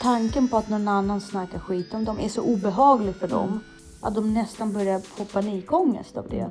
tanken 0.00 0.48
på 0.48 0.56
att 0.56 0.68
någon 0.68 0.88
annan 0.88 1.20
snackar 1.20 1.58
skit 1.58 1.94
om 1.94 2.04
dem 2.04 2.18
är 2.20 2.28
så 2.28 2.42
obehaglig 2.42 3.14
för 3.14 3.28
dem 3.28 3.60
att 4.00 4.14
de 4.14 4.34
nästan 4.34 4.72
börjar 4.72 4.98
få 5.00 5.24
panikångest 5.24 6.16
av 6.16 6.28
det. 6.28 6.50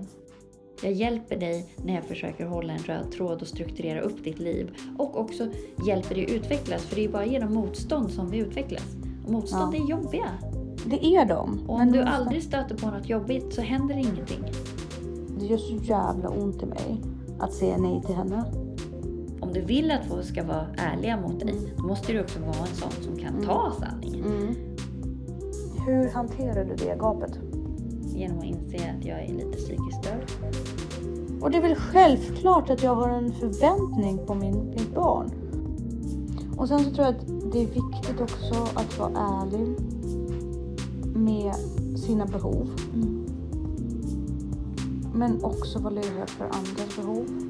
Jag 0.83 0.93
hjälper 0.93 1.37
dig 1.37 1.73
när 1.83 1.95
jag 1.95 2.03
försöker 2.03 2.45
hålla 2.45 2.73
en 2.73 2.79
röd 2.79 3.11
tråd 3.11 3.41
och 3.41 3.47
strukturera 3.47 4.01
upp 4.01 4.23
ditt 4.23 4.39
liv. 4.39 4.75
Och 4.97 5.19
också 5.19 5.47
hjälper 5.87 6.15
dig 6.15 6.31
utvecklas, 6.35 6.81
för 6.85 6.95
det 6.95 7.05
är 7.05 7.09
bara 7.09 7.25
genom 7.25 7.53
motstånd 7.53 8.11
som 8.11 8.29
vi 8.29 8.37
utvecklas. 8.37 8.83
Och 9.25 9.31
motstånd 9.31 9.75
Ja. 9.75 9.83
är 9.83 9.89
jobbiga. 9.89 10.29
Det 10.85 11.05
är 11.05 11.25
de. 11.25 11.59
Och 11.67 11.73
om 11.73 11.77
men 11.79 11.91
du 11.91 11.99
de- 11.99 12.05
aldrig 12.05 12.43
stöter 12.43 12.75
på 12.77 12.87
något 12.91 13.09
jobbigt 13.09 13.53
så 13.53 13.61
händer 13.61 13.95
ingenting. 13.95 14.43
Det 15.39 15.45
gör 15.45 15.57
så 15.57 15.73
jävla 15.75 16.29
ont 16.29 16.63
i 16.63 16.65
mig 16.65 17.01
att 17.39 17.53
säga 17.53 17.77
nej 17.77 18.01
till 18.05 18.15
henne. 18.15 18.43
Om 19.49 19.55
du 19.55 19.61
vill 19.61 19.91
att 19.91 20.05
folk 20.05 20.25
ska 20.25 20.43
vara 20.43 20.65
ärliga 20.77 21.17
mot 21.17 21.39
dig, 21.39 21.73
då 21.77 21.83
måste 21.83 22.13
du 22.13 22.21
också 22.21 22.39
vara 22.39 22.67
en 22.69 22.75
sån 22.75 22.91
som 23.03 23.17
kan 23.17 23.43
ta 23.43 23.73
sanningen. 23.79 24.25
Mm. 24.25 24.55
Hur 25.85 26.09
hanterar 26.09 26.65
du 26.65 26.75
det 26.75 26.97
gapet? 26.99 27.39
Genom 28.01 28.37
att 28.37 28.43
inse 28.43 28.77
att 28.77 29.05
jag 29.05 29.23
är 29.23 29.33
lite 29.33 29.57
psykiskt 29.57 30.03
störd. 30.03 30.31
Och 31.41 31.51
det 31.51 31.57
är 31.57 31.61
väl 31.61 31.75
självklart 31.75 32.69
att 32.69 32.83
jag 32.83 32.95
har 32.95 33.09
en 33.09 33.31
förväntning 33.31 34.25
på 34.25 34.35
min, 34.35 34.69
mitt 34.69 34.95
barn. 34.95 35.31
Och 36.57 36.67
sen 36.67 36.79
så 36.79 36.91
tror 36.91 37.05
jag 37.05 37.15
att 37.15 37.51
det 37.51 37.61
är 37.61 37.67
viktigt 37.67 38.21
också 38.21 38.67
att 38.75 38.99
vara 38.99 39.11
ärlig 39.15 39.77
med 41.15 41.55
sina 41.99 42.25
behov. 42.25 42.69
Mm. 42.93 43.25
Men 45.13 45.43
också 45.43 45.79
vara 45.79 45.93
lyhörd 45.93 46.29
för 46.29 46.45
andras 46.45 46.95
behov. 46.95 47.48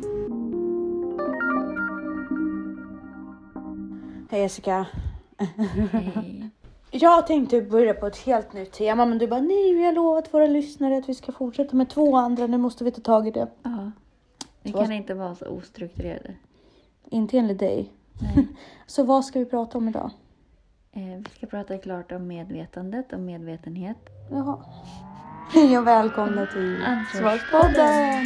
Hej 4.32 4.42
Jessica. 4.42 4.86
Hej. 5.38 6.50
Jag 6.92 7.28
tänkte 7.28 7.62
börja 7.62 7.94
på 7.94 8.08
ett 8.08 8.18
helt 8.18 8.54
nytt 8.54 8.72
tema 8.72 9.06
men 9.06 9.18
du 9.18 9.28
bara 9.28 9.42
nej 9.42 9.74
vi 9.74 9.86
har 9.86 9.94
lovat 9.94 10.34
våra 10.34 10.48
lyssnare 10.48 10.98
att 10.98 11.10
vi 11.10 11.16
ska 11.16 11.32
fortsätta 11.32 11.76
med 11.76 11.90
två 11.90 12.18
andra. 12.18 12.48
Nu 12.48 12.58
måste 12.58 12.84
vi 12.84 12.92
ta 12.92 13.02
tag 13.02 13.28
i 13.28 13.32
det. 13.32 13.48
Ja. 13.64 13.92
Vi 14.62 14.72
kan 14.72 14.92
inte 14.92 15.14
vara 15.14 15.36
så 15.36 15.46
ostrukturerade. 15.46 16.36
Inte 17.10 17.38
enligt 17.38 17.60
dig. 17.60 17.94
Nej. 18.22 18.48
Så 18.86 19.04
vad 19.04 19.26
ska 19.26 19.40
vi 19.40 19.46
prata 19.46 19.78
om 19.78 19.88
idag? 19.88 20.12
Eh, 20.92 21.02
vi 21.02 21.30
ska 21.38 21.48
prata 21.48 21.78
klart 21.78 22.12
om 22.12 22.28
medvetandet 22.28 23.14
och 23.14 23.20
medvetenhet. 23.20 23.98
Jaha. 24.32 24.58
Hej 25.54 25.78
och 25.78 25.88
välkomna 25.88 26.46
till 26.46 26.84
Ansvarspodden. 26.84 28.26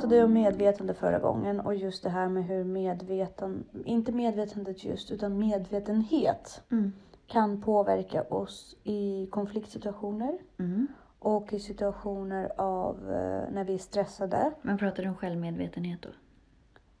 Pratade 0.00 0.24
om 0.24 0.32
medvetande 0.32 0.94
förra 0.94 1.18
gången 1.18 1.60
och 1.60 1.74
just 1.74 2.02
det 2.02 2.10
här 2.10 2.28
med 2.28 2.44
hur 2.44 2.64
medveten, 2.64 3.64
inte 3.84 4.12
medvetandet 4.12 4.84
just, 4.84 5.10
utan 5.10 5.38
medvetenhet 5.38 6.62
Mm. 6.72 6.92
kan 7.26 7.60
påverka 7.62 8.22
oss 8.22 8.76
i 8.84 9.26
konfliktsituationer 9.30 10.38
Mm. 10.58 10.86
och 11.18 11.52
i 11.52 11.60
situationer 11.60 12.52
av 12.60 12.96
eh, 13.12 13.52
när 13.52 13.64
vi 13.64 13.74
är 13.74 13.78
stressade. 13.78 14.50
Man 14.62 14.78
pratar 14.78 15.06
om 15.08 15.14
självmedvetenhet 15.14 16.02
då. 16.02 16.08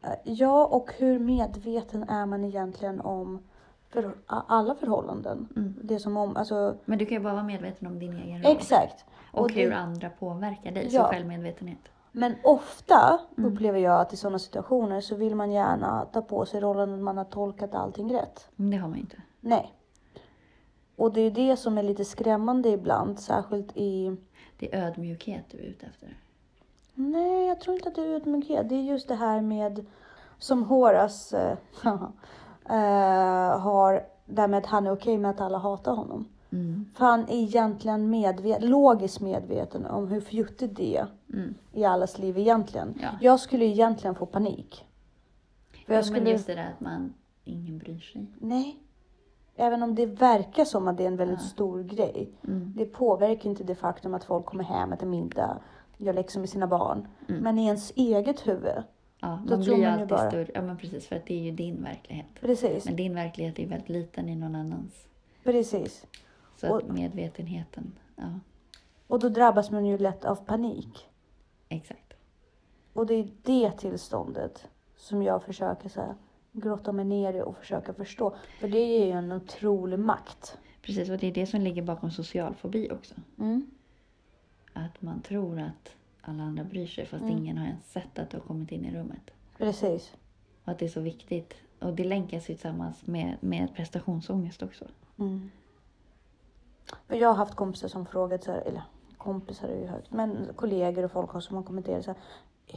Eh, 0.08 0.14
Ja, 0.24 0.66
och 0.66 0.90
hur 0.98 1.18
medveten 1.18 2.02
är 2.08 2.26
man 2.26 2.44
egentligen 2.44 3.00
om 3.00 3.42
för, 3.88 4.14
alla 4.26 4.74
förhållanden? 4.74 5.48
Mm. 5.56 5.74
Det 5.82 5.98
som 5.98 6.16
om, 6.16 6.36
alltså, 6.36 6.76
Men 6.84 6.98
du 6.98 7.06
kan 7.06 7.16
ju 7.18 7.22
bara 7.24 7.32
vara 7.32 7.44
medveten 7.44 7.86
om 7.88 7.98
din 7.98 8.12
egen 8.16 8.42
roll. 8.42 8.52
exakt. 8.56 9.04
Och, 9.32 9.40
Och 9.42 9.48
det- 9.48 9.54
hur 9.64 9.72
andra 9.72 10.10
påverkar 10.10 10.70
dig. 10.72 10.88
Ja. 10.90 11.02
Så 11.02 11.08
självmedvetenhet. 11.08 11.78
Men 12.18 12.34
ofta 12.44 13.20
Mm. 13.38 13.52
upplever 13.52 13.78
jag 13.78 14.00
att 14.00 14.12
i 14.12 14.16
sådana 14.16 14.38
situationer 14.38 15.00
så 15.00 15.14
vill 15.16 15.34
man 15.34 15.52
gärna 15.52 16.04
ta 16.12 16.22
på 16.22 16.46
sig 16.46 16.60
rollen 16.60 16.94
att 16.94 17.00
man 17.00 17.16
har 17.16 17.24
tolkat 17.24 17.74
allting 17.74 18.14
rätt. 18.14 18.48
Men 18.56 18.70
det 18.70 18.76
har 18.76 18.88
man 18.88 18.96
ju 18.96 19.00
inte. 19.02 19.16
Nej. 19.40 19.72
Och 20.96 21.12
det 21.12 21.20
är 21.20 21.30
det 21.30 21.56
som 21.56 21.78
är 21.78 21.82
lite 21.82 22.04
skrämmande 22.04 22.68
ibland, 22.68 23.20
särskilt 23.20 23.76
i... 23.76 24.16
Det 24.58 24.74
är 24.74 24.86
ödmjukhet 24.86 25.44
du 25.50 25.58
är 25.58 25.62
ute 25.62 25.86
efter. 25.86 26.16
Nej, 26.94 27.46
jag 27.48 27.60
tror 27.60 27.76
inte 27.76 27.88
att 27.88 27.94
det 27.94 28.02
är 28.02 28.14
ödmjukhet. 28.14 28.68
Det 28.68 28.74
är 28.74 28.82
just 28.82 29.08
det 29.08 29.14
här 29.14 29.40
med, 29.40 29.86
som 30.38 30.64
Horace 30.64 31.56
eh, 31.84 31.92
eh, 32.76 33.58
har, 33.60 34.06
där 34.24 34.48
med 34.48 34.58
att 34.58 34.66
han 34.66 34.86
är 34.86 34.92
okej 34.92 35.18
med 35.18 35.30
att 35.30 35.40
alla 35.40 35.58
hatar 35.58 35.92
honom. 35.94 36.28
Mm. 36.56 36.86
För 36.94 37.04
han 37.04 37.20
är 37.20 37.36
egentligen 37.42 38.10
medveten, 38.10 38.68
logiskt 38.70 39.20
medveten 39.20 39.86
om 39.86 40.08
hur 40.08 40.20
fjuttigt 40.20 40.76
det 40.76 40.96
är 40.96 41.06
Mm. 41.32 41.54
i 41.72 41.84
allas 41.84 42.18
liv 42.18 42.38
egentligen. 42.38 42.94
Ja. 43.02 43.08
Jag 43.20 43.40
skulle 43.40 43.64
egentligen 43.64 44.14
få 44.14 44.26
panik. 44.26 44.84
För 45.86 45.92
jag 45.92 45.98
Ja, 45.98 46.02
skulle... 46.02 46.20
Men 46.22 46.32
just 46.32 46.46
det 46.46 46.54
där 46.54 46.70
att 46.74 46.80
man, 46.80 47.14
ingen 47.44 47.78
bryr 47.78 47.98
sig. 47.98 48.26
Nej. 48.40 48.76
Även 49.56 49.82
om 49.82 49.94
det 49.94 50.06
verkar 50.06 50.64
som 50.64 50.88
att 50.88 50.96
det 50.96 51.02
är 51.02 51.08
en 51.08 51.16
väldigt 51.16 51.40
Ja. 51.42 51.46
stor 51.48 51.82
grej. 51.82 52.28
Mm. 52.48 52.72
Det 52.76 52.84
påverkar 52.86 53.50
inte 53.50 53.64
det 53.64 53.74
faktum 53.74 54.14
att 54.14 54.24
folk 54.24 54.46
kommer 54.46 54.64
hem, 54.64 54.92
äter 54.92 55.06
middag, 55.06 55.58
gör 55.96 56.12
läxor 56.12 56.40
med 56.40 56.48
sina 56.48 56.66
barn. 56.66 57.08
Mm. 57.28 57.42
Men 57.42 57.58
i 57.58 57.66
ens 57.66 57.92
eget 57.96 58.46
huvud. 58.48 58.82
Ja, 59.20 59.42
Då 59.46 59.56
man 59.56 59.64
tror 59.64 59.74
blir 59.74 59.74
man 59.74 59.80
ju 59.80 59.86
alltid 59.86 60.08
bara- 60.08 60.30
större. 60.30 60.50
Ja 60.54 60.62
men 60.62 60.76
precis, 60.76 61.06
för 61.06 61.16
att 61.16 61.26
det 61.26 61.34
är 61.34 61.42
ju 61.42 61.50
din 61.50 61.82
verklighet. 61.82 62.26
Precis. 62.40 62.84
Men 62.84 62.96
din 62.96 63.14
verklighet 63.14 63.58
är 63.58 63.66
väldigt 63.66 63.88
liten 63.88 64.28
i 64.28 64.36
någon 64.36 64.54
annans. 64.54 65.06
Precis. 65.44 66.06
Så 66.56 66.66
att 66.76 66.82
Och- 66.82 66.94
medvetenheten, 66.94 67.92
ja 68.16 68.38
Och 69.06 69.18
då 69.18 69.28
drabbas 69.28 69.70
man 69.70 69.86
ju 69.86 69.98
lätt 69.98 70.24
av 70.24 70.36
panik. 70.36 71.08
exakt. 71.68 72.12
Och 72.92 73.06
det 73.06 73.14
är 73.14 73.28
det 73.42 73.70
tillståndet 73.72 74.68
som 74.96 75.22
jag 75.22 75.42
försöker 75.42 75.88
så 75.88 76.00
här, 76.00 76.14
grotta 76.52 76.92
mig 76.92 77.04
ner 77.04 77.34
i 77.34 77.42
och 77.42 77.56
försöka 77.56 77.94
förstå. 77.94 78.36
För 78.60 78.68
det 78.68 78.78
är 78.78 79.06
ju 79.06 79.10
en 79.12 79.32
otrolig 79.32 79.98
makt. 79.98 80.58
Precis, 80.82 81.10
och 81.10 81.18
det 81.18 81.26
är 81.26 81.32
det 81.34 81.46
som 81.46 81.60
ligger 81.60 81.82
bakom 81.82 82.10
social 82.10 82.54
fobi 82.54 82.90
också. 82.90 83.14
Mm. 83.38 83.66
Att 84.72 85.02
man 85.02 85.20
tror 85.22 85.58
att 85.60 85.92
alla 86.20 86.42
andra 86.42 86.64
bryr 86.64 86.86
sig 86.86 87.06
fast 87.06 87.22
Mm. 87.22 87.36
ingen 87.38 87.58
har 87.58 87.66
ens 87.66 87.92
sett 87.92 88.18
att 88.18 88.30
du 88.30 88.36
har 88.36 88.44
kommit 88.44 88.72
in 88.72 88.84
i 88.84 88.94
rummet. 88.96 89.30
Precis. 89.58 90.12
Och 90.64 90.72
att 90.72 90.78
det 90.78 90.84
är 90.84 90.88
så 90.88 91.00
viktigt. 91.00 91.54
Och 91.78 91.92
det 91.94 92.04
länkas 92.04 92.42
ju 92.50 92.54
tillsammans 92.54 93.06
med, 93.06 93.36
med 93.40 93.74
prestationsångest 93.74 94.62
också. 94.62 94.84
Mm. 95.18 95.50
För 97.08 97.16
jag 97.16 97.28
har 97.28 97.34
haft 97.34 97.54
kompisar 97.54 97.88
som 97.88 98.06
frågat, 98.06 98.44
så 98.44 98.52
här, 98.52 98.60
eller 98.60 98.82
kompisar 99.18 99.68
är 99.68 99.78
ju 99.80 99.86
högt, 99.86 100.12
men 100.12 100.48
kollegor 100.56 101.04
och 101.04 101.12
folk 101.12 101.42
som 101.42 101.56
har 101.56 101.62
kommenterat 101.62 102.04
så 102.04 102.10
här, 102.10 102.20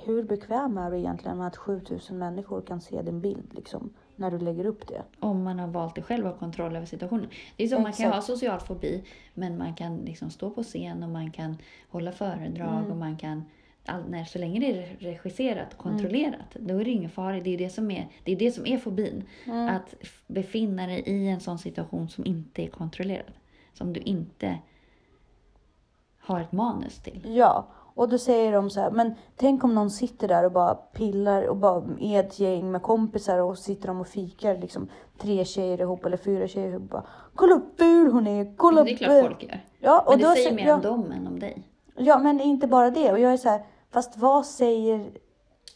hur 0.06 0.24
bekväm 0.24 0.78
är 0.78 0.92
du 0.92 0.97
egentligen 0.97 1.38
med 1.38 1.47
att 1.47 1.58
7000 1.58 2.18
människor 2.18 2.62
kan 2.62 2.81
se 2.81 3.02
din 3.02 3.22
bild 3.22 3.53
liksom, 3.53 3.94
när 4.16 4.31
du 4.31 4.40
lägger 4.40 4.66
upp 4.66 4.88
det? 4.88 5.02
Om 5.20 5.44
man 5.44 5.59
har 5.59 5.68
valt 5.68 5.96
det 5.96 6.02
själv 6.02 6.25
och 6.25 6.31
har 6.31 6.40
kontroll 6.40 6.75
över 6.75 6.86
situationen. 6.86 7.30
Det 7.58 7.64
är 7.64 7.68
så, 7.68 7.80
man 7.80 7.94
kan 7.94 8.06
ha 8.06 8.18
Exakt. 8.18 8.25
social 8.25 8.59
fobi 8.59 9.03
men 9.34 9.58
man 9.58 9.74
kan 9.74 9.97
liksom 9.97 10.30
stå 10.30 10.50
på 10.50 10.64
scen 10.64 11.03
och 11.03 11.09
man 11.09 11.31
kan 11.31 11.58
hålla 11.90 12.12
föredrag 12.12 12.80
Mm. 12.80 12.91
och 12.91 12.97
man 12.97 13.18
kan 13.18 13.44
all, 13.85 14.09
när, 14.09 14.23
så 14.26 14.40
länge 14.40 14.59
det 14.59 14.72
är 14.72 14.96
regisserat 15.00 15.73
och 15.73 15.79
kontrollerat, 15.79 16.56
då 16.59 16.79
är 16.79 16.84
det 16.85 16.91
ingen 16.91 17.09
fara. 17.09 17.40
Det 17.40 17.53
är 17.53 17.58
det 17.58 17.70
som 17.70 17.91
är, 17.91 18.08
det 18.23 18.32
är, 18.32 18.35
det 18.35 18.52
som 18.52 18.66
är 18.66 18.78
fobin. 18.78 19.23
Mm. 19.46 19.76
Att 19.76 19.96
befinna 20.28 20.88
dig 20.88 21.00
i 21.06 21.28
en 21.28 21.40
sån 21.40 21.59
situation 21.59 22.09
som 22.09 22.26
inte 22.26 22.64
är 22.64 22.67
kontrollerad. 22.67 23.32
Som 23.74 23.94
du 23.94 24.00
inte 24.00 24.58
har 26.20 26.40
ett 26.40 26.52
manus 26.52 27.00
till. 27.00 27.22
Ja, 27.36 27.68
och 27.96 28.10
då 28.10 28.18
säger 28.18 28.52
de 28.52 28.70
så 28.70 28.80
här, 28.80 28.92
men 28.92 29.14
tänk 29.36 29.64
om 29.64 29.76
någon 29.76 29.90
sitter 29.90 30.28
där 30.28 30.46
och 30.46 30.52
bara 30.52 30.76
pillar 30.76 31.44
och 31.48 31.58
bara 31.58 31.84
är 32.00 32.20
ett 32.20 32.40
gäng 32.40 32.72
med 32.72 32.82
kompisar 32.82 33.40
och 33.40 33.58
sitter 33.58 33.88
de 33.88 34.02
och 34.02 34.08
fikar 34.08 34.58
liksom 34.58 34.88
tre 35.18 35.46
tjejer 35.46 35.82
ihop 35.82 36.06
eller 36.06 36.18
fyra 36.18 36.48
tjejer 36.48 36.70
ihop 36.70 36.90
bara 36.90 37.04
kolla 37.36 37.54
upp 37.56 37.78
ful 37.80 38.12
hon 38.12 38.28
är, 38.28 38.58
kolla 38.58 38.84
Det 38.84 38.90
är 38.90 38.94
upp 38.94 38.98
klart 39.00 39.22
folk 39.22 39.44
gör. 39.44 39.66
Ja, 39.80 40.00
och 40.00 40.12
Men 40.12 40.20
det 40.20 40.26
då 40.28 40.34
säger 40.34 40.52
sä- 40.52 40.56
mer 40.56 40.74
om 40.74 40.82
dem 40.82 41.12
än 41.12 41.28
om 41.28 41.40
dig. 41.40 41.64
Ja, 41.96 42.20
men 42.20 42.42
inte 42.42 42.68
bara 42.68 42.90
det. 42.92 43.12
Och 43.12 43.20
jag 43.20 43.34
är 43.34 43.38
så 43.38 43.50
här, 43.50 43.66
fast 43.92 44.18
vad 44.18 44.46
säger 44.46 45.10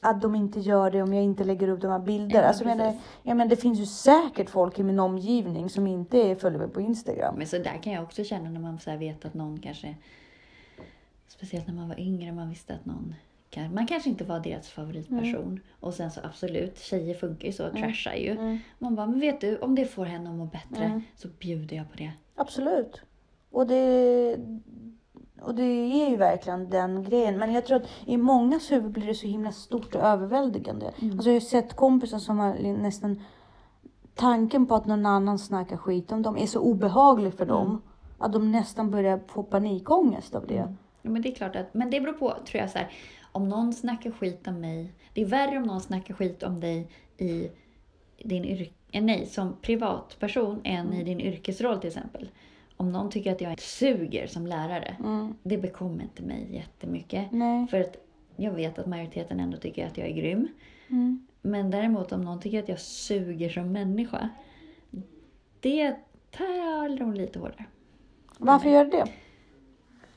att 0.03 0.21
de 0.21 0.35
inte 0.35 0.59
gör 0.59 0.91
det 0.91 1.01
om 1.01 1.13
jag 1.13 1.23
inte 1.23 1.44
lägger 1.44 1.67
upp 1.67 1.81
de 1.81 1.91
här 1.91 2.00
bilderna? 2.00 2.41
Ja, 2.41 2.47
alltså, 2.47 2.63
jag 2.63 2.77
menar, 2.77 2.91
precis. 2.91 3.07
jag 3.23 3.38
menar, 3.38 3.50
det 3.50 3.55
finns 3.55 3.79
ju 3.79 3.85
säkert 3.85 4.50
folk 4.50 4.79
i 4.79 4.83
min 4.83 5.00
omgivning 5.00 5.69
som 5.69 5.88
inte 5.88 6.35
följer 6.35 6.59
mig 6.59 6.69
på 6.69 6.81
Instagram. 6.81 7.35
Men 7.38 7.47
så 7.47 7.57
där 7.57 7.83
kan 7.83 7.94
jag 7.94 8.03
också 8.03 8.23
känna 8.23 8.50
när 8.50 8.59
man 8.59 8.79
så 8.79 8.97
vet 8.97 9.25
att 9.25 9.33
någon 9.33 9.59
kanske, 9.59 9.95
speciellt 11.27 11.67
när 11.67 11.73
man 11.73 11.88
var 11.88 12.00
yngre, 12.00 12.31
man 12.31 12.50
visste 12.50 12.73
att 12.73 12.85
någon 12.85 13.15
man 13.71 13.88
kanske 13.88 14.09
inte 14.09 14.23
var 14.23 14.39
deras 14.39 14.69
favoritperson. 14.69 15.59
Och 15.79 15.94
sen 15.94 16.11
så 16.11 16.21
absolut, 16.23 16.79
tjejer 16.79 17.15
funkar 17.15 17.47
ju 17.47 17.53
så, 17.53 17.69
trashar 17.69 18.13
ju. 18.13 18.31
Mm. 18.31 18.59
Man 18.79 18.95
bara, 18.95 19.07
men 19.07 19.19
vet 19.19 19.41
du, 19.41 19.57
om 19.57 19.75
det 19.75 19.85
får 19.85 20.06
henne 20.06 20.29
att 20.29 20.35
må 20.35 20.45
bättre 20.45 20.83
Mm. 20.85 21.01
så 21.15 21.27
bjuder 21.27 21.75
jag 21.75 21.91
på 21.91 21.97
det. 21.97 22.11
Absolut. 22.35 23.01
Och 23.51 23.67
det, 23.67 24.38
och 25.41 25.56
det 25.56 25.63
är 25.63 26.09
ju 26.09 26.18
verkligen 26.18 26.69
den 26.69 27.03
grejen. 27.03 27.38
Men 27.38 27.53
jag 27.53 27.65
tror 27.65 27.77
att 27.77 27.89
i 28.06 28.18
mångas 28.18 28.71
huvud 28.71 28.91
blir 28.91 29.07
det 29.07 29.15
så 29.15 29.27
himla 29.27 29.51
stort 29.51 29.95
och 29.95 30.01
överväldigande. 30.01 30.91
Mm. 31.01 31.13
Alltså 31.13 31.30
jag 31.30 31.35
har 31.35 31.39
sett 31.39 31.74
kompisar 31.74 32.19
som 32.19 32.39
har 32.39 32.53
nästan 32.74 33.21
tanken 34.15 34.65
på 34.65 34.75
att 34.75 34.85
någon 34.85 35.06
annan 35.06 35.39
snackar 35.39 35.77
skit 35.77 36.12
om 36.12 36.21
dem 36.21 36.38
är 36.38 36.45
så 36.45 36.59
obehaglig 36.59 37.33
för 37.33 37.45
dem. 37.45 37.81
Att 38.18 38.33
de 38.33 38.51
nästan 38.51 38.91
börjar 38.91 39.19
få 39.27 39.44
panikångest 39.44 40.35
av 40.35 40.47
det. 40.47 40.75
Ja, 41.01 41.09
men 41.09 41.21
det 41.21 41.30
är 41.30 41.35
klart 41.35 41.56
att, 41.56 41.74
men 41.74 41.89
det 41.89 42.01
beror 42.01 42.13
på, 42.13 42.33
tror 42.45 42.62
jag, 42.62 42.69
så 42.69 42.77
här, 42.77 42.91
om 43.31 43.50
någon 43.50 43.74
snackar 43.74 44.12
skit 44.12 44.47
om 44.47 44.62
mig. 44.62 44.94
Det 45.13 45.21
är 45.21 45.25
värre 45.25 45.57
om 45.57 45.63
någon 45.63 45.81
snackar 45.81 46.13
skit 46.13 46.44
om 46.44 46.59
dig 46.59 46.89
i 47.18 47.50
din 48.24 48.45
yrke, 48.45 49.01
nej, 49.01 49.25
som 49.25 49.56
privatperson 49.62 50.62
än 50.63 50.94
i 50.94 51.03
din 51.03 51.19
yrkesroll 51.19 51.80
till 51.80 51.88
exempel. 51.88 52.30
Om 52.83 52.91
någon 52.91 53.09
tycker 53.09 53.31
att 53.31 53.41
jag 53.41 53.59
suger 53.62 54.27
som 54.27 54.47
lärare, 54.47 54.95
Mm. 55.00 55.33
det 55.44 55.57
bekommer 55.57 56.03
inte 56.03 56.24
mig 56.24 56.47
jättemycket. 56.56 57.31
Nej. 57.31 57.68
För 57.68 57.81
att 57.81 57.95
jag 58.35 58.51
vet 58.51 58.80
att 58.80 58.85
majoriteten 58.85 59.39
ändå 59.39 59.57
tycker 59.57 59.88
att 59.88 59.97
jag 59.97 60.07
är 60.07 60.13
grym. 60.13 60.47
Mm. 60.88 61.27
Men 61.41 61.71
däremot 61.71 62.12
om 62.12 62.21
någon 62.21 62.39
tycker 62.39 62.59
att 62.63 62.69
jag 62.69 62.80
suger 62.80 63.50
som 63.50 63.71
människa, 63.71 64.30
det 65.59 65.95
tar 66.31 66.97
de 67.00 67.13
lite 67.13 67.39
hårdare. 67.39 67.65
Varför 68.38 68.69
gör 68.69 68.85
det? 68.85 69.06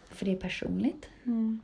För 0.09 0.25
det 0.25 0.33
är 0.33 0.37
personligt. 0.37 1.09
Mm. 1.25 1.61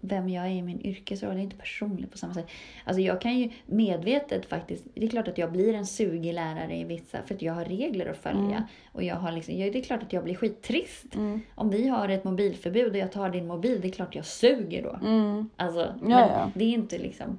Vem 0.00 0.28
jag 0.28 0.46
är 0.46 0.50
i 0.50 0.62
min 0.62 0.80
yrkesroll 0.80 1.36
är 1.36 1.40
inte 1.40 1.56
personlig 1.56 2.10
på 2.10 2.18
samma 2.18 2.34
sätt. 2.34 2.48
Alltså 2.84 3.00
jag 3.00 3.20
kan 3.20 3.38
ju 3.38 3.50
medvetet 3.66 4.46
faktiskt, 4.46 4.84
det 4.94 5.04
är 5.04 5.08
klart 5.08 5.28
att 5.28 5.38
jag 5.38 5.52
blir 5.52 5.74
en 5.74 5.86
sugig 5.86 6.34
lärare 6.34 6.76
i 6.76 6.84
vissa, 6.84 7.22
för 7.22 7.34
att 7.34 7.42
jag 7.42 7.52
har 7.52 7.64
regler 7.64 8.06
att 8.06 8.16
följa. 8.16 8.68
Och 8.92 9.02
jag 9.02 9.16
har 9.16 9.32
liksom, 9.32 9.54
ja, 9.58 9.70
det 9.72 9.78
är 9.78 9.82
klart 9.82 10.02
att 10.02 10.12
jag 10.12 10.24
blir 10.24 10.34
skittrist. 10.34 11.14
Mm. 11.14 11.40
Om 11.54 11.70
vi 11.70 11.88
har 11.88 12.08
ett 12.08 12.24
mobilförbud 12.24 12.92
och 12.92 12.98
jag 12.98 13.12
tar 13.12 13.30
din 13.30 13.46
mobil, 13.46 13.80
det 13.80 13.88
är 13.88 13.92
klart 13.92 14.14
jag 14.14 14.26
suger 14.26 14.82
då. 14.82 15.06
Mm. 15.06 15.50
Alltså, 15.56 15.94
men 16.00 16.10
ja. 16.10 16.50
det 16.54 16.64
är 16.64 16.68
inte 16.68 16.98
liksom, 16.98 17.38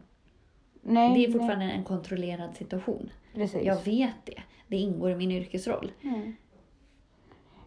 Nej, 0.82 1.14
det 1.14 1.26
är 1.26 1.32
fortfarande 1.32 1.66
en 1.66 1.84
kontrollerad 1.84 2.56
situation. 2.56 3.10
nej. 3.34 3.44
Precis. 3.44 3.66
Jag 3.66 3.84
vet 3.84 4.26
det. 4.26 4.42
Det 4.68 4.78
ingår 4.78 5.12
i 5.12 5.16
min 5.16 5.32
yrkesroll. 5.32 5.92
Mm. 6.02 6.36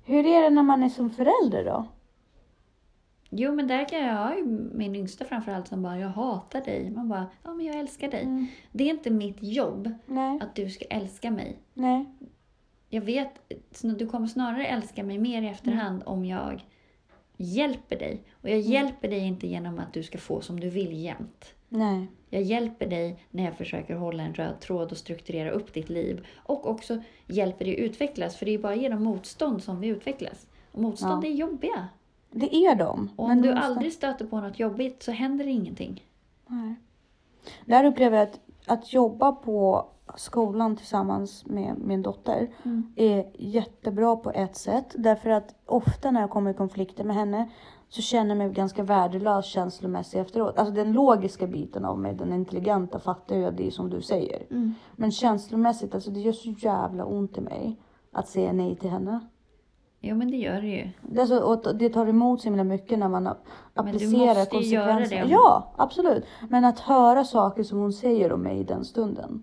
Hur 0.05 0.27
är 0.27 0.43
det 0.43 0.51
när 0.51 0.63
man 0.63 0.83
är 0.83 0.89
som 0.89 1.11
förälder 1.11 1.65
då? 1.65 1.89
Jo, 3.37 3.55
men 3.55 3.67
där 3.69 3.89
kan 3.89 3.99
jag 4.01 4.15
ha 4.17 4.37
ju 4.37 4.45
min 4.75 4.97
yngsta 4.97 5.25
framförallt 5.25 5.69
som 5.69 5.83
bara, 5.83 5.99
jag 5.99 6.09
hatar 6.09 6.61
dig. 6.61 6.91
Man 6.91 7.09
bara, 7.09 7.27
ja 7.43 7.55
men 7.55 7.67
jag 7.67 7.77
älskar 7.77 8.11
dig. 8.11 8.23
Mm. 8.23 8.47
Det 8.73 8.85
är 8.85 8.91
inte 8.91 9.11
mitt 9.11 9.43
jobb 9.43 9.91
Nej, 10.07 10.39
att 10.43 10.55
du 10.55 10.71
ska 10.71 10.85
älska 10.85 11.31
mig. 11.31 11.59
nej. 11.75 12.05
Jag 12.89 13.01
vet, 13.01 13.31
du 13.99 14.07
kommer 14.07 14.27
snarare 14.27 14.67
älska 14.67 15.03
mig 15.05 15.19
mer 15.19 15.43
i 15.43 15.47
efterhand 15.49 16.03
om 16.07 16.25
jag 16.25 16.65
hjälper 17.37 17.99
dig. 17.99 18.23
Och 18.43 18.49
jag 18.49 18.61
hjälper 18.61 19.09
dig 19.09 19.19
inte 19.19 19.47
genom 19.47 19.79
att 19.79 19.93
du 19.93 20.03
ska 20.03 20.19
få 20.19 20.41
som 20.41 20.61
du 20.61 20.71
vill 20.71 21.03
jämt. 21.05 21.55
Nej. 21.69 22.07
Jag 22.31 22.43
hjälper 22.43 22.87
dig 22.87 23.19
när 23.31 23.45
jag 23.45 23.55
försöker 23.57 23.95
hålla 23.95 24.23
en 24.23 24.35
röd 24.35 24.61
tråd 24.61 24.91
och 24.91 24.97
strukturera 24.99 25.51
upp 25.51 25.75
ditt 25.75 25.89
liv. 25.89 26.27
Och 26.37 26.67
också 26.71 27.03
hjälper 27.27 27.65
dig 27.65 27.81
utvecklas, 27.81 28.37
för 28.37 28.47
det 28.47 28.55
är 28.55 28.59
bara 28.59 28.75
genom 28.75 29.03
motstånd 29.03 29.63
som 29.63 29.81
vi 29.81 29.89
utvecklas. 29.89 30.47
Och 30.73 30.83
motstånd 30.83 31.25
Ja. 31.25 31.29
är 31.29 31.33
jobbiga. 31.35 31.89
Det 32.37 32.55
är 32.57 32.75
de. 32.75 33.11
Och 33.17 33.25
om 33.25 33.29
men 33.31 33.43
du 33.43 33.49
måste- 33.55 33.67
aldrig 33.67 33.93
stöter 33.93 34.27
på 34.27 34.41
något 34.41 34.59
jobbigt 34.59 35.03
så 35.03 35.11
händer 35.13 35.45
det 35.45 35.51
ingenting. 35.51 36.05
Nej. 36.47 36.75
Där 37.67 37.85
upplever 37.85 38.19
jag 38.19 38.29
att, 38.29 38.41
att 38.67 38.93
jobba 38.93 39.33
på 39.33 39.87
skolan 40.17 40.77
tillsammans 40.77 41.47
med 41.47 41.75
min 41.79 42.03
dotter 42.03 42.49
Mm. 42.63 42.93
är 42.97 43.27
jättebra 43.39 44.17
på 44.17 44.31
ett 44.31 44.57
sätt. 44.57 44.95
Därför 44.99 45.31
att 45.31 45.55
ofta 45.67 46.11
när 46.11 46.21
jag 46.21 46.31
kommer 46.31 46.51
i 46.51 46.55
konflikter 46.55 47.05
med 47.05 47.17
henne 47.17 47.49
så 47.89 48.03
känner 48.03 48.29
jag 48.31 48.39
mig 48.39 48.51
ganska 48.53 48.83
värdelös 48.83 49.47
känslomässigt 49.47 50.21
efteråt. 50.21 50.59
Alltså 50.59 50.75
den 50.75 50.93
logiska 50.93 51.47
biten 51.47 51.85
av 51.85 51.99
mig, 51.99 52.15
den 52.15 52.33
intelligenta, 52.33 52.99
fattar 52.99 53.37
jag 53.37 53.55
det 53.55 53.71
som 53.75 53.91
du 53.91 54.01
säger. 54.03 54.43
Mm. 54.51 54.75
Men 54.97 55.11
känslomässigt, 55.11 55.95
alltså 55.95 56.11
det 56.11 56.21
gör 56.21 56.33
så 56.33 56.51
jävla 56.51 57.05
ont 57.05 57.39
i 57.39 57.41
mig 57.41 57.77
att 58.13 58.29
säga 58.29 58.53
nej 58.53 58.77
till 58.77 58.91
henne. 58.91 59.21
Jo, 60.07 60.17
men 60.17 60.31
det 60.31 60.37
gör 60.37 60.61
det 60.61 60.67
ju. 60.67 60.89
Det, 61.03 61.21
är 61.21 61.27
så, 61.27 61.43
och 61.43 61.77
det 61.77 61.89
tar 61.89 62.07
emot 62.07 62.41
så 62.41 62.45
himla 62.45 62.65
mycket 62.65 62.99
när 62.99 63.09
man 63.09 63.25
du 63.25 63.31
applicerar 63.75 64.35
måste 64.39 64.57
ju 64.57 64.75
göra 64.75 64.87
konsekvenserna. 64.95 65.25
det. 65.27 65.31
Ja, 65.33 65.73
absolut. 65.77 66.25
Men 66.49 66.65
att 66.65 66.79
höra 66.81 67.25
saker 67.25 67.63
som 67.63 67.79
hon 67.79 67.93
säger 67.93 68.33
om 68.33 68.41
mig 68.43 68.59
i 68.59 68.65
den 68.65 68.85
stunden 68.85 69.43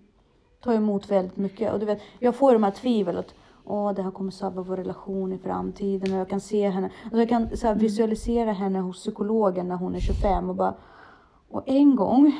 tar 0.62 0.72
emot 0.74 1.10
väldigt 1.10 1.36
mycket. 1.36 1.72
Och 1.72 1.78
du 1.80 1.86
vet, 1.86 2.00
jag 2.18 2.34
får 2.34 2.52
de 2.52 2.62
här 2.62 2.70
tvivel 2.70 3.16
att 3.18 3.34
Åh, 3.64 3.92
det 3.92 4.02
här 4.02 4.10
kommer 4.10 4.30
sabba 4.30 4.62
vår 4.62 4.76
relation 4.76 5.32
i 5.32 5.38
framtiden 5.38 6.12
och 6.14 6.20
jag 6.20 6.28
kan 6.28 6.40
se 6.40 6.68
henne. 6.70 6.90
Alltså 7.04 7.18
jag 7.18 7.28
kan 7.28 7.56
så 7.56 7.66
här, 7.66 7.72
Mm. 7.74 7.82
visualisera 7.82 8.52
henne 8.52 8.78
hos 8.78 8.96
psykologen 9.00 9.68
när 9.68 9.76
hon 9.76 9.94
är 9.94 10.00
25 10.00 10.48
och 10.50 10.56
bara 10.56 10.74
Och 11.50 11.62
en 11.66 11.96
gång 11.96 12.32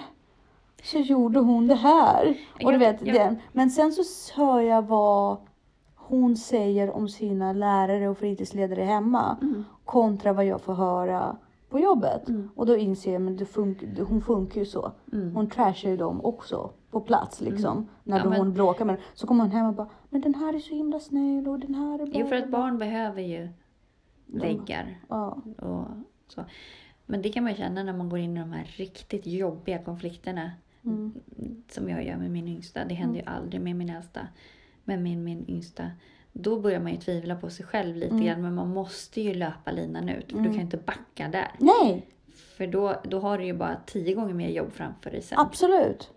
så 0.83 0.99
gjorde 0.99 1.41
hon 1.41 1.67
det 1.67 1.75
här. 1.75 2.37
Och 2.55 2.59
du 2.59 2.73
Jag- 2.73 2.79
vet, 2.79 3.07
jag- 3.07 3.15
den. 3.17 3.37
Men 3.53 3.71
sen 3.71 3.93
så 3.93 4.03
hör 4.37 4.61
jag 4.61 4.83
vad 4.83 5.37
hon 6.07 6.37
säger 6.37 6.91
om 6.91 7.09
sina 7.09 7.53
lärare 7.53 8.09
och 8.09 8.19
fritidsledare 8.19 8.83
hemma 8.83 9.37
Mm. 9.43 9.65
kontra 9.85 10.33
vad 10.33 10.45
jag 10.45 10.61
får 10.61 10.75
höra 10.75 11.37
på 11.69 11.79
jobbet. 11.81 12.29
Mm. 12.29 12.51
Och 12.55 12.67
då 12.67 12.77
inser 12.77 13.13
jag, 13.13 13.23
men 13.23 13.37
det 13.37 13.45
fun- 13.45 14.05
hon 14.09 14.21
funkar 14.21 14.61
ju 14.61 14.67
så. 14.67 14.93
Mm. 15.13 15.35
Hon 15.37 15.51
trashar 15.51 15.91
ju 15.91 15.97
dem 15.97 16.25
också 16.25 16.71
på 16.91 17.01
plats 17.01 17.41
liksom. 17.41 17.89
När 18.05 18.17
Ja, 18.19 18.25
då 18.25 18.31
men- 18.31 18.39
hon 18.39 18.53
bråkar 18.55 18.85
med 18.85 18.95
dem. 18.95 19.03
Så 19.15 19.27
kommer 19.27 19.45
hon 19.45 19.53
hem 19.53 19.67
och 19.67 19.75
bara, 19.75 19.89
men 20.11 20.21
den 20.21 20.35
här 20.35 20.55
är 20.55 20.59
så 20.59 20.75
himla 20.75 21.01
snäll 21.01 21.49
och 21.49 21.59
den 21.61 21.75
här 21.75 21.95
är 21.99 22.07
bra. 22.07 22.21
Jo, 22.21 22.27
för 22.27 22.37
att 22.37 22.51
barn 22.51 22.79
behöver 22.79 23.23
ju 23.23 23.49
väggar 24.27 24.99
Ja. 25.09 25.39
och 25.59 25.85
så. 26.29 26.41
Men 27.07 27.23
det 27.23 27.29
kan 27.29 27.43
man 27.45 27.53
ju 27.53 27.59
känna 27.59 27.83
när 27.83 27.93
man 27.93 28.09
går 28.09 28.19
in 28.19 28.37
i 28.37 28.41
de 28.41 28.53
här 28.53 28.65
riktigt 28.77 29.27
jobbiga 29.27 29.79
konflikterna. 29.79 30.51
Mm. 30.85 31.13
Som 31.71 31.89
jag 31.89 32.07
gör 32.07 32.17
med 32.17 32.31
min 32.31 32.49
yngsta. 32.49 32.85
Det 32.85 32.95
händer 32.95 33.21
ju 33.21 33.27
aldrig 33.27 33.61
med 33.63 33.77
min 33.77 33.91
äldsta. 33.91 34.21
Men 34.85 35.03
min, 35.03 35.25
min 35.25 35.45
yngsta. 35.51 35.91
Då 36.33 36.61
börjar 36.61 36.81
man 36.81 36.93
ju 36.93 36.99
tvivla 36.99 37.37
på 37.37 37.51
sig 37.51 37.67
själv 37.67 37.97
lite 37.97 38.15
Mm. 38.15 38.25
grann. 38.27 38.43
Men 38.43 38.55
man 38.55 38.69
måste 38.69 39.21
ju 39.21 39.35
löpa 39.35 39.71
linan 39.71 40.09
ut. 40.09 40.25
För 40.27 40.33
du 40.33 40.39
Mm. 40.39 40.45
kan 40.51 40.55
ju 40.59 40.61
inte 40.63 40.77
backa 40.77 41.29
där. 41.29 41.51
Nej, 41.59 42.07
För 42.57 42.67
då, 42.67 42.95
då 43.05 43.21
har 43.21 43.39
du 43.39 43.45
ju 43.45 43.55
bara 43.55 43.77
tio 43.87 44.15
gånger 44.15 44.35
mer 44.35 44.49
jobb 44.51 44.73
framför 44.73 45.11
dig 45.11 45.23
sen. 45.23 45.39
absolut. 45.39 46.11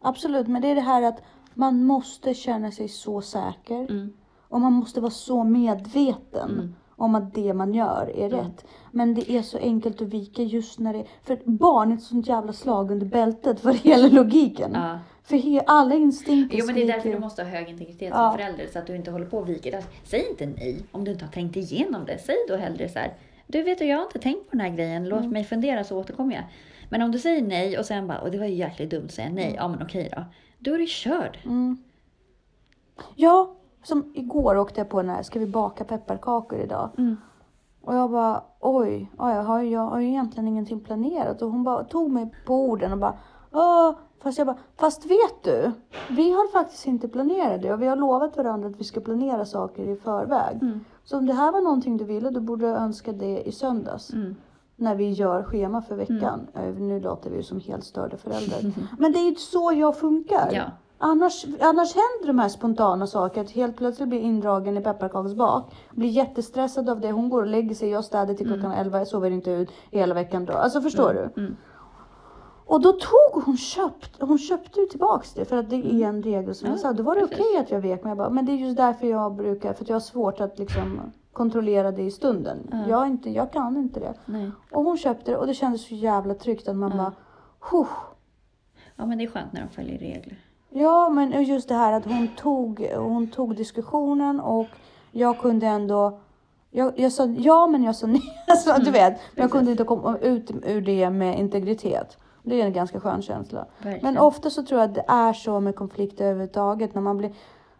Absolut, 0.00 0.48
men 0.48 0.62
det 0.62 0.68
är 0.68 0.74
det 0.74 0.80
här 0.80 1.02
att 1.02 1.22
man 1.54 1.84
måste 1.84 2.34
känna 2.34 2.70
sig 2.72 2.88
så 2.88 3.20
säker. 3.22 3.80
Mm. 3.90 4.12
Och 4.48 4.60
man 4.60 4.72
måste 4.72 5.00
vara 5.00 5.10
så 5.10 5.44
medveten 5.44 6.50
Mm. 6.50 6.74
Om 7.00 7.14
att 7.14 7.34
det 7.34 7.54
man 7.54 7.74
gör 7.74 8.12
är 8.16 8.26
Mm. 8.26 8.38
rätt. 8.38 8.64
Men 8.90 9.14
det 9.14 9.30
är 9.30 9.42
så 9.42 9.58
enkelt 9.58 10.00
att 10.02 10.08
vika 10.08 10.42
just 10.42 10.78
när 10.78 10.92
det 10.92 11.04
För 11.22 11.38
barn 11.44 11.92
är 11.92 11.96
ett 11.96 12.02
sånt 12.02 12.26
jävla 12.28 12.52
slag 12.52 12.90
under 12.90 13.06
bältet 13.06 13.64
vad 13.64 13.74
det 13.74 13.88
gäller 13.88 14.10
logiken. 14.10 14.70
Ja. 14.74 14.98
För 15.22 15.36
he, 15.36 15.60
alla 15.66 15.94
instinkter 15.94 16.58
Jo 16.58 16.66
men 16.66 16.74
det 16.74 16.82
är 16.82 16.86
därför 16.86 17.12
du 17.12 17.18
måste 17.18 17.42
ha 17.42 17.50
hög 17.50 17.68
integritet 17.68 18.08
Ja. 18.14 18.30
som 18.30 18.38
förälder 18.38 18.66
så 18.72 18.78
att 18.78 18.86
du 18.86 18.96
inte 18.96 19.10
håller 19.10 19.26
på 19.26 19.38
och 19.38 19.48
viker. 19.48 19.76
Alltså, 19.76 19.90
Säg 20.04 20.26
inte 20.30 20.46
nej 20.46 20.82
om 20.92 21.04
du 21.04 21.10
inte 21.12 21.24
har 21.24 21.32
tänkt 21.32 21.56
igenom 21.56 22.04
det. 22.04 22.18
Säg 22.18 22.36
då 22.48 22.56
hellre 22.56 22.88
så 22.88 22.98
här. 22.98 23.14
Du 23.46 23.62
vet 23.62 23.78
du, 23.78 23.84
jag 23.84 23.96
har 23.96 24.04
inte 24.04 24.18
tänkt 24.18 24.50
på 24.50 24.56
den 24.56 24.60
här 24.60 24.76
grejen. 24.76 25.08
Låt 25.08 25.18
Mm. 25.20 25.30
mig 25.32 25.44
fundera 25.44 25.84
så 25.84 25.98
återkommer 25.98 26.34
jag. 26.34 26.44
Men 26.90 27.02
om 27.02 27.12
du 27.12 27.18
säger 27.18 27.42
nej 27.42 27.78
och 27.78 27.86
sen 27.86 28.06
bara, 28.06 28.18
och 28.20 28.30
det 28.30 28.38
var 28.38 28.46
ju 28.46 28.54
jäkligt 28.54 28.90
dumt 28.90 29.04
att 29.04 29.12
säga 29.12 29.28
nej. 29.30 29.54
Ja 29.56 29.68
men 29.68 29.82
okej 29.82 30.08
då. 30.16 30.24
Då 30.58 30.74
är 30.74 30.78
du 30.78 30.86
körd. 30.86 31.38
Mm. 31.44 31.78
Ja, 33.16 33.54
som 33.82 34.12
igår 34.14 34.56
åkte 34.56 34.80
jag 34.80 34.88
på 34.88 35.02
den 35.02 35.10
här, 35.10 35.22
ska 35.22 35.38
vi 35.38 35.46
baka 35.46 35.84
pepparkakor 35.84 36.58
idag? 36.58 36.88
Mm. 36.98 37.16
Och 37.82 37.94
jag 37.94 38.10
bara, 38.10 38.42
oj, 38.60 39.10
ja, 39.18 39.34
jag, 39.34 39.42
har, 39.44 39.62
jag 39.62 39.80
har 39.80 40.00
ju 40.00 40.08
egentligen 40.08 40.48
ingenting 40.48 40.80
planerat. 40.80 41.42
Och 41.42 41.50
hon 41.50 41.64
bara 41.64 41.84
tog 41.84 42.10
mig 42.10 42.34
på 42.46 42.54
orden 42.54 42.92
och 42.92 42.98
bara, 42.98 43.14
Åh, 43.52 43.92
fast 44.22 44.38
jag 44.38 44.46
bara, 44.46 44.56
fast 44.76 45.04
vet 45.06 45.42
du? 45.42 45.72
Vi 46.10 46.32
har 46.32 46.52
faktiskt 46.52 46.86
inte 46.86 47.08
planerat 47.08 47.62
det 47.62 47.72
och 47.72 47.82
vi 47.82 47.86
har 47.86 47.96
lovat 47.96 48.36
varandra 48.36 48.68
att 48.68 48.80
vi 48.80 48.84
ska 48.84 49.00
planera 49.00 49.44
saker 49.44 49.82
i 49.82 49.96
förväg. 49.96 50.62
Mm. 50.62 50.80
Så 51.04 51.18
om 51.18 51.26
det 51.26 51.32
här 51.32 51.52
var 51.52 51.60
någonting 51.60 51.96
du 51.96 52.04
ville, 52.04 52.30
då 52.30 52.40
borde 52.40 52.66
du 52.66 52.72
önska 52.72 53.12
det 53.12 53.42
i 53.48 53.52
söndags. 53.52 54.12
Mm. 54.12 54.36
När 54.76 54.94
vi 54.94 55.10
gör 55.10 55.42
schema 55.42 55.82
för 55.82 55.96
veckan. 55.96 56.46
Eh, 56.54 56.74
Nu 56.74 57.00
låter 57.00 57.30
vi 57.30 57.36
ju 57.36 57.42
som 57.42 57.60
helt 57.60 57.84
störda 57.84 58.16
föräldrar. 58.16 58.58
Men 58.98 59.12
det 59.12 59.18
är 59.18 59.30
ju 59.30 59.34
så 59.34 59.72
jag 59.72 59.96
funkar. 59.96 60.48
Ja. 60.52 60.64
Annars, 61.02 61.44
annars 61.60 61.94
händer 61.94 62.26
de 62.26 62.38
här 62.38 62.48
spontana 62.48 63.06
sakerna. 63.06 63.44
Att 63.44 63.50
helt 63.50 63.76
plötsligt 63.76 64.08
blir 64.08 64.20
indragen 64.20 64.76
i 64.76 64.80
pepparkaksbak. 64.80 65.74
Blir 65.90 66.08
jättestressad 66.08 66.88
av 66.88 67.00
det. 67.00 67.10
Hon 67.12 67.28
går 67.28 67.40
och 67.40 67.46
lägger 67.46 67.74
sig. 67.74 67.88
Jag 67.90 68.04
städar 68.04 68.34
till 68.34 68.46
klockan 68.46 68.72
11. 68.72 68.98
Jag 68.98 69.08
sover 69.08 69.30
inte 69.30 69.50
ut 69.50 69.70
hela 69.90 70.14
veckan 70.14 70.44
då. 70.44 70.52
Alltså 70.52 70.80
förstår 70.80 71.12
du? 71.34 71.40
Mm. 71.42 71.56
Och 72.66 72.80
då 72.82 72.92
tog 72.92 73.42
hon 73.44 73.56
köpt, 73.56 74.20
hon 74.20 74.38
köpte 74.38 74.80
ju 74.80 74.86
tillbaks 74.86 75.32
det 75.34 75.44
för 75.44 75.56
att 75.56 75.70
det 75.70 75.76
är 75.76 76.06
en 76.08 76.22
regel 76.22 76.54
som 76.54 76.66
Ja, 76.66 76.72
jag 76.72 76.80
sa. 76.80 76.92
Då 76.92 77.02
var 77.02 77.14
det 77.14 77.24
okej 77.24 77.56
att 77.60 77.70
jag 77.70 77.80
vek 77.80 78.00
men 78.02 78.08
jag 78.08 78.18
bara, 78.18 78.30
men 78.30 78.46
det 78.46 78.52
är 78.52 78.56
just 78.56 78.76
därför 78.76 79.06
jag 79.06 79.34
brukar, 79.34 79.72
för 79.72 79.84
att 79.84 79.88
jag 79.88 79.94
har 79.94 80.00
svårt 80.00 80.40
att 80.40 80.58
liksom 80.58 81.00
kontrollera 81.32 81.92
det 81.92 82.02
i 82.02 82.10
stunden. 82.10 82.58
Ja. 82.72 82.84
Jag, 82.88 83.06
inte, 83.06 83.30
jag 83.30 83.52
kan 83.52 83.76
inte 83.76 84.00
det. 84.00 84.14
Nej. 84.26 84.50
Och 84.72 84.84
hon 84.84 84.98
köpte 84.98 85.30
det 85.30 85.36
och 85.36 85.46
det 85.46 85.54
kändes 85.54 85.88
så 85.88 85.94
jävla 85.94 86.34
tryggt 86.34 86.68
att 86.68 86.76
man 86.76 86.90
Ja. 86.90 86.96
bara, 86.96 87.12
Huh. 87.70 87.88
Ja, 88.96 89.06
men 89.06 89.18
det 89.18 89.24
är 89.24 89.28
skönt 89.28 89.52
när 89.52 89.60
de 89.60 89.68
följer 89.68 89.98
regler. 89.98 90.38
Ja, 90.70 91.08
men 91.08 91.44
just 91.44 91.68
det 91.68 91.74
här 91.74 91.92
att 91.92 92.04
hon 92.04 92.28
tog, 92.36 92.80
hon 92.96 93.30
tog 93.30 93.56
diskussionen 93.56 94.40
och 94.40 94.68
jag 95.12 95.38
kunde 95.38 95.66
ändå 95.66 96.20
jag, 96.70 96.98
jag 96.98 97.12
sa 97.12 97.26
ja, 97.26 97.66
men 97.66 97.82
jag 97.82 97.96
sa 97.96 98.06
nej. 98.06 98.22
Alltså, 98.46 98.74
du 98.84 98.90
vet, 98.90 99.20
men 99.34 99.42
jag 99.42 99.50
kunde 99.50 99.70
inte 99.70 99.84
komma 99.84 100.18
ut 100.18 100.50
ur 100.64 100.80
det 100.80 101.10
med 101.10 101.38
integritet. 101.38 102.18
Det 102.42 102.60
är 102.60 102.66
en 102.66 102.72
ganska 102.72 103.00
skön 103.00 103.22
känsla. 103.22 103.66
Verkligen. 103.78 104.14
Men 104.14 104.22
ofta 104.22 104.50
så 104.50 104.62
tror 104.62 104.80
jag 104.80 104.88
att 104.88 104.94
det 104.94 105.04
är 105.08 105.32
så 105.32 105.60
med 105.60 105.76
konflikter 105.76 106.24
överhuvudtaget. 106.24 106.94
När 106.94 107.02
man 107.02 107.18
blir, 107.18 107.32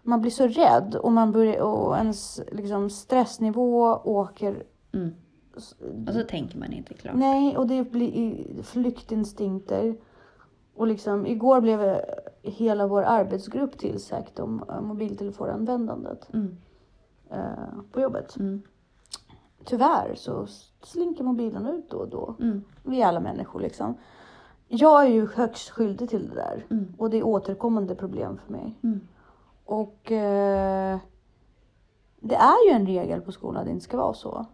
man 0.02 0.20
blir 0.20 0.30
så 0.30 0.46
rädd 0.46 0.94
och, 0.94 1.12
man 1.12 1.32
börjar, 1.32 1.60
och 1.60 1.96
ens 1.96 2.40
liksom, 2.52 2.90
stressnivå 2.90 4.00
åker... 4.04 4.62
Mm. 4.94 5.14
Och 6.06 6.14
så 6.14 6.22
tänker 6.22 6.58
man 6.58 6.72
inte 6.72 6.94
klart. 6.94 7.14
Nej, 7.16 7.56
och 7.56 7.66
det 7.66 7.90
blir 7.90 8.44
flyktinstinkter. 8.62 9.96
Och 10.80 10.86
liksom, 10.86 11.26
igår 11.26 11.60
blev 11.60 12.00
hela 12.42 12.86
vår 12.86 13.02
arbetsgrupp 13.02 13.78
tillsagt 13.78 14.38
om 14.40 14.64
eh, 14.68 14.80
mobiltelefonanvändandet 14.80 16.28
Mm. 16.32 16.56
eh, 17.30 17.82
på 17.92 18.00
jobbet. 18.00 18.36
Mm. 18.36 18.62
Tyvärr 19.64 20.14
så 20.14 20.46
slinker 20.82 21.24
mobilen 21.24 21.66
ut 21.66 21.90
då 21.90 21.96
och 21.96 22.08
då. 22.08 22.34
Mm. 22.40 22.64
Vi 22.82 23.02
är 23.02 23.06
alla 23.06 23.20
människor 23.20 23.60
liksom. 23.60 23.94
Jag 24.68 25.02
är 25.04 25.08
ju 25.08 25.28
högst 25.34 25.70
skyldig 25.70 26.08
till 26.10 26.28
det 26.28 26.34
där. 26.34 26.66
Mm. 26.70 26.94
Och 26.98 27.10
det 27.10 27.18
är 27.18 27.26
återkommande 27.26 27.94
problem 27.94 28.38
för 28.46 28.52
mig. 28.52 28.78
Mm. 28.82 29.00
Och 29.64 30.12
eh, 30.12 30.98
det 32.20 32.34
är 32.34 32.68
ju 32.68 32.72
en 32.72 32.86
regel 32.86 33.20
på 33.20 33.32
skolan 33.32 33.56
att 33.60 33.64
det 33.66 33.72
inte 33.72 33.84
ska 33.84 33.96
vara 33.96 34.14
så. 34.14 34.46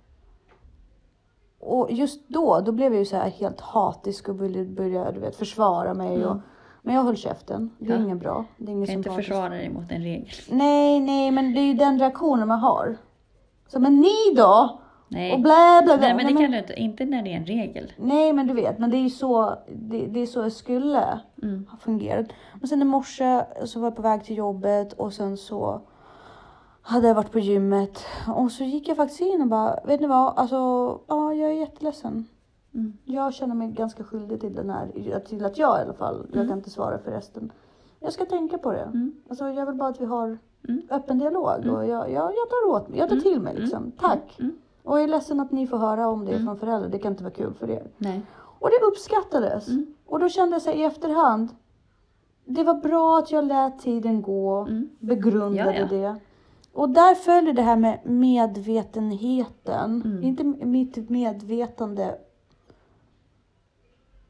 Och 1.60 1.92
just 1.92 2.28
då, 2.28 2.60
då 2.60 2.72
blev 2.72 2.92
jag 2.92 2.98
ju 2.98 3.04
så 3.04 3.16
här 3.16 3.30
helt 3.30 3.60
hatisk 3.60 4.28
och 4.28 4.42
ville 4.42 4.64
börja 4.64 5.12
du 5.12 5.20
vet, 5.20 5.36
försvara 5.36 5.94
mig. 5.94 6.24
Och, 6.24 6.30
Mm. 6.32 6.42
men 6.82 6.94
jag 6.94 7.02
höll 7.02 7.16
käften. 7.16 7.70
Det 7.78 7.92
är 7.92 7.96
Ja. 7.96 8.04
inget 8.04 8.18
bra. 8.18 8.44
Det 8.58 8.70
är 8.72 8.74
inget 8.74 8.88
Kan 8.88 8.96
inte 8.98 9.10
försvara 9.10 9.48
dig 9.48 9.68
mot 9.68 9.90
en 9.92 10.02
regel. 10.02 10.28
Nej, 10.50 11.00
nej, 11.00 11.30
men 11.30 11.54
det 11.54 11.60
är 11.60 11.64
ju 11.66 11.74
den 11.74 11.98
reaktionen 11.98 12.48
man 12.48 12.58
har. 12.58 12.96
Så, 13.68 13.80
men 13.80 14.00
ni 14.00 14.34
då? 14.36 14.78
Nej. 15.08 15.32
Och 15.34 15.40
blä, 15.40 15.82
blä, 15.84 15.98
blä. 15.98 16.06
Nej, 16.06 16.16
men 16.24 16.34
det 16.34 16.42
kan 16.42 16.50
du 16.50 16.58
inte. 16.58 16.74
Inte 16.80 17.04
när 17.04 17.22
det 17.22 17.32
är 17.32 17.36
en 17.36 17.46
regel. 17.46 17.92
Nej, 17.96 18.32
men 18.32 18.46
du 18.46 18.54
vet, 18.54 18.78
men 18.78 18.90
det 18.90 18.96
är 18.96 19.00
ju 19.02 19.10
så 19.10 19.54
det, 19.68 20.06
det 20.06 20.20
är 20.20 20.26
så 20.26 20.42
det 20.42 20.50
skulle 20.50 21.20
Mm. 21.42 21.66
ha 21.70 21.78
fungerat. 21.78 22.26
Men 22.60 22.68
sen 22.68 22.82
i 22.82 22.84
morse 22.84 23.44
så 23.64 23.80
var 23.80 23.86
jag 23.86 23.96
på 23.96 24.02
väg 24.02 24.24
till 24.24 24.36
jobbet 24.36 24.92
och 24.92 25.12
sen 25.12 25.36
så 25.36 25.80
hade 26.88 27.08
jag 27.08 27.14
varit 27.14 27.32
på 27.32 27.38
gymmet 27.38 28.04
och 28.36 28.50
så 28.52 28.64
gick 28.64 28.88
jag 28.88 28.96
faktiskt 28.96 29.20
in 29.20 29.40
och 29.42 29.46
bara, 29.48 29.78
vet 29.84 30.00
ni 30.00 30.06
vad, 30.06 30.32
alltså, 30.38 30.56
ja, 31.06 31.34
jag 31.34 31.50
är 31.50 31.54
jätteledsen. 31.54 32.26
Mm. 32.74 32.92
Jag 33.04 33.34
känner 33.34 33.54
mig 33.54 33.68
ganska 33.68 34.04
skyldig 34.04 34.40
till 34.40 34.54
den 34.54 34.70
här, 34.70 35.20
till 35.28 35.44
att 35.44 35.58
jag 35.58 35.78
i 35.78 35.82
alla 35.82 35.92
fall, 35.92 36.26
jag 36.28 36.36
Mm. 36.36 36.48
kan 36.48 36.58
inte 36.58 36.70
svara 36.70 36.98
för 36.98 37.10
resten. 37.10 37.52
Jag 38.00 38.12
ska 38.12 38.24
tänka 38.24 38.58
på 38.58 38.72
det. 38.72 38.80
Mm. 38.82 39.12
Alltså, 39.28 39.48
jag 39.48 39.66
vill 39.66 39.74
bara 39.74 39.88
att 39.88 40.00
vi 40.00 40.04
har 40.04 40.38
Mm. 40.68 40.82
öppen 40.90 41.18
dialog 41.18 41.58
Mm. 41.62 41.74
och 41.74 41.86
jag, 41.86 42.10
jag, 42.10 42.24
jag 42.24 42.48
tar 42.50 42.68
åt 42.70 42.88
mig, 42.88 42.98
jag 42.98 43.08
tar 43.08 43.16
Mm. 43.16 43.22
till 43.24 43.40
mig 43.40 43.54
liksom. 43.56 43.92
Tack! 44.00 44.36
Mm. 44.40 44.52
Och 44.82 44.96
jag 44.98 45.04
är 45.04 45.08
ledsen 45.08 45.40
att 45.40 45.52
ni 45.52 45.66
får 45.66 45.76
höra 45.78 46.08
om 46.08 46.24
det 46.24 46.32
Mm. 46.32 46.44
från 46.46 46.56
föräldrar, 46.58 46.88
det 46.88 46.98
kan 46.98 47.12
inte 47.12 47.22
vara 47.24 47.34
kul 47.34 47.54
för 47.54 47.70
er. 47.70 47.86
Nej. 47.98 48.22
Och 48.58 48.68
det 48.70 48.86
uppskattades. 48.86 49.68
Mm. 49.68 49.86
Och 50.06 50.20
då 50.20 50.28
kände 50.28 50.54
jag 50.54 50.62
så 50.62 50.70
här 50.70 50.76
i 50.76 50.82
efterhand. 50.84 51.48
Det 52.44 52.62
var 52.64 52.74
bra 52.74 53.18
att 53.18 53.30
jag 53.32 53.44
lät 53.44 53.78
tiden 53.78 54.22
gå, 54.22 54.56
Mm. 54.60 54.88
begrundade 54.98 55.74
Ja, 55.78 55.80
ja. 55.80 55.86
det. 56.12 56.16
Och 56.76 56.88
där 56.90 57.14
följer 57.14 57.52
det 57.52 57.62
här 57.62 57.76
med 57.76 57.98
medvetenheten. 58.04 60.02
Mm. 60.04 60.22
Inte 60.22 60.44
mitt 60.44 61.10
medvetande. 61.10 62.18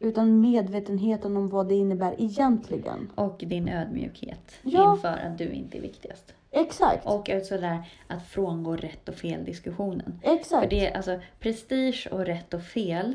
Utan 0.00 0.40
medvetenheten 0.40 1.36
om 1.36 1.48
vad 1.48 1.68
det 1.68 1.74
innebär 1.74 2.14
egentligen. 2.18 3.10
Och 3.14 3.44
din 3.46 3.68
ödmjukhet 3.68 4.52
Ja. 4.62 4.94
inför 4.94 5.08
att 5.08 5.38
du 5.38 5.50
inte 5.50 5.78
är 5.78 5.82
viktigast. 5.82 6.34
Exakt. 6.50 7.06
Och 7.06 7.30
också 7.30 7.58
där 7.58 7.82
att 8.08 8.26
frångå 8.28 8.76
rätt 8.76 9.08
och 9.08 9.14
fel 9.14 9.44
diskussionen. 9.44 10.20
För 10.24 10.30
Exakt. 10.30 10.70
det 10.70 10.86
är 10.86 10.96
alltså 10.96 11.20
prestige 11.40 12.08
och 12.12 12.18
rätt 12.26 12.54
och 12.54 12.62
fel 12.62 13.14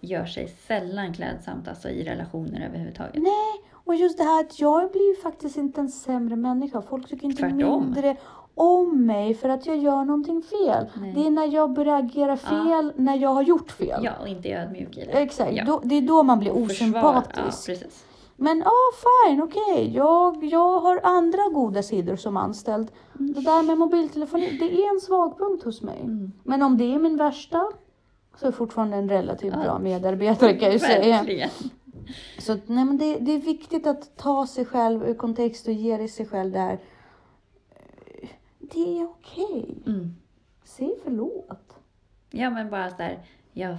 gör 0.00 0.26
sig 0.26 0.48
sällan 0.48 1.12
klädsamt 1.14 1.68
alltså 1.68 1.88
i 1.88 2.04
relationer 2.04 2.66
överhuvudtaget. 2.66 3.22
Nej, 3.22 3.70
och 3.72 3.94
just 3.94 4.18
det 4.18 4.24
här 4.24 4.40
att 4.40 4.60
jag 4.60 4.92
blir 4.92 5.16
ju 5.16 5.22
faktiskt 5.22 5.56
inte 5.56 5.80
en 5.80 5.88
sämre 5.88 6.36
människa. 6.36 6.82
Folk 6.82 7.08
tycker 7.08 7.24
inte 7.24 7.38
Tvärtom. 7.42 7.84
mindre 7.84 8.16
om 8.58 9.06
mig 9.06 9.34
för 9.34 9.48
att 9.48 9.66
jag 9.66 9.76
gör 9.76 10.04
någonting 10.04 10.42
fel. 10.42 10.86
Nej. 11.00 11.12
Det 11.12 11.26
är 11.26 11.30
när 11.30 11.46
jag 11.54 11.72
börjar 11.72 11.98
agera 11.98 12.36
fel, 12.36 12.92
när 12.96 13.16
jag 13.16 13.28
har 13.34 13.42
gjort 13.42 13.70
fel. 13.70 14.00
Ja, 14.04 14.12
och 14.20 14.28
inte 14.28 14.48
är 14.48 14.62
ödmjuk 14.62 14.96
i 14.96 15.04
det. 15.04 15.10
Exakt, 15.12 15.52
Ja. 15.52 15.64
då, 15.64 15.80
det 15.84 15.94
är 15.94 16.02
då 16.02 16.22
man 16.22 16.38
blir 16.38 16.56
osympatisk. 16.56 17.68
Ja. 17.68 17.74
Men 18.36 18.58
ja, 18.58 18.72
fine, 19.28 19.42
okej. 19.42 19.92
Jag, 19.96 20.44
jag 20.44 20.80
har 20.80 21.00
andra 21.02 21.42
goda 21.52 21.82
sidor 21.82 22.16
som 22.16 22.36
anställd. 22.36 22.88
Det 23.12 23.40
där 23.40 23.62
med 23.62 23.78
mobiltelefoni, 23.78 24.56
det 24.58 24.82
är 24.84 24.94
en 24.94 25.00
svag 25.00 25.38
punkt 25.38 25.64
hos 25.64 25.82
mig. 25.82 26.00
Mm. 26.00 26.32
Men 26.44 26.62
om 26.62 26.78
det 26.78 26.94
är 26.94 26.98
min 26.98 27.16
värsta 27.16 27.66
så 28.36 28.44
är 28.44 28.46
jag 28.46 28.54
fortfarande 28.54 28.96
en 28.96 29.08
relativt 29.08 29.54
Ja. 29.56 29.62
bra 29.62 29.78
medarbetare 29.78 30.52
kan 30.52 30.62
jag 30.62 30.72
ju 30.72 30.78
säga. 30.78 31.16
Verkligen. 31.16 31.48
Så 32.38 32.52
att, 32.52 32.68
nej, 32.68 32.84
men 32.84 32.98
det, 32.98 33.18
det 33.18 33.32
är 33.32 33.38
viktigt 33.38 33.86
att 33.86 34.16
ta 34.16 34.46
sig 34.46 34.64
själv 34.64 35.04
ur 35.08 35.14
kontext 35.14 35.66
och 35.68 35.72
ge 35.74 36.08
sig 36.08 36.26
själv 36.26 36.52
det 36.52 36.58
här. 36.58 36.78
Det 38.72 38.98
är 39.00 39.04
okej. 39.04 39.82
Mm. 39.86 40.14
Säg 40.64 40.94
förlåt. 41.04 41.78
Ja, 42.30 42.50
men 42.50 42.70
bara 42.70 42.90
så 42.90 43.02
här, 43.02 43.18
jag 43.52 43.76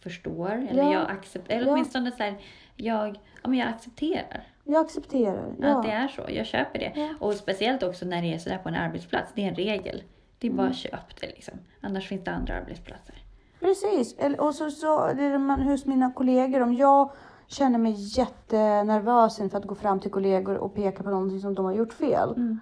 förstår. 0.00 0.50
Eller 0.70 0.82
Ja. 0.82 0.92
jag 0.92 1.10
accepterar. 1.10 1.56
Eller 1.58 1.66
Ja. 1.68 1.72
åtminstone 1.72 2.10
så 2.12 2.22
här, 2.22 2.38
jag, 2.76 3.08
ja, 3.42 3.48
men 3.48 3.58
jag 3.58 3.68
accepterar 3.68 4.46
Jag 4.64 4.84
accepterar. 4.84 5.48
att 5.48 5.54
Ja. 5.60 5.82
det 5.84 5.90
är 5.90 6.08
så. 6.08 6.22
Jag 6.28 6.46
köper 6.46 6.78
det. 6.78 6.92
Ja. 7.00 7.08
Och 7.20 7.34
speciellt 7.34 7.82
också 7.82 8.06
när 8.06 8.22
det 8.22 8.34
är 8.34 8.38
sådär 8.38 8.58
på 8.58 8.68
en 8.68 8.74
arbetsplats. 8.74 9.32
Det 9.34 9.42
är 9.44 9.48
en 9.48 9.54
regel. 9.54 10.02
Det 10.38 10.46
är 10.46 10.50
bara 10.52 10.62
Mm. 10.62 10.74
köp 10.74 11.20
det 11.20 11.26
liksom. 11.26 11.54
Annars 11.80 12.08
finns 12.08 12.24
det 12.24 12.30
andra 12.30 12.54
arbetsplatser. 12.54 13.14
Precis. 13.60 14.16
Och 14.38 14.54
så, 14.54 14.70
så 14.70 15.10
man 15.38 15.60
hos 15.62 15.86
mina 15.86 16.12
kollegor. 16.12 16.60
Om 16.62 16.74
jag 16.74 17.10
känner 17.46 17.78
mig 17.78 17.94
jättenervös 18.18 19.40
inför 19.40 19.58
att 19.58 19.64
gå 19.64 19.74
fram 19.74 20.00
till 20.00 20.10
kollegor 20.10 20.56
och 20.56 20.74
peka 20.74 21.02
på 21.02 21.10
någonting 21.10 21.40
som 21.40 21.54
de 21.54 21.64
har 21.64 21.72
gjort 21.72 21.92
fel. 21.92 22.30
Mm. 22.36 22.60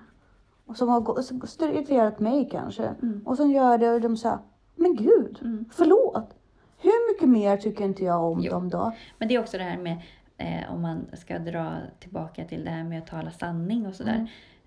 Och 0.69 0.77
som 0.77 0.89
har 0.89 1.23
som 1.23 1.43
irriterat 1.71 2.21
mig 2.21 2.49
kanske. 2.53 2.85
Mm. 3.03 3.23
Och 3.27 3.37
sen 3.37 3.51
gör 3.51 3.79
det 3.79 3.91
och 3.91 4.01
de 4.01 4.17
säger, 4.17 4.39
men 4.77 4.97
gud, 4.97 5.39
Mm. 5.43 5.65
förlåt. 5.73 6.35
Hur 6.83 7.13
mycket 7.15 7.29
mer 7.29 7.57
tycker 7.57 7.85
inte 7.85 8.05
jag 8.05 8.25
om 8.25 8.41
Jo. 8.43 8.51
dem 8.53 8.69
då? 8.69 8.93
Men 9.19 9.29
det 9.29 9.35
är 9.35 9.41
också 9.41 9.59
det 9.59 9.65
här 9.65 9.77
med, 9.79 9.97
eh, 10.37 10.75
om 10.75 10.83
man 10.83 11.07
ska 11.13 11.39
dra 11.39 11.77
tillbaka 12.01 12.45
till 12.45 12.65
det 12.65 12.71
här 12.71 12.85
med 12.85 12.99
att 12.99 13.07
tala 13.07 13.31
sanning 13.31 13.87
och 13.87 13.95
sådär. 13.95 14.15
Mm. 14.15 14.27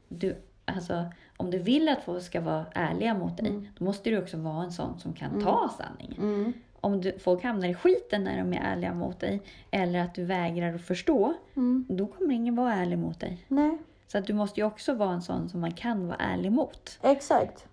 Du, 0.10 0.36
alltså, 0.66 1.06
om 1.38 1.52
du 1.52 1.58
vill 1.60 1.90
att 1.90 2.04
folk 2.04 2.24
ska 2.24 2.42
vara 2.42 2.66
ärliga 2.74 3.14
mot 3.14 3.38
dig, 3.38 3.48
Mm. 3.50 3.68
då 3.78 3.86
måste 3.86 4.10
du 4.10 4.22
också 4.22 4.38
vara 4.38 4.64
en 4.64 4.72
sån 4.72 5.00
som 5.00 5.14
kan 5.14 5.32
Mm. 5.32 5.44
ta 5.44 5.70
sanningen. 5.78 6.22
Mm. 6.22 6.54
Om 6.82 7.02
du, 7.02 7.20
folk 7.20 7.44
hamnar 7.44 7.68
i 7.68 7.74
skiten 7.74 8.24
när 8.24 8.38
de 8.38 8.54
är 8.54 8.62
ärliga 8.62 8.94
mot 8.94 9.20
dig, 9.20 9.42
eller 9.72 10.00
att 10.00 10.16
du 10.16 10.26
vägrar 10.26 10.74
att 10.76 10.82
förstå, 10.82 11.34
Mm. 11.56 11.86
då 11.90 12.08
kommer 12.08 12.34
ingen 12.36 12.56
vara 12.56 12.74
ärlig 12.74 12.98
mot 12.98 13.20
dig. 13.20 13.46
Nej, 13.48 13.78
Så 14.12 14.18
att 14.18 14.28
du 14.28 14.34
måste 14.34 14.60
ju 14.60 14.66
också 14.66 14.94
vara 14.94 15.14
en 15.14 15.22
sån 15.22 15.50
som 15.50 15.60
man 15.62 15.72
kan 15.72 16.08
vara 16.08 16.18
ärlig 16.18 16.52
mot. 16.52 17.00
exakt. 17.02 17.68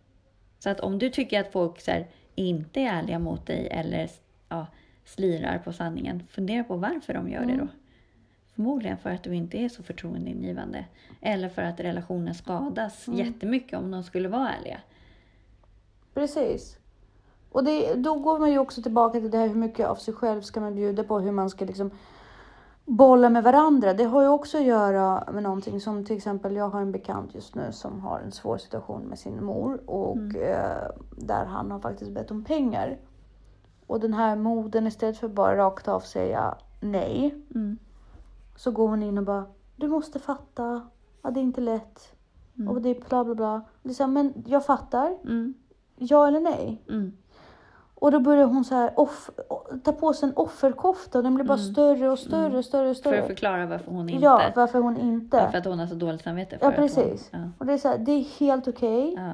Så 0.59 0.71
att 0.71 0.81
om 0.81 0.99
du 0.99 1.11
tycker 1.11 1.41
att 1.41 1.53
folk 1.53 1.81
så 1.81 1.91
här, 1.91 2.07
inte 2.35 2.81
är 2.81 2.87
ärliga 2.93 3.19
mot 3.19 3.47
dig 3.47 3.69
eller 3.71 4.11
ja, 4.49 4.67
slirar 5.05 5.59
på 5.59 5.73
sanningen, 5.73 6.23
fundera 6.31 6.65
på 6.65 6.77
varför 6.77 7.15
de 7.15 7.31
gör 7.31 7.41
det 7.41 7.53
Mm. 7.53 7.59
då. 7.59 7.69
Förmodligen 8.55 8.99
för 8.99 9.11
att 9.11 9.23
du 9.23 9.35
inte 9.35 9.59
är 9.59 9.69
så 9.69 9.83
förtroendeingivande. 9.83 10.85
Eller 11.21 11.49
för 11.49 11.63
att 11.63 11.81
relationen 11.81 12.35
skadas 12.35 13.09
Mm. 13.09 13.19
jättemycket 13.27 13.79
om 13.79 13.91
de 13.91 14.03
skulle 14.03 14.29
vara 14.29 14.51
ärliga. 14.55 14.81
Precis. 16.15 16.79
Och 17.51 17.65
det, 17.65 17.95
då 17.95 18.15
går 18.15 18.39
man 18.39 18.51
ju 18.53 18.59
också 18.59 18.83
tillbaka 18.83 19.21
till 19.21 19.31
det 19.31 19.39
här 19.39 19.49
hur 19.49 19.55
mycket 19.55 19.87
av 19.87 19.95
sig 19.97 20.15
själv 20.15 20.43
ska 20.43 20.61
man 20.61 20.75
bjuda 20.75 21.05
på, 21.05 21.19
hur 21.21 21.33
man 21.33 21.51
ska 21.51 21.65
liksom 21.65 21.91
bolla 22.89 23.29
med 23.31 23.43
varandra. 23.45 23.95
Det 23.95 24.05
har 24.05 24.23
ju 24.23 24.29
också 24.29 24.59
att 24.59 24.65
göra 24.65 25.25
med 25.33 25.43
någonting 25.43 25.81
som 25.81 26.05
till 26.05 26.17
exempel, 26.17 26.57
jag 26.57 26.69
har 26.69 26.81
en 26.81 26.93
bekant 26.93 27.35
just 27.35 27.55
nu 27.55 27.73
som 27.73 28.01
har 28.01 28.21
en 28.21 28.33
svår 28.33 28.59
situation 28.59 29.03
med 29.03 29.19
sin 29.19 29.45
mor 29.45 29.81
och 29.91 30.17
Mm. 30.17 30.43
eh, 30.43 30.89
där 31.17 31.45
han 31.45 31.71
har 31.71 31.81
faktiskt 31.81 32.11
bett 32.11 32.31
om 32.31 32.45
pengar. 32.45 32.99
Och 33.87 34.01
den 34.01 34.15
här 34.15 34.37
modern 34.37 34.87
istället 34.87 35.19
för 35.19 35.29
bara 35.29 35.57
rakt 35.57 35.89
av 35.89 36.01
säga 36.01 36.55
nej, 36.81 37.35
Mm. 37.55 37.79
så 38.57 38.71
går 38.71 38.89
hon 38.89 39.03
in 39.03 39.19
och 39.19 39.25
bara, 39.25 39.45
du 39.77 39.89
måste 39.89 40.19
fatta, 40.19 40.89
ja, 41.23 41.31
det 41.31 41.41
är 41.41 41.43
inte 41.43 41.61
lätt 41.61 42.15
Mm. 42.59 42.69
och 42.69 42.83
det 42.83 42.89
är 42.89 43.09
bla 43.09 43.25
bla 43.25 43.35
bla. 43.35 43.63
Det 43.83 43.89
är 43.91 43.95
så 43.95 44.03
här, 44.03 44.11
men 44.11 44.45
jag 44.47 44.65
fattar, 44.67 45.19
Mm. 45.25 45.55
ja 45.97 46.29
eller 46.29 46.41
nej? 46.41 46.83
Mm. 48.01 48.05
Och 48.07 48.11
då 48.13 48.21
börjar 48.21 48.45
hon 48.47 48.65
så 48.65 48.75
här 48.75 49.01
off, 49.01 49.31
ta 49.85 49.93
på 49.93 50.13
sig 50.13 50.29
en 50.29 50.37
offerkofta 50.37 51.19
och 51.19 51.25
den 51.25 51.35
blir 51.35 51.45
bara 51.45 51.59
Mm. 51.59 51.73
större 51.73 52.11
och 52.11 52.19
större 52.19 52.59
och 52.59 52.65
större 52.65 52.89
och 52.91 52.97
För 52.97 53.01
större. 53.01 53.21
att 53.21 53.27
förklara 53.27 53.67
varför 53.67 53.91
hon 53.93 54.09
inte... 54.09 54.25
Ja, 54.25 54.43
varför 54.57 54.79
hon 54.81 54.97
inte. 54.97 55.49
För 55.51 55.59
att 55.59 55.65
hon 55.65 55.79
har 55.79 55.87
så 55.87 55.95
dåligt 55.95 56.23
samvete. 56.23 56.59
För 56.59 56.67
Ja, 56.67 56.71
att 56.71 56.77
hon- 56.79 56.89
precis. 56.89 57.29
ja. 57.33 57.39
Och 57.59 57.67
det 57.67 57.73
är 57.73 57.79
så 57.79 57.89
här, 57.89 57.99
det 57.99 58.13
är 58.13 58.25
helt 58.41 58.69
okej. 58.69 59.15
Ja. 59.17 59.31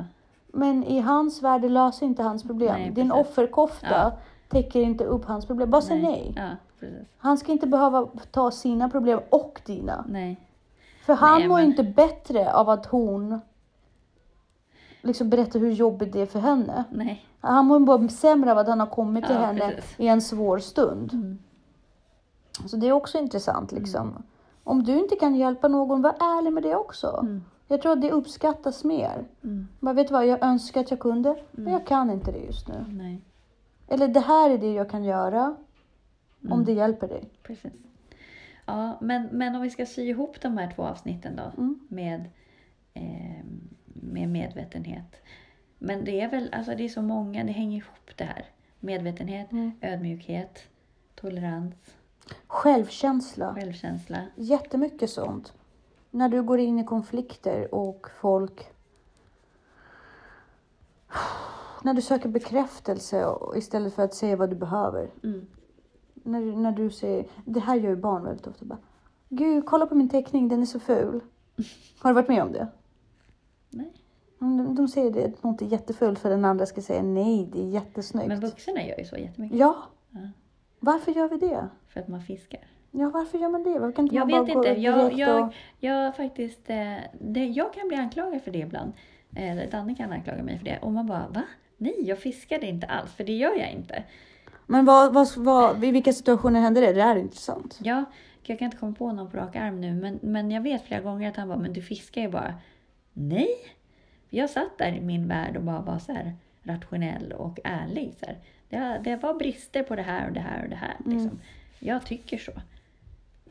Men 0.52 0.85
i 0.85 1.00
hans 1.00 1.42
värld 1.42 1.61
det 1.62 1.68
löser 1.68 2.06
inte 2.06 2.23
hans 2.23 2.42
problem. 2.42 2.75
Nej, 2.78 2.90
Din 2.90 3.11
precis. 3.11 3.30
offerkofta 3.30 3.87
Ja. 3.90 4.12
täcker 4.49 4.80
inte 4.80 5.04
upp 5.04 5.25
hans 5.25 5.47
problem. 5.47 5.71
Bara 5.71 5.83
säg 5.83 6.02
nej. 6.02 6.35
Precis. 6.80 6.99
Han 7.18 7.38
ska 7.38 7.52
inte 7.52 7.66
behöva 7.66 8.06
ta 8.30 8.50
sina 8.50 8.88
problem 8.90 9.21
och 9.30 9.61
dina. 9.66 10.04
Nej. 10.09 10.40
För 11.06 11.14
han 11.14 11.38
Nej, 11.38 11.49
mår 11.49 11.56
men- 11.56 11.64
inte 11.66 11.83
bättre 11.83 12.52
av 12.52 12.68
att 12.71 12.87
hon 12.87 13.40
liksom 15.02 15.30
berättar 15.30 15.61
hur 15.61 15.71
jobbigt 15.73 16.12
det 16.12 16.21
är 16.21 16.26
för 16.26 16.38
henne. 16.40 16.85
Nej. 16.90 17.25
Han 17.44 17.66
mår 17.66 17.80
bara 17.80 18.08
sämre 18.08 18.52
av 18.52 18.58
att 18.58 18.68
han 18.68 18.80
har 18.80 18.86
kommit 18.86 19.24
till 19.26 19.34
Ja, 19.34 19.40
henne 19.44 19.60
precis. 19.74 20.00
i 20.00 20.06
en 20.08 20.20
svår 20.22 20.58
stund. 20.58 21.12
Mm. 21.12 21.38
Så 22.66 22.76
det 22.76 22.88
är 22.88 22.92
också 22.92 23.18
intressant 23.18 23.72
liksom. 23.72 24.22
Om 24.64 24.84
du 24.84 24.98
inte 24.98 25.16
kan 25.16 25.34
hjälpa 25.34 25.68
någon, 25.68 26.02
var 26.02 26.10
ärlig 26.10 26.52
med 26.52 26.62
det 26.62 26.74
också. 26.76 27.18
Mm. 27.22 27.42
Jag 27.68 27.82
tror 27.82 27.92
att 27.92 28.00
det 28.00 28.10
uppskattas 28.12 28.84
mer. 28.84 29.24
Mm. 29.44 29.68
Bara, 29.80 29.92
vet 29.94 30.08
du 30.08 30.12
vad, 30.12 30.26
jag 30.26 30.42
önskar 30.44 30.80
att 30.80 30.90
jag 30.90 31.00
kunde, 31.00 31.36
men 31.50 31.72
jag 31.72 31.86
kan 31.86 32.10
inte 32.10 32.32
det 32.32 32.38
just 32.38 32.68
nu. 32.68 32.84
Nej. 32.88 33.20
Eller 33.88 34.08
det 34.08 34.20
här 34.20 34.50
är 34.50 34.58
det 34.58 34.72
jag 34.72 34.90
kan 34.90 35.04
göra, 35.04 35.56
om 36.42 36.52
Mm. 36.52 36.64
det 36.64 36.72
hjälper 36.72 37.08
dig. 37.08 37.30
Precis. 37.42 37.72
Ja, 38.66 38.98
men, 39.00 39.28
men 39.32 39.54
om 39.54 39.62
vi 39.62 39.70
ska 39.70 39.86
sy 39.86 40.02
ihop 40.02 40.40
de 40.40 40.58
här 40.58 40.72
två 40.76 40.82
avsnitten 40.82 41.36
då 41.36 41.62
Mm. 41.62 41.78
med, 41.88 42.30
eh, 42.94 43.44
med 43.94 44.28
medvetenhet. 44.28 45.16
Men 45.85 46.05
det 46.05 46.21
är 46.21 46.31
väl, 46.31 46.49
alltså 46.53 46.75
det 46.75 46.85
är 46.85 46.88
så 46.88 47.03
många, 47.03 47.45
det 47.45 47.53
hänger 47.53 47.76
ihop 47.79 48.11
det 48.17 48.25
här. 48.25 48.45
Medvetenhet, 48.81 49.53
Mm. 49.53 49.73
ödmjukhet, 49.81 50.59
tolerans, 51.14 51.75
Självkänsla, 52.47 53.55
självkänsla. 53.55 54.19
jättemycket 54.35 55.11
sånt. 55.11 55.53
När 56.11 56.29
du 56.29 56.43
går 56.43 56.59
in 56.59 56.79
i 56.79 56.85
konflikter 56.85 57.75
och 57.75 58.07
folk... 58.21 58.67
När 61.83 61.95
du 61.95 62.03
söker 62.03 62.29
bekräftelse 62.29 63.35
istället 63.57 63.95
för 63.95 64.03
att 64.03 64.14
säga 64.14 64.37
vad 64.37 64.50
du 64.50 64.57
behöver. 64.57 65.11
Mm. 65.23 65.47
När, 66.14 66.41
när 66.41 66.73
du 66.73 66.91
säger, 66.91 67.26
det 67.45 67.61
här 67.61 67.75
gör 67.76 67.91
ju 67.91 67.97
barn 67.97 68.25
väldigt 68.25 68.47
ofta. 68.47 68.64
Bara, 68.64 68.79
Gud, 69.29 69.67
kolla 69.67 69.87
på 69.87 69.95
min 69.95 70.09
teckning, 70.09 70.49
den 70.49 70.62
är 70.62 70.67
så 70.67 70.81
ful. 70.81 71.21
Har 71.99 72.11
du 72.11 72.14
varit 72.14 72.29
med 72.29 72.43
om 72.43 72.53
det? 72.53 72.69
Nej. 73.71 73.93
De, 74.38 74.75
de 74.75 74.88
säger 74.88 75.11
det, 75.11 75.25
att 75.25 75.43
något 75.43 75.62
är 75.62 75.67
jättefult 75.67 76.19
för 76.19 76.31
den 76.31 76.45
andra 76.45 76.67
ska 76.67 76.83
säga 76.83 77.03
nej, 77.03 77.49
det 77.53 77.61
är 77.61 77.69
jättesnyggt. 77.69 78.29
Men 78.29 78.41
vuxna 78.41 78.83
gör 78.83 78.99
ju 78.99 79.05
så 79.05 79.17
jättemycket. 79.17 79.59
Ja, 79.59 79.76
Ja, 80.11 80.21
varför 80.81 81.12
gör 81.12 81.29
vi 81.29 81.37
det? 81.37 81.69
för 81.88 82.00
att 82.00 82.09
man 82.09 82.23
fiskar. 82.23 82.61
Ja, 82.91 83.11
varför 83.11 83.38
gör 83.38 83.49
man 83.49 83.62
det? 83.62 83.79
Varför 83.79 83.93
kan 83.93 84.05
inte 84.05 84.17
Jag 84.17 84.31
man 84.31 84.45
vet 84.45 84.55
bara 84.55 84.62
gå 84.62 84.69
inte. 84.69 84.81
Jag, 84.81 85.12
jag, 85.12 85.45
och... 85.45 85.55
jag 85.81 86.17
faktiskt, 86.17 86.71
eh, 86.71 86.97
det, 87.21 87.47
jag 87.47 87.73
kan 87.75 87.88
bli 87.88 87.97
anklagad 87.97 88.43
för 88.43 88.50
det 88.50 88.59
ibland. 88.59 88.93
Eh, 89.37 89.71
Danne 89.71 89.95
kan 89.95 90.12
anklaga 90.12 90.43
mig 90.43 90.59
för 90.59 90.64
det. 90.64 90.79
Och 90.83 90.93
man 90.93 91.07
bara, 91.07 91.29
va? 91.29 91.43
Nej, 91.76 91.95
jag 91.99 92.19
fiskade 92.19 92.67
inte 92.67 92.87
alls, 92.87 93.12
för 93.12 93.25
det 93.25 93.33
gör 93.33 93.55
jag 93.59 93.73
inte. 93.73 94.05
Men 94.67 94.85
vad, 94.85 95.14
vad, 95.14 95.29
vad, 95.37 95.85
i 95.85 95.91
vilka 95.91 96.12
situationer 96.12 96.61
händer 96.61 96.83
det? 96.83 96.93
Det 96.93 97.03
är 97.03 97.17
intressant. 97.17 97.79
Ja, 97.83 98.05
jag 98.43 98.59
kan 98.59 98.67
inte 98.67 98.76
komma 98.76 98.95
på 98.95 99.12
någon 99.12 99.31
på 99.31 99.37
rak 99.37 99.57
arm 99.57 99.81
nu, 99.81 99.95
men, 99.95 100.19
men 100.23 100.50
jag 100.50 100.61
vet 100.61 100.83
flera 100.85 101.00
gånger 101.00 101.29
att 101.29 101.37
han 101.37 101.49
bara, 101.49 101.59
men 101.59 101.73
du 101.73 101.83
fiskar 101.83 102.23
ju 102.23 102.29
bara. 102.29 102.55
Nej! 103.12 103.57
Jag 104.35 104.50
satt 104.50 104.79
där 104.79 104.93
i 104.93 105.00
min 105.00 105.29
värld 105.29 105.57
och 105.57 105.62
bara 105.62 105.81
var 105.81 105.99
så 105.99 106.12
här 106.12 106.33
rationell 106.62 107.33
och 107.33 107.59
ärlig. 107.64 108.14
Så 108.21 108.26
här. 108.26 108.38
Det, 108.69 109.00
det 109.11 109.17
var 109.17 109.35
brister 109.35 109.83
på 109.83 109.97
det 109.97 110.03
här 110.03 110.26
och 110.29 110.33
det 110.35 110.41
här 110.41 110.62
och 110.62 110.69
det 110.71 110.76
här. 110.76 110.97
Liksom. 111.07 111.41
Jag 111.79 112.07
tycker 112.07 112.38
så. 112.38 112.53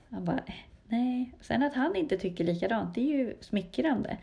Han 0.09 0.25
bara, 0.25 0.37
eh, 0.37 0.53
nej. 0.87 1.33
Sen 1.41 1.63
att 1.63 1.73
han 1.73 1.95
inte 1.95 2.17
tycker 2.17 2.43
likadant, 2.43 2.95
det 2.95 3.01
är 3.01 3.17
ju 3.17 3.33
smickrande. 3.41 4.17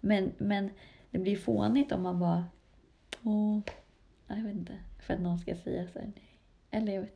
Men, 0.00 0.32
men 0.38 0.70
det 1.10 1.18
blir 1.18 1.36
fånigt 1.36 1.92
om 1.92 2.02
man 2.02 2.18
bara, 2.18 2.44
åh, 3.22 3.58
jag 4.26 4.36
vet 4.36 4.54
inte. 4.54 4.72
För 5.06 5.14
att 5.14 5.20
någon 5.20 5.38
ska 5.38 5.54
säga 5.56 5.86
så 5.92 5.98
här, 5.98 6.12
nej. 6.14 6.38
Eller 6.70 6.92
jag 6.94 7.00
vet 7.00 7.10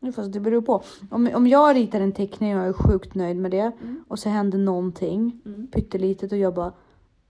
inte. 0.00 0.12
Fast 0.16 0.32
det 0.32 0.40
beror 0.40 0.62
på. 0.62 0.82
Om, 1.10 1.30
om 1.34 1.46
jag 1.46 1.76
ritar 1.76 2.00
en 2.00 2.12
teckning 2.12 2.54
och 2.56 2.60
jag 2.62 2.68
är 2.68 2.72
sjukt 2.72 3.14
nöjd 3.14 3.36
med 3.36 3.50
det 3.50 3.72
Mm. 3.82 4.04
och 4.08 4.18
så 4.18 4.28
händer 4.28 4.58
någonting 4.58 5.40
Mm. 5.46 5.66
pyttelitet 5.66 6.32
och 6.32 6.38
jag 6.38 6.54
bara 6.54 6.72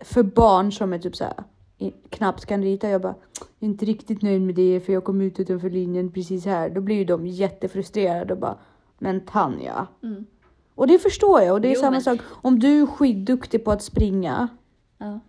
för 0.01 0.23
barn 0.23 0.73
som 0.73 0.93
är 0.93 0.99
typ 0.99 1.17
så 1.17 1.25
här 1.25 1.35
knappt 2.11 2.47
kan 2.47 2.63
rita. 2.63 2.89
Jag 2.89 3.01
bara 3.01 3.15
jag 3.41 3.49
är 3.69 3.71
inte 3.73 3.85
riktigt 3.85 4.23
nöjd 4.23 4.43
med 4.43 4.55
det 4.55 4.81
för 4.81 4.93
jag 4.93 5.05
kom 5.05 5.21
ut 5.21 5.41
utanför 5.41 5.71
linjen 5.71 6.13
precis 6.13 6.45
här. 6.47 6.71
Då 6.71 6.81
blir 6.81 6.97
ju 6.97 7.05
de 7.05 7.27
jättefrustrerade 7.27 8.33
och 8.35 8.41
bara 8.41 8.59
men 8.99 9.21
Tanja. 9.21 9.87
Mm. 10.03 10.27
Och 10.75 10.87
det 10.87 10.99
förstår 10.99 11.43
jag 11.43 11.53
och 11.55 11.61
det 11.61 11.69
är 11.69 11.75
Jo, 11.75 11.81
samma 11.81 11.91
men- 11.91 12.01
sak 12.03 12.19
om 12.31 12.59
du 12.59 12.83
är 12.83 12.87
skitduktig 12.87 13.65
på 13.65 13.71
att 13.73 13.83
springa 13.83 14.49
Ja. 14.99 15.21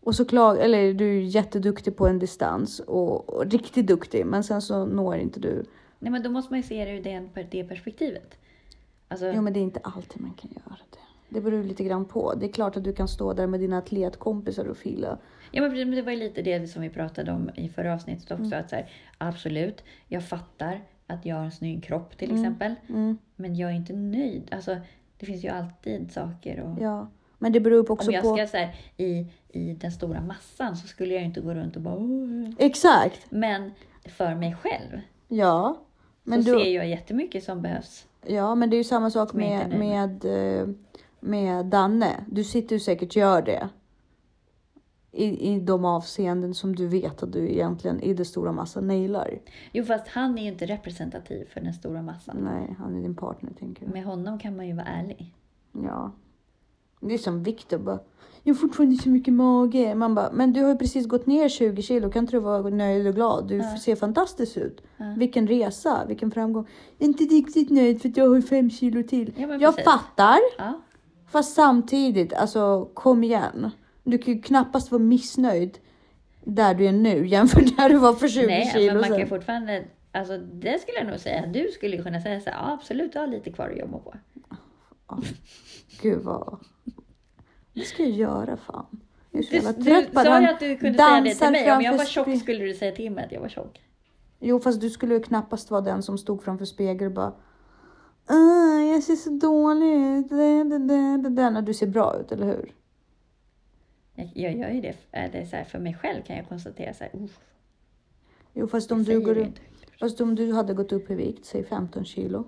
och 0.00 0.14
så 0.14 0.24
klag, 0.24 0.58
eller 0.58 0.94
du 0.94 1.18
är 1.18 1.22
jätteduktig 1.22 1.96
på 1.96 2.06
en 2.08 2.18
distans 2.18 2.80
och, 2.80 3.28
och 3.28 3.46
riktigt 3.46 3.86
duktig 3.86 4.26
men 4.26 4.44
sen 4.44 4.62
så 4.62 4.84
når 4.86 5.16
inte 5.16 5.40
du. 5.40 5.64
Nej 5.98 6.12
men 6.12 6.22
då 6.22 6.30
måste 6.30 6.52
man 6.52 6.58
ju 6.58 6.62
se 6.62 6.84
det 6.84 6.90
ur 6.90 7.02
det 7.50 7.64
perspektivet. 7.64 8.34
Alltså, 9.08 9.26
Jo 9.26 9.42
men 9.42 9.52
det 9.52 9.60
är 9.60 9.62
inte 9.62 9.80
alltid 9.82 10.22
man 10.22 10.32
kan 10.34 10.50
göra 10.50 10.76
det. 10.90 10.98
Det 11.28 11.40
beror 11.40 11.64
lite 11.64 11.84
grann 11.84 12.04
på. 12.04 12.34
Det 12.34 12.46
är 12.46 12.52
klart 12.52 12.76
att 12.76 12.84
du 12.84 12.92
kan 12.92 13.08
stå 13.08 13.32
där 13.32 13.46
med 13.46 13.60
dina 13.60 13.78
atletkompisar 13.78 14.64
och 14.64 14.76
fila. 14.76 15.18
ja, 15.52 15.62
men 15.62 15.90
det 15.90 16.02
var 16.02 16.12
ju 16.12 16.18
lite 16.18 16.42
det 16.42 16.68
som 16.68 16.82
vi 16.82 16.90
pratade 16.90 17.32
om 17.32 17.50
i 17.54 17.68
förra 17.68 17.94
avsnittet 17.94 18.30
också. 18.30 18.54
Att 18.54 18.70
så 18.70 18.76
här, 18.76 18.90
absolut, 19.18 19.84
jag 20.08 20.24
fattar 20.28 20.80
att 21.06 21.26
jag 21.26 21.36
har 21.36 21.44
en 21.44 21.52
snygg 21.52 21.84
kropp 21.84 22.18
till 22.18 22.34
exempel. 22.34 22.74
Mm, 22.88 23.18
Men 23.36 23.56
jag 23.56 23.70
är 23.70 23.74
inte 23.74 23.92
nöjd. 23.92 24.48
Alltså, 24.50 24.76
det 25.18 25.26
finns 25.26 25.44
ju 25.44 25.48
alltid 25.48 26.12
saker. 26.12 26.60
Och, 26.60 26.82
ja. 26.82 27.08
Men 27.38 27.52
det 27.52 27.60
beror 27.60 27.90
också 27.90 28.08
om 28.08 28.14
jag 28.14 28.22
på... 28.22 28.36
ska 28.36 28.46
så 28.46 28.56
här, 28.56 28.76
i, 28.96 29.26
i 29.48 29.72
den 29.74 29.92
stora 29.92 30.20
massan 30.20 30.76
så 30.76 30.86
skulle 30.86 31.14
jag 31.14 31.20
ju 31.20 31.26
inte 31.26 31.40
gå 31.40 31.54
runt 31.54 31.76
och 31.76 31.82
bara... 31.82 31.98
Exakt! 32.58 33.26
Men 33.30 33.72
för 34.04 34.34
mig 34.34 34.56
själv 34.62 35.00
Ja. 35.28 35.76
Men, 36.22 36.44
så 36.44 36.50
du, 36.50 36.64
ser 36.64 36.74
jag 36.74 36.88
jättemycket 36.88 37.44
som 37.44 37.62
behövs. 37.62 38.06
ja, 38.26 38.54
men 38.54 38.70
det 38.70 38.76
är 38.76 38.78
ju 38.78 38.84
samma 38.84 39.10
sak 39.10 39.32
med, 39.32 39.78
med, 39.78 40.24
eh, 40.24 40.68
med 41.20 41.66
Danne. 41.66 42.24
Du 42.28 42.44
sitter 42.44 42.76
ju 42.76 42.80
säkert 42.80 43.08
och 43.08 43.16
gör 43.16 43.42
det. 43.42 43.68
I, 45.12 45.24
I 45.54 45.60
de 45.60 45.84
avseenden 45.84 46.54
som 46.54 46.76
du 46.76 46.86
vet 46.86 47.22
att 47.22 47.32
du 47.32 47.50
egentligen 47.50 48.00
i 48.00 48.14
det 48.14 48.24
stora 48.24 48.52
massan 48.52 48.86
nailar. 48.86 49.38
Jo, 49.72 49.84
fast 49.84 50.08
han 50.08 50.38
är 50.38 50.42
ju 50.42 50.48
inte 50.48 50.66
representativ 50.66 51.48
för 51.52 51.60
den 51.60 51.74
stora 51.74 52.02
massan. 52.02 52.36
Nej, 52.40 52.76
han 52.78 52.96
är 52.96 53.02
din 53.02 53.16
partner 53.16 53.50
tänker 53.58 53.84
jag. 53.84 53.92
Med 53.92 54.04
honom 54.04 54.38
kan 54.38 54.56
man 54.56 54.66
ju 54.68 54.74
vara 54.74 54.86
ärlig. 54.86 55.34
Ja. 55.72 56.12
Det 57.00 57.14
är 57.14 57.18
som 57.18 57.42
Viktor 57.42 57.78
bara. 57.78 57.98
Jag 58.42 58.54
har 58.54 58.58
fortfarande 58.58 58.96
så 58.96 59.08
mycket 59.08 59.34
mage. 59.34 59.94
Man 59.94 60.14
bara, 60.14 60.32
men 60.32 60.52
du 60.52 60.62
har 60.62 60.68
ju 60.70 60.76
precis 60.76 61.06
gått 61.06 61.26
ner 61.26 61.48
20 61.48 61.82
kilo. 61.82 62.10
Kan 62.10 62.22
inte 62.24 62.36
du 62.36 62.40
vara 62.40 62.62
nöjd 62.70 63.06
och 63.06 63.14
glad? 63.14 63.48
Du 63.48 63.56
Ja. 63.56 63.76
ser 63.78 63.96
fantastisk 63.96 64.56
ut. 64.56 64.82
Ja. 64.96 65.14
Vilken 65.18 65.46
resa, 65.48 66.04
vilken 66.08 66.30
framgång. 66.30 66.66
Inte 66.98 67.24
riktigt 67.24 67.70
nöjd 67.70 68.02
för 68.02 68.12
jag 68.16 68.28
har 68.28 68.40
fem 68.40 68.70
kilo 68.70 69.02
till. 69.02 69.32
Ja, 69.36 69.46
jag 69.60 69.76
precis. 69.76 69.84
fattar. 69.92 70.38
Fast 71.30 71.54
samtidigt, 71.54 72.32
alltså 72.32 72.88
kom 72.94 73.24
igen. 73.24 73.70
Du 74.04 74.18
kan 74.18 74.34
ju 74.34 74.42
knappast 74.42 74.90
vara 74.90 75.02
missnöjd 75.02 75.78
där 76.44 76.74
du 76.74 76.86
är 76.86 76.92
nu 76.92 77.26
jämfört 77.26 77.76
där 77.76 77.88
du 77.88 77.98
var 77.98 78.12
för 78.12 78.28
20 78.28 78.46
Nej, 78.46 78.70
kilo 78.74 78.92
men 78.92 79.00
man 79.00 79.10
kan 79.10 79.18
ju 79.18 79.26
fortfarande... 79.26 79.84
Alltså, 80.12 80.38
det 80.38 80.80
skulle 80.80 80.98
jag 80.98 81.06
nog 81.06 81.20
säga. 81.20 81.46
Du 81.46 81.68
skulle 81.74 82.02
kunna 82.02 82.20
säga 82.20 82.40
så 82.40 82.50
här, 82.50 82.56
ja, 82.56 82.72
absolut, 82.72 83.12
du 83.12 83.18
har 83.18 83.26
lite 83.26 83.50
kvar 83.52 83.68
att 83.70 83.78
jobba 83.78 83.98
på. 83.98 84.14
Gud 86.02 86.18
vad... 86.22 86.58
Det 87.74 87.80
ska 87.80 88.02
jag 88.02 88.10
göra 88.12 88.56
fan. 88.56 89.00
Jag 89.30 89.38
är 89.38 89.46
så 89.46 89.54
jävla 89.54 89.72
trött 89.72 90.12
på 90.12 90.20
sa 90.20 90.40
ju 90.40 90.46
att 90.46 90.60
du 90.60 90.76
kunde 90.76 90.98
säga 90.98 91.20
det 91.20 91.34
till 91.34 91.50
mig. 91.50 91.72
Om 91.72 91.82
jag 91.82 91.96
var 91.98 92.04
tjock 92.04 92.38
skulle 92.40 92.64
du 92.64 92.74
säga 92.74 92.92
till 92.92 93.12
mig 93.12 93.24
att 93.24 93.32
jag 93.32 93.40
var 93.40 93.48
tjock. 93.48 93.80
Jo, 94.40 94.60
fast 94.60 94.80
du 94.80 94.90
skulle 94.90 95.14
ju 95.14 95.22
knappast 95.22 95.70
vara 95.70 95.80
den 95.80 96.02
som 96.02 96.18
stod 96.18 96.42
framför 96.42 96.64
spegeln 96.64 97.06
och 97.06 97.12
bara 97.14 97.32
"Ah, 98.26 98.77
jag 98.98 99.04
ser 99.04 99.16
så 99.16 99.30
dålig 99.30 100.18
ut. 100.18 100.28
Det, 100.28 100.64
det, 100.64 100.78
det, 100.78 101.22
det, 101.22 101.28
det. 101.28 101.50
När 101.50 101.62
du 101.62 101.74
ser 101.74 101.86
bra 101.86 102.16
ut, 102.20 102.32
eller 102.32 102.46
hur? 102.46 102.72
Jag, 104.14 104.30
jag 104.34 104.56
gör 104.56 104.68
ju 104.70 104.80
det, 104.80 104.94
är 105.10 105.28
det 105.28 105.46
så 105.46 105.56
här, 105.56 105.64
för 105.64 105.78
mig 105.78 105.94
själv 105.94 106.22
kan 106.22 106.36
jag 106.36 106.48
konstatera 106.48 106.94
så 106.94 107.04
här, 107.04 107.10
"Uff, 107.24 107.38
Jo, 108.52 108.66
fast 108.68 108.92
om 108.92 109.04
du, 109.04 109.20
går 109.20 109.34
det 109.34 109.40
inte. 109.40 109.60
fast 110.00 110.20
om 110.20 110.34
du 110.34 110.52
hade 110.52 110.74
gått 110.74 110.92
upp 110.92 111.10
i 111.10 111.14
vikt, 111.14 111.44
säg 111.44 111.64
15 111.64 112.04
kilo. 112.04 112.44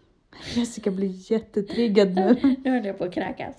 Jessica 0.54 0.90
blir 0.90 1.32
jättetriggad 1.32 2.14
nu. 2.14 2.36
Nu 2.64 2.70
höll 2.70 2.84
jag 2.84 2.98
på 2.98 3.04
att 3.04 3.12
kräkas. 3.14 3.54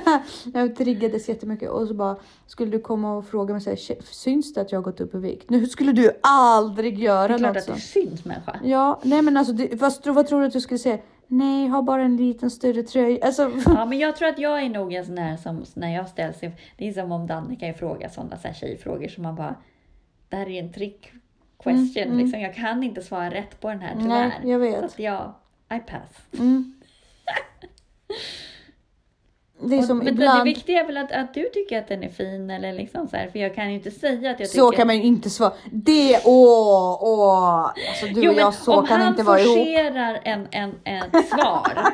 jag 0.54 0.76
triggades 0.76 1.28
jättemycket 1.28 1.70
och 1.70 1.88
så 1.88 1.94
bara 1.94 2.16
skulle 2.46 2.70
du 2.70 2.80
komma 2.80 3.16
och 3.16 3.26
fråga 3.26 3.52
mig 3.54 3.60
så 3.60 3.70
här, 3.70 3.76
"Tje- 3.76 4.02
syns 4.02 4.54
det 4.54 4.60
att 4.60 4.72
jag 4.72 4.78
har 4.78 4.84
gått 4.84 5.00
upp 5.00 5.14
i 5.14 5.18
vikt? 5.18 5.50
Nu 5.50 5.66
skulle 5.66 5.92
du 5.92 6.10
aldrig 6.22 6.96
Det 6.98 7.02
göra 7.04 7.34
är 7.34 7.38
klart 7.38 7.40
något 7.40 7.48
att 7.48 7.54
det 7.54 7.62
sånt. 7.62 7.82
syns 7.82 8.24
människa. 8.24 8.60
Ja, 8.64 9.00
nej 9.04 9.22
men 9.22 9.36
alltså, 9.36 9.52
det, 9.52 9.74
vad, 9.74 9.92
vad 10.06 10.26
tror 10.26 10.40
du 10.40 10.46
att 10.46 10.52
du 10.52 10.60
skulle 10.60 10.78
säga? 10.78 10.98
Nej, 11.30 11.66
har 11.68 11.82
bara 11.82 12.02
en 12.02 12.16
liten 12.16 12.50
större 12.50 12.82
tröja. 12.82 13.26
Alltså, 13.26 13.50
Ja, 13.66 13.84
men 13.88 13.98
jag 13.98 14.16
tror 14.16 14.28
att 14.28 14.38
jag 14.38 14.62
är 14.62 14.68
nog 14.68 14.92
en 14.92 15.06
sån 15.06 15.18
här 15.18 15.36
som 15.36 15.64
när 15.74 15.94
jag 15.94 16.08
ställs 16.08 16.42
inför- 16.42 16.60
Det 16.76 16.88
är 16.88 16.92
som 16.92 17.12
om 17.12 17.26
Danne 17.26 17.56
kan 17.56 17.68
ju 17.68 17.74
fråga 17.74 18.08
sådana 18.08 18.36
så 18.36 18.48
här 18.48 18.54
tjejfrågor 18.54 19.08
som 19.08 19.22
man 19.22 19.34
bara, 19.36 19.54
det 20.28 20.36
här 20.36 20.48
är 20.48 20.62
en 20.62 20.72
trick 20.72 21.12
question. 21.62 21.86
Mm, 21.96 22.08
mm. 22.12 22.18
Liksom. 22.24 22.40
Jag 22.40 22.54
kan 22.54 22.82
inte 22.82 23.02
svara 23.02 23.30
rätt 23.30 23.60
på 23.60 23.68
den 23.68 23.80
här 23.80 23.94
tyvärr. 24.00 24.08
nej, 24.42 24.50
jag 24.50 24.60
Så 24.60 24.66
vet. 24.80 24.84
att 24.84 24.98
jag, 24.98 25.32
I 25.70 25.78
pass. 25.78 26.26
Mm. 26.38 26.74
Det 29.60 29.76
Och- 29.90 29.96
men 29.96 30.04
det- 30.04 30.10
ibland... 30.10 30.40
det 30.40 30.44
viktiga 30.44 30.80
är 30.80 30.86
väl 30.86 30.96
att, 30.96 31.12
att 31.12 31.34
du 31.34 31.42
tycker 31.54 31.78
att 31.78 31.88
den 31.88 32.02
är 32.02 32.08
fin 32.08 32.50
eller 32.50 32.72
liksom 32.72 33.08
så 33.08 33.16
här, 33.16 33.28
för 33.28 33.38
jag 33.38 33.54
kan 33.54 33.68
ju 33.68 33.74
inte 33.74 33.90
säga 33.90 34.30
att 34.30 34.40
jag 34.40 34.48
Så 34.48 34.70
tycker... 34.70 34.76
kan 34.76 34.86
man 34.86 34.96
ju 34.96 35.02
inte 35.02 35.30
svara. 35.30 35.52
Det, 35.72 36.20
åh, 36.24 36.98
åh. 37.02 37.64
Alltså 37.88 38.06
du 38.06 38.20
Jo, 38.22 38.32
och 38.32 38.38
jag, 38.38 38.54
så 38.54 38.74
om 38.74 38.86
kan 38.86 39.00
han 39.00 39.08
inte 39.08 39.22
vara 39.22 39.40
ihop. 39.40 39.58
forcerar 39.58 40.20
en, 40.24 40.46
en, 40.50 40.70
ett 40.84 41.28
svar. 41.28 41.72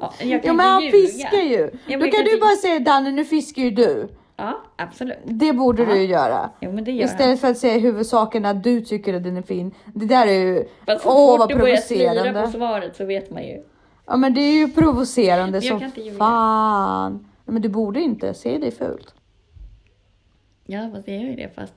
ja, 0.00 0.12
jag 0.22 0.42
kan 0.42 0.50
Jo 0.50 0.52
men 0.54 0.66
han 0.66 0.82
ljuga. 0.82 0.92
fiskar 0.98 1.38
ju. 1.38 1.70
men 1.86 1.98
Då 2.00 2.04
kan 2.06 2.12
kan 2.12 2.24
du 2.24 2.40
bara 2.40 2.56
säga 2.56 2.78
Danne, 2.78 3.10
nu 3.10 3.24
fiskar 3.24 3.62
ju 3.62 3.70
du. 3.70 4.08
Ja, 4.36 4.60
absolut. 4.76 5.18
Det 5.24 5.52
borde 5.52 5.82
Ja. 5.82 5.88
du 5.88 6.02
göra. 6.04 6.50
Jo, 6.60 6.72
men 6.72 6.84
det 6.84 6.92
gör 6.92 7.06
han. 7.06 7.14
Istället 7.14 7.40
för 7.40 7.48
att 7.50 7.58
säga 7.58 7.78
huvudsaken 7.78 8.44
att 8.44 8.62
du 8.62 8.80
tycker 8.80 9.14
att 9.14 9.24
den 9.24 9.36
är 9.36 9.42
fin. 9.42 9.74
Det 9.94 10.06
där 10.06 10.26
är 10.26 10.32
ju, 10.32 10.64
Fast 10.86 11.02
så 11.02 11.08
åh 11.08 11.30
fort 11.30 11.38
vad 11.38 11.48
du 11.48 11.54
börjar 11.54 11.76
slira 11.76 12.42
på 12.44 12.50
svaret 12.50 12.96
så 12.96 13.04
vet 13.04 13.30
man 13.30 13.42
ju. 13.42 13.62
Ja 14.06 14.16
men 14.16 14.34
det 14.34 14.40
är 14.40 14.52
ju 14.52 14.68
provocerande 14.68 15.60
som 15.62 15.90
fan. 16.18 17.28
Men 17.44 17.62
du 17.62 17.68
borde 17.68 18.00
inte, 18.00 18.34
se 18.34 18.58
det 18.58 18.70
fult. 18.70 19.14
Ja, 20.64 20.90
fast 20.94 21.08
jag 21.08 21.16
gör 21.16 21.24
ju 21.30 21.36
det 21.36 21.54
fast... 21.54 21.72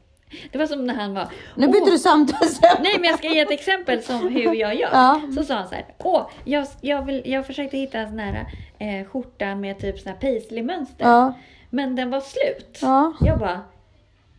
Det 0.51 0.57
var 0.57 0.65
som 0.65 0.85
när 0.85 0.93
han 0.93 1.13
var... 1.13 1.27
Nu 1.55 1.65
"Åh, 1.67 1.71
byter 1.71 1.91
du 1.91 1.97
samtalsämne. 1.97 2.79
Nej, 2.83 2.93
men 2.99 3.09
jag 3.09 3.17
ska 3.19 3.27
ge 3.27 3.39
ett 3.39 3.51
exempel 3.51 4.01
som 4.03 4.27
hur 4.27 4.53
jag 4.53 4.75
gör. 4.75 4.89
Ja. 4.91 5.21
Så 5.35 5.43
sa 5.43 5.53
han 5.55 5.67
så 5.67 5.75
här. 5.75 5.85
Åh, 5.97 6.29
jag, 6.43 6.67
jag, 6.81 7.05
vill, 7.05 7.21
jag 7.25 7.45
försökte 7.47 7.77
hitta 7.77 7.97
en 7.99 8.09
sån 8.09 8.19
här 8.19 8.45
eh, 8.79 9.07
skjorta 9.07 9.55
med 9.55 9.79
typ 9.79 9.99
sån 9.99 10.11
här 10.11 10.19
paisley-mönster. 10.19 11.05
Ja, 11.07 11.33
Men 11.69 11.95
den 11.95 12.09
var 12.09 12.19
slut. 12.21 12.79
ja. 12.81 13.13
Jag 13.21 13.39
bara, 13.39 13.61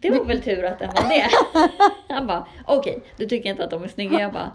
det 0.01 0.11
var 0.11 0.25
väl 0.25 0.43
tur 0.43 0.65
att 0.65 0.79
den 0.79 0.89
var 0.97 1.09
det. 1.09 1.25
Han 2.15 2.27
bara, 2.27 2.47
okej, 2.67 3.03
du 3.17 3.27
tycker 3.27 3.51
inte 3.51 3.65
att 3.65 3.71
de 3.71 3.83
är 3.83 3.89
snygga. 3.89 4.21
Jag 4.21 4.33
bara, 4.33 4.51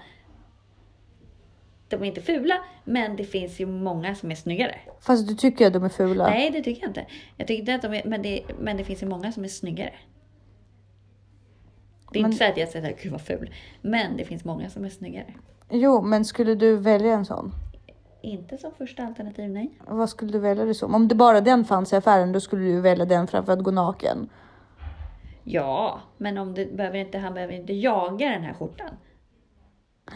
de 1.87 1.95
är 1.95 2.05
inte 2.05 2.21
fula, 2.21 2.55
men 2.83 3.15
det 3.15 3.23
finns 3.23 3.59
ju 3.59 3.65
många 3.65 4.15
som 4.15 4.31
är 4.31 4.35
snyggare. 4.35 4.75
Fast 4.99 5.27
du 5.27 5.35
tycker 5.35 5.67
att 5.67 5.73
de 5.73 5.83
är 5.83 5.89
fula. 5.89 6.27
Nej, 6.27 6.49
det 6.51 6.61
tycker 6.63 6.81
jag 6.81 6.89
inte. 6.89 7.05
Jag 7.37 7.47
tycker 7.47 7.59
inte 7.59 7.75
att 7.75 7.81
de 7.81 7.93
är, 7.93 8.01
men 8.05 8.21
det, 8.21 8.41
men 8.59 8.77
det 8.77 8.83
finns 8.83 9.03
ju 9.03 9.07
många 9.07 9.31
som 9.31 9.43
är 9.43 9.47
snyggare. 9.47 9.93
Det 12.11 12.19
är 12.19 12.23
Men- 12.23 12.31
inte 12.31 12.45
så 12.45 12.51
att 12.51 12.57
jag 12.57 12.69
säger 12.69 12.97
gud 13.03 13.11
vad 13.11 13.21
ful. 13.21 13.49
Men 13.81 14.17
det 14.17 14.25
finns 14.25 14.45
många 14.45 14.69
som 14.69 14.85
är 14.85 14.89
snyggare. 14.89 15.33
Jo, 15.69 16.01
men 16.01 16.25
skulle 16.25 16.55
du 16.55 16.75
välja 16.75 17.13
en 17.13 17.25
sån? 17.25 17.51
Inte 18.21 18.57
som 18.57 18.71
första 18.77 19.03
alternativ, 19.03 19.49
nej. 19.49 19.79
Vad 19.87 20.09
skulle 20.09 20.31
du 20.31 20.39
välja 20.39 20.65
det 20.65 20.73
som? 20.73 20.95
Om 20.95 21.07
det 21.07 21.15
bara 21.15 21.41
den 21.41 21.65
fanns 21.65 21.93
i 21.93 21.95
affären, 21.95 22.31
då 22.31 22.39
skulle 22.39 22.63
du 22.65 22.81
välja 22.81 23.05
den 23.05 23.27
framför 23.27 23.53
att 23.53 23.63
gå 23.63 23.71
naken. 23.71 24.29
Ja, 25.43 25.99
men 26.17 26.37
om 26.37 26.53
det 26.53 26.75
behöver 26.77 26.97
inte, 26.97 27.17
han 27.17 27.33
behöver 27.33 27.53
inte 27.53 27.73
jaga 27.73 28.29
den 28.29 28.43
här 28.43 28.53
skjortan. 28.53 28.89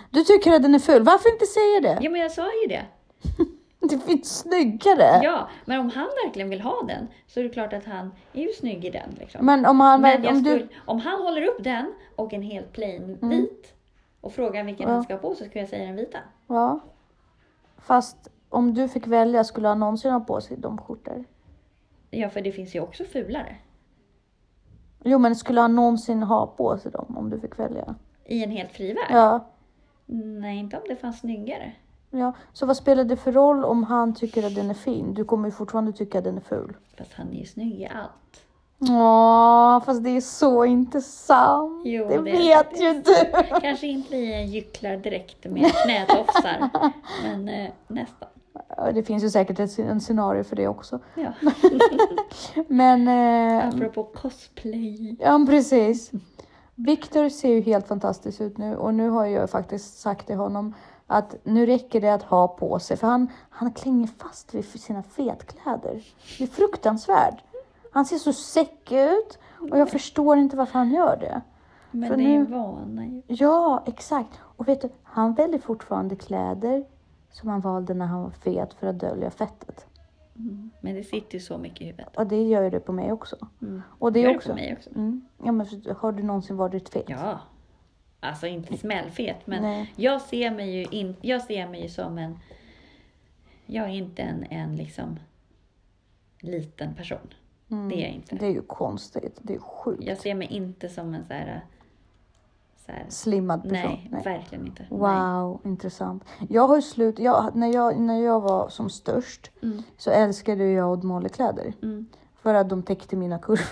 Du 0.09 0.23
tycker 0.23 0.53
att 0.53 0.61
den 0.61 0.75
är 0.75 0.79
ful, 0.79 1.03
varför 1.03 1.29
inte 1.33 1.45
säga 1.45 1.81
det? 1.81 2.03
Ja, 2.03 2.09
men 2.11 2.21
jag 2.21 2.31
sa 2.31 2.43
ju 2.61 2.67
det. 2.67 2.85
Det 3.81 3.99
finns 3.99 4.39
snyggare. 4.39 5.19
Ja, 5.23 5.49
men 5.65 5.79
om 5.79 5.89
han 5.89 6.07
verkligen 6.25 6.49
vill 6.49 6.61
ha 6.61 6.83
den 6.87 7.07
så 7.27 7.39
är 7.39 7.43
det 7.43 7.49
klart 7.49 7.73
att 7.73 7.85
han 7.85 8.11
är 8.33 8.41
ju 8.41 8.53
snygg 8.53 8.85
i 8.85 8.89
den. 8.89 9.09
Liksom. 9.19 9.45
Men 9.45 9.65
om 9.65 9.79
han 9.79 10.01
Men 10.01 10.27
om 10.27 10.35
skulle, 10.35 10.55
du... 10.55 10.61
Mm. 10.61 10.67
om 10.85 10.99
han 10.99 11.21
håller 11.21 11.41
upp 11.47 11.63
den 11.63 11.93
och 12.15 12.33
en 12.33 12.41
helt 12.41 12.71
plain 12.73 13.17
vit 13.21 13.73
och 14.21 14.33
frågar 14.33 14.63
vilken 14.63 14.87
Ja. 14.89 14.93
han 14.93 15.03
ska 15.03 15.13
ha 15.13 15.19
på 15.19 15.29
så 15.35 15.43
skulle 15.45 15.59
jag 15.59 15.69
säga 15.69 15.85
den 15.85 15.95
vita. 15.95 16.17
Ja. 16.47 16.79
Fast 17.77 18.17
om 18.49 18.73
du 18.73 18.87
fick 18.87 19.07
välja, 19.07 19.43
skulle 19.43 19.67
han 19.67 19.79
någonsin 19.79 20.11
ha 20.11 20.19
på 20.19 20.41
sig 20.41 20.57
de 20.57 20.77
skjortor? 20.77 21.23
Ja, 22.09 22.29
för 22.29 22.41
det 22.41 22.51
finns 22.51 22.75
ju 22.75 22.79
också 22.79 23.03
fulare. 23.03 23.55
Jo, 25.03 25.19
men 25.19 25.35
skulle 25.35 25.61
han 25.61 25.75
någonsin 25.75 26.23
ha 26.23 26.47
på 26.47 26.77
sig 26.77 26.91
dem 26.91 27.17
om 27.17 27.29
du 27.29 27.39
fick 27.39 27.59
välja? 27.59 27.95
I 28.25 28.43
en 28.43 28.51
helt 28.51 28.71
fri 28.71 28.93
värld. 28.93 29.07
Ja. 29.09 29.45
Nej, 30.11 30.57
inte 30.57 30.77
om 30.77 30.83
det 30.87 30.95
fanns 30.95 31.19
snyggare. 31.19 31.71
Ja, 32.11 32.33
så 32.53 32.65
vad 32.65 32.77
spelar 32.77 33.03
det 33.03 33.15
för 33.17 33.31
roll 33.31 33.63
om 33.65 33.83
han 33.83 34.15
tycker 34.15 34.47
att 34.47 34.55
den 34.55 34.69
är 34.69 34.73
fin? 34.73 35.13
Du 35.13 35.25
kommer 35.25 35.47
ju 35.47 35.51
fortfarande 35.51 35.93
tycka 35.93 36.17
att 36.17 36.23
den 36.23 36.37
är 36.37 36.41
ful. 36.41 36.75
Fast 36.97 37.13
han 37.13 37.29
är 37.33 37.39
ju 37.39 37.45
snygg 37.45 37.81
i 37.81 37.85
allt. 37.87 38.41
Åh, 38.91 39.83
fast 39.83 40.03
det 40.03 40.09
är 40.09 40.21
så 40.21 40.65
inte 40.65 41.01
sant. 41.01 41.81
Jo, 41.85 42.07
det, 42.07 42.15
det 42.15 42.21
vet 42.21 42.81
ju 42.81 42.93
du. 42.93 43.15
Kanske 43.61 43.87
inte 43.87 44.15
i 44.17 44.33
en 44.33 44.47
gycklardräkt 44.47 45.45
med 45.45 45.71
knätofsar, 45.83 46.69
men 47.23 47.49
eh, 47.49 47.69
nästan. 47.87 48.29
Ja, 48.77 48.91
Det 48.91 49.03
finns 49.03 49.23
ju 49.23 49.29
säkert 49.29 49.59
ett, 49.59 49.79
en 49.79 50.01
scenario 50.01 50.43
för 50.43 50.55
det 50.55 50.67
också. 50.67 50.99
Ja. 51.15 51.33
Men, 52.67 53.07
eh, 53.07 53.67
Apropå 53.67 54.03
cosplay. 54.03 55.15
ja 55.19 55.45
precis. 55.49 56.11
Viktor 56.85 57.29
ser 57.29 57.49
ju 57.49 57.61
helt 57.61 57.87
fantastisk 57.87 58.41
ut 58.41 58.57
nu 58.57 58.77
och 58.77 58.93
nu 58.93 59.09
har 59.09 59.25
jag 59.25 59.49
faktiskt 59.49 59.99
sagt 59.99 60.27
till 60.27 60.35
honom 60.35 60.73
att 61.07 61.35
nu 61.43 61.65
räcker 61.65 62.01
det 62.01 62.13
att 62.13 62.23
ha 62.23 62.47
på 62.47 62.79
sig 62.79 62.97
för 62.97 63.07
han, 63.07 63.27
han 63.49 63.71
klänger 63.71 64.07
fast 64.07 64.53
vid 64.53 64.65
sina 64.65 65.03
fetkläder. 65.03 66.03
Det 66.37 66.43
är 66.43 66.47
fruktansvärt. 66.47 67.43
Han 67.91 68.05
ser 68.05 68.17
så 68.17 68.33
säck 68.33 68.91
ut 68.91 69.39
och 69.71 69.77
jag 69.77 69.89
förstår 69.89 70.37
inte 70.37 70.57
varför 70.57 70.79
han 70.79 70.91
gör 70.91 71.17
det. 71.17 71.41
Men 71.91 72.09
För 72.09 72.17
det 72.17 72.23
är 72.23 72.31
ju 72.31 72.45
vana 72.45 73.05
ju. 73.05 73.21
Ja, 73.27 73.83
exakt. 73.85 74.39
Och 74.41 74.67
vet 74.67 74.81
du, 74.81 74.89
han 75.03 75.33
väljer 75.33 75.59
fortfarande 75.59 76.15
kläder 76.15 76.85
som 77.31 77.49
han 77.49 77.61
valde 77.61 77.93
när 77.93 78.05
han 78.05 78.23
var 78.23 78.29
fet 78.29 78.73
för 78.73 78.87
att 78.87 78.99
dölja 78.99 79.31
fettet. 79.31 79.85
Mm. 80.39 80.71
Men 80.81 80.95
det 80.95 81.03
sitter 81.03 81.33
ju 81.33 81.39
så 81.39 81.57
mycket 81.57 81.81
i 81.81 81.85
huvudet. 81.85 82.17
Och 82.17 82.27
det 82.27 82.43
gör 82.43 82.71
det 82.71 82.79
på 82.79 82.91
mig 82.91 83.11
också. 83.11 83.47
Mm. 83.61 83.81
Och 83.99 84.13
det 84.13 84.19
Gör 84.19 84.29
är 84.29 84.31
det 84.31 84.37
också... 84.37 84.49
på 84.49 84.55
mig 84.55 84.73
också. 84.73 84.89
Mm. 84.89 85.27
Ja, 85.43 85.51
men 85.51 85.67
har 85.97 86.11
du 86.11 86.23
någonsin 86.23 86.57
varit 86.57 86.89
fet? 86.89 87.05
Ja. 87.07 87.39
Alltså 88.19 88.47
inte 88.47 88.77
smällfet, 88.77 89.47
men 89.47 89.61
Nej. 89.61 89.93
jag 89.95 90.21
ser 90.21 90.51
mig 90.51 90.75
ju 90.75 90.83
in, 90.83 91.15
jag 91.21 91.41
ser 91.41 91.67
mig 91.67 91.81
ju 91.81 91.89
som 91.89 92.17
en... 92.17 92.39
Jag 93.65 93.85
är 93.85 93.93
inte 93.93 94.21
en, 94.21 94.43
en 94.43 94.75
liksom 94.75 95.19
liten 96.41 96.95
person. 96.95 97.33
Mm. 97.71 97.89
Det 97.89 97.95
är 97.95 98.01
jag 98.01 98.09
inte. 98.09 98.35
Det 98.35 98.45
är 98.45 98.51
ju 98.51 98.61
konstigt. 98.61 99.39
Det 99.41 99.55
är 99.55 99.59
sjukt. 99.59 100.03
Jag 100.03 100.17
ser 100.17 100.35
mig 100.35 100.47
inte 100.47 100.89
som 100.89 101.13
en 101.13 101.25
så 101.27 101.33
här... 101.33 101.65
Så 102.89 102.95
här 102.95 103.05
Slimmad 103.09 103.63
person. 103.63 103.97
nej, 104.09 104.21
verkligen 104.23 104.65
inte. 104.67 104.85
Wow, 104.89 105.61
intressant. 105.65 106.23
Jag 106.49 106.67
har 106.67 106.81
slut... 106.81 107.19
Jag, 107.19 107.55
när, 107.55 107.73
jag, 107.73 107.99
när 107.99 108.21
jag 108.23 108.41
var 108.41 108.69
som 108.69 108.89
störst 108.89 109.51
Nej. 109.59 109.71
Mm. 109.71 109.83
så 109.97 110.11
älskade 110.11 110.65
jag 110.65 110.91
Odd 110.91 111.03
Molly-kläder. 111.03 111.73
Mm. 111.83 112.05
För 112.35 112.53
att 112.53 112.69
de 112.69 112.83
täckte 112.83 113.15
mina 113.15 113.39
kurvor, 113.39 113.65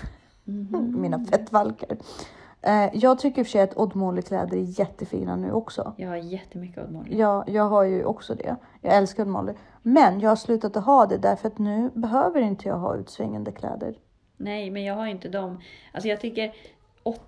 Mhm. 0.44 0.96
mina 1.02 1.26
fettvalkar. 1.26 1.98
Eh, 2.62 2.90
jag 2.94 3.20
tycker 3.20 3.40
i 3.40 3.44
och 3.44 3.48
för 3.48 3.52
sig 3.52 3.62
att 3.62 3.78
Odd 3.78 3.96
Molly-kläder 3.96 4.58
är 4.58 4.80
jättefina 4.80 5.36
nu 5.36 5.52
också. 5.52 5.94
Jag 5.98 6.10
har 6.10 6.16
jättemycket 6.16 6.84
Odd 6.84 6.92
Molly. 6.92 7.18
Ja, 7.18 7.44
jag 7.48 7.64
har 7.64 7.84
ju 7.84 8.06
också 8.06 8.36
det. 8.36 8.56
Jag 8.82 8.94
älskar 8.94 9.24
Odd 9.24 9.30
Molly. 9.30 9.54
Men 9.82 10.20
jag 10.20 10.30
har 10.30 10.36
slutat 10.36 10.78
att 10.78 10.86
ha 10.86 11.06
det 11.06 11.18
därför 11.18 11.48
att 11.48 11.58
nu 11.58 11.90
behöver 11.94 12.42
inte 12.42 12.68
jag 12.68 12.78
ha 12.78 12.96
utsvängande 12.96 13.52
kläder. 13.52 13.96
Nej, 14.38 14.72
men 14.72 14.84
jag 14.84 14.96
har 14.96 15.08
inte 15.08 15.30
dem. 15.30 15.62
Alltså 15.94 16.08
jag 16.10 16.22
tycker 16.22 16.54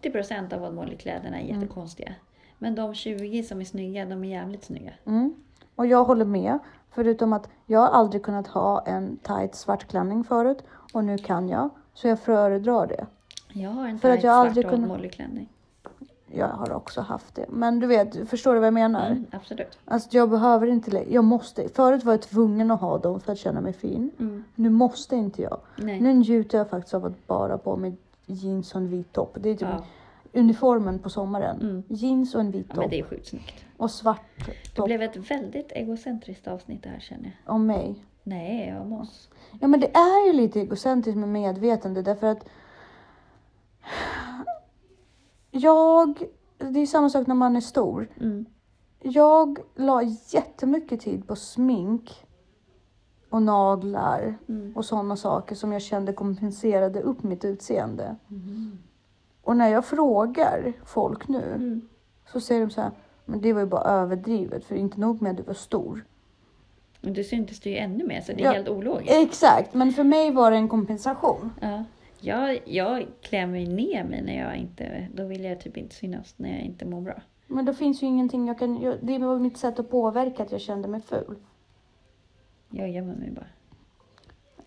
80% 0.01 0.53
av 0.53 0.63
Odd 0.63 0.73
Molly-kläderna 0.73 1.39
är 1.39 1.43
Mm. 1.49 1.61
jättekonstiga. 1.61 2.13
Men 2.57 2.75
de 2.75 2.93
20 2.93 3.43
som 3.43 3.61
är 3.61 3.65
snygga, 3.65 4.05
de 4.05 4.23
är 4.23 4.29
jävligt 4.29 4.63
snygga. 4.63 4.91
Mm. 5.05 5.33
Och 5.75 5.85
jag 5.85 6.03
håller 6.03 6.25
med. 6.25 6.59
Förutom 6.91 7.33
att 7.33 7.49
jag 7.65 7.83
aldrig 7.93 8.23
kunnat 8.23 8.47
ha 8.47 8.81
en 8.85 9.17
tight 9.17 9.55
svart 9.55 9.87
klänning 9.87 10.23
förut. 10.23 10.63
Och 10.93 11.03
nu 11.03 11.17
kan 11.17 11.49
jag. 11.49 11.69
Så 11.93 12.07
jag 12.07 12.19
föredrar 12.19 12.87
det. 12.87 13.05
Jag 13.53 13.69
har 13.69 13.87
en 13.87 13.99
För 13.99 14.09
att 14.09 14.15
tight 14.15 14.23
jag 14.23 14.53
svart 14.53 14.69
kunnat- 14.71 14.87
Molly-klänning. 14.89 15.49
Jag 16.31 16.47
har 16.47 16.71
också 16.73 17.01
haft 17.01 17.35
det. 17.35 17.45
Men 17.49 17.79
du 17.79 17.87
vet, 17.87 18.29
förstår 18.29 18.53
du 18.53 18.59
vad 18.59 18.67
jag 18.67 18.73
menar? 18.73 19.07
Mm, 19.07 19.25
absolut. 19.31 19.77
Alltså 19.85 20.09
jag 20.11 20.29
behöver 20.29 20.67
inte 20.67 20.91
längre. 20.91 21.13
Jag 21.13 21.23
måste. 21.23 21.69
Förut 21.69 22.03
var 22.03 22.13
jag 22.13 22.21
tvungen 22.21 22.71
att 22.71 22.81
ha 22.81 22.97
dem 22.97 23.19
för 23.19 23.31
att 23.31 23.37
känna 23.37 23.61
mig 23.61 23.73
fin. 23.73 24.11
Mm. 24.19 24.43
Nu 24.55 24.69
måste 24.69 25.15
inte 25.15 25.41
jag. 25.41 25.57
Nej. 25.75 25.99
Nu 26.01 26.13
njuter 26.13 26.57
jag 26.57 26.69
faktiskt 26.69 26.93
av 26.93 27.05
att 27.05 27.27
bara 27.27 27.57
på 27.57 27.77
mig 27.77 27.97
jeans 28.29 28.75
och 28.75 28.81
en 28.81 28.87
vit 28.89 29.13
topp. 29.13 29.37
Det 29.39 29.49
är 29.49 29.53
typ 29.55 29.67
Ja. 29.71 29.85
uniformen 30.33 30.99
på 30.99 31.09
sommaren. 31.09 31.61
Mm. 31.61 31.83
Jeans 31.87 32.35
och 32.35 32.41
en 32.41 32.51
vit 32.51 32.65
ja, 32.69 32.75
topp. 32.75 32.83
men 32.83 32.89
det 32.89 32.99
är 32.99 33.03
sjukt 33.03 33.27
snyggt. 33.27 33.65
Och 33.77 33.91
svart 33.91 34.21
Det 34.45 34.75
topp 34.75 34.85
blev 34.85 35.01
ett 35.01 35.31
väldigt 35.31 35.71
egocentriskt 35.75 36.47
avsnitt 36.47 36.83
det 36.83 36.89
här 36.89 36.99
känner 36.99 37.37
jag. 37.45 37.55
om 37.55 37.65
mig. 37.65 38.05
Nej, 38.23 38.77
om 38.79 38.93
oss. 38.93 39.29
Ja 39.61 39.67
men 39.67 39.79
det 39.79 39.95
är 39.95 40.27
ju 40.27 40.33
lite 40.33 40.59
egocentriskt 40.59 41.17
med 41.17 41.29
medvetande 41.29 42.01
därför 42.01 42.27
att 42.27 42.45
jag, 45.51 46.19
det 46.57 46.79
är 46.79 46.85
samma 46.85 47.09
sak 47.09 47.27
när 47.27 47.35
man 47.35 47.55
är 47.55 47.61
stor. 47.61 48.07
Mm. 48.21 48.45
Jag 49.01 49.59
la 49.75 50.01
jättemycket 50.33 51.01
tid 51.01 51.27
på 51.27 51.35
smink 51.35 52.25
och 53.29 53.41
naglar 53.41 54.35
Mm. 54.49 54.73
och 54.75 54.85
sådana 54.85 55.15
saker 55.15 55.55
som 55.55 55.71
jag 55.71 55.81
kände 55.81 56.13
kompenserade 56.13 57.01
upp 57.01 57.23
mitt 57.23 57.45
utseende. 57.45 58.15
Mm. 58.29 58.77
Och 59.43 59.57
när 59.57 59.67
jag 59.69 59.85
frågar 59.85 60.73
folk 60.85 61.27
nu 61.27 61.43
Mm. 61.55 61.81
så 62.31 62.39
säger 62.39 62.61
de 62.61 62.69
så 62.71 62.81
här, 62.81 62.91
men 63.25 63.41
det 63.41 63.53
var 63.53 63.59
ju 63.61 63.67
bara 63.67 63.83
överdrivet 63.83 64.65
för 64.65 64.75
inte 64.75 64.99
nog 64.99 65.21
med 65.21 65.31
att 65.31 65.37
du 65.37 65.43
var 65.43 65.53
stor. 65.53 66.05
Men 67.01 67.13
du 67.13 67.23
syntes 67.23 67.59
det 67.59 67.69
ju 67.69 67.77
ännu 67.77 68.03
mer, 68.07 68.21
så 68.21 68.31
det 68.33 68.41
är 68.41 68.45
Ja. 68.45 68.51
helt 68.51 68.69
ologiskt. 68.69 69.13
Exakt, 69.15 69.73
men 69.73 69.91
för 69.91 70.03
mig 70.03 70.31
var 70.31 70.51
det 70.51 70.57
en 70.57 70.69
kompensation. 70.69 71.49
Ja. 71.61 71.83
Jag, 72.21 72.59
jag 72.65 73.07
klär 73.21 73.45
mig 73.45 73.67
ner 73.67 74.03
mig 74.03 74.21
när 74.21 74.37
jag 74.39 74.55
inte... 74.57 75.07
Då 75.15 75.25
vill 75.25 75.43
jag 75.43 75.59
typ 75.61 75.77
inte 75.77 75.95
synas 75.95 76.33
när 76.37 76.49
jag 76.49 76.61
inte 76.61 76.85
mår 76.85 77.01
bra. 77.01 77.21
Men 77.47 77.65
då 77.65 77.73
finns 77.73 78.03
ju 78.03 78.07
ingenting 78.07 78.47
jag 78.47 78.59
kan 78.59 78.77
göra. 78.81 78.95
Det 79.01 79.17
var 79.17 79.39
mitt 79.39 79.57
sätt 79.57 79.79
att 79.79 79.89
påverka 79.91 80.43
att 80.43 80.51
jag 80.51 80.61
kände 80.61 80.87
mig 80.87 81.01
ful. 81.01 81.35
Jag 82.69 82.89
gömmer 82.89 83.15
mig 83.15 83.31
bara. 83.31 83.47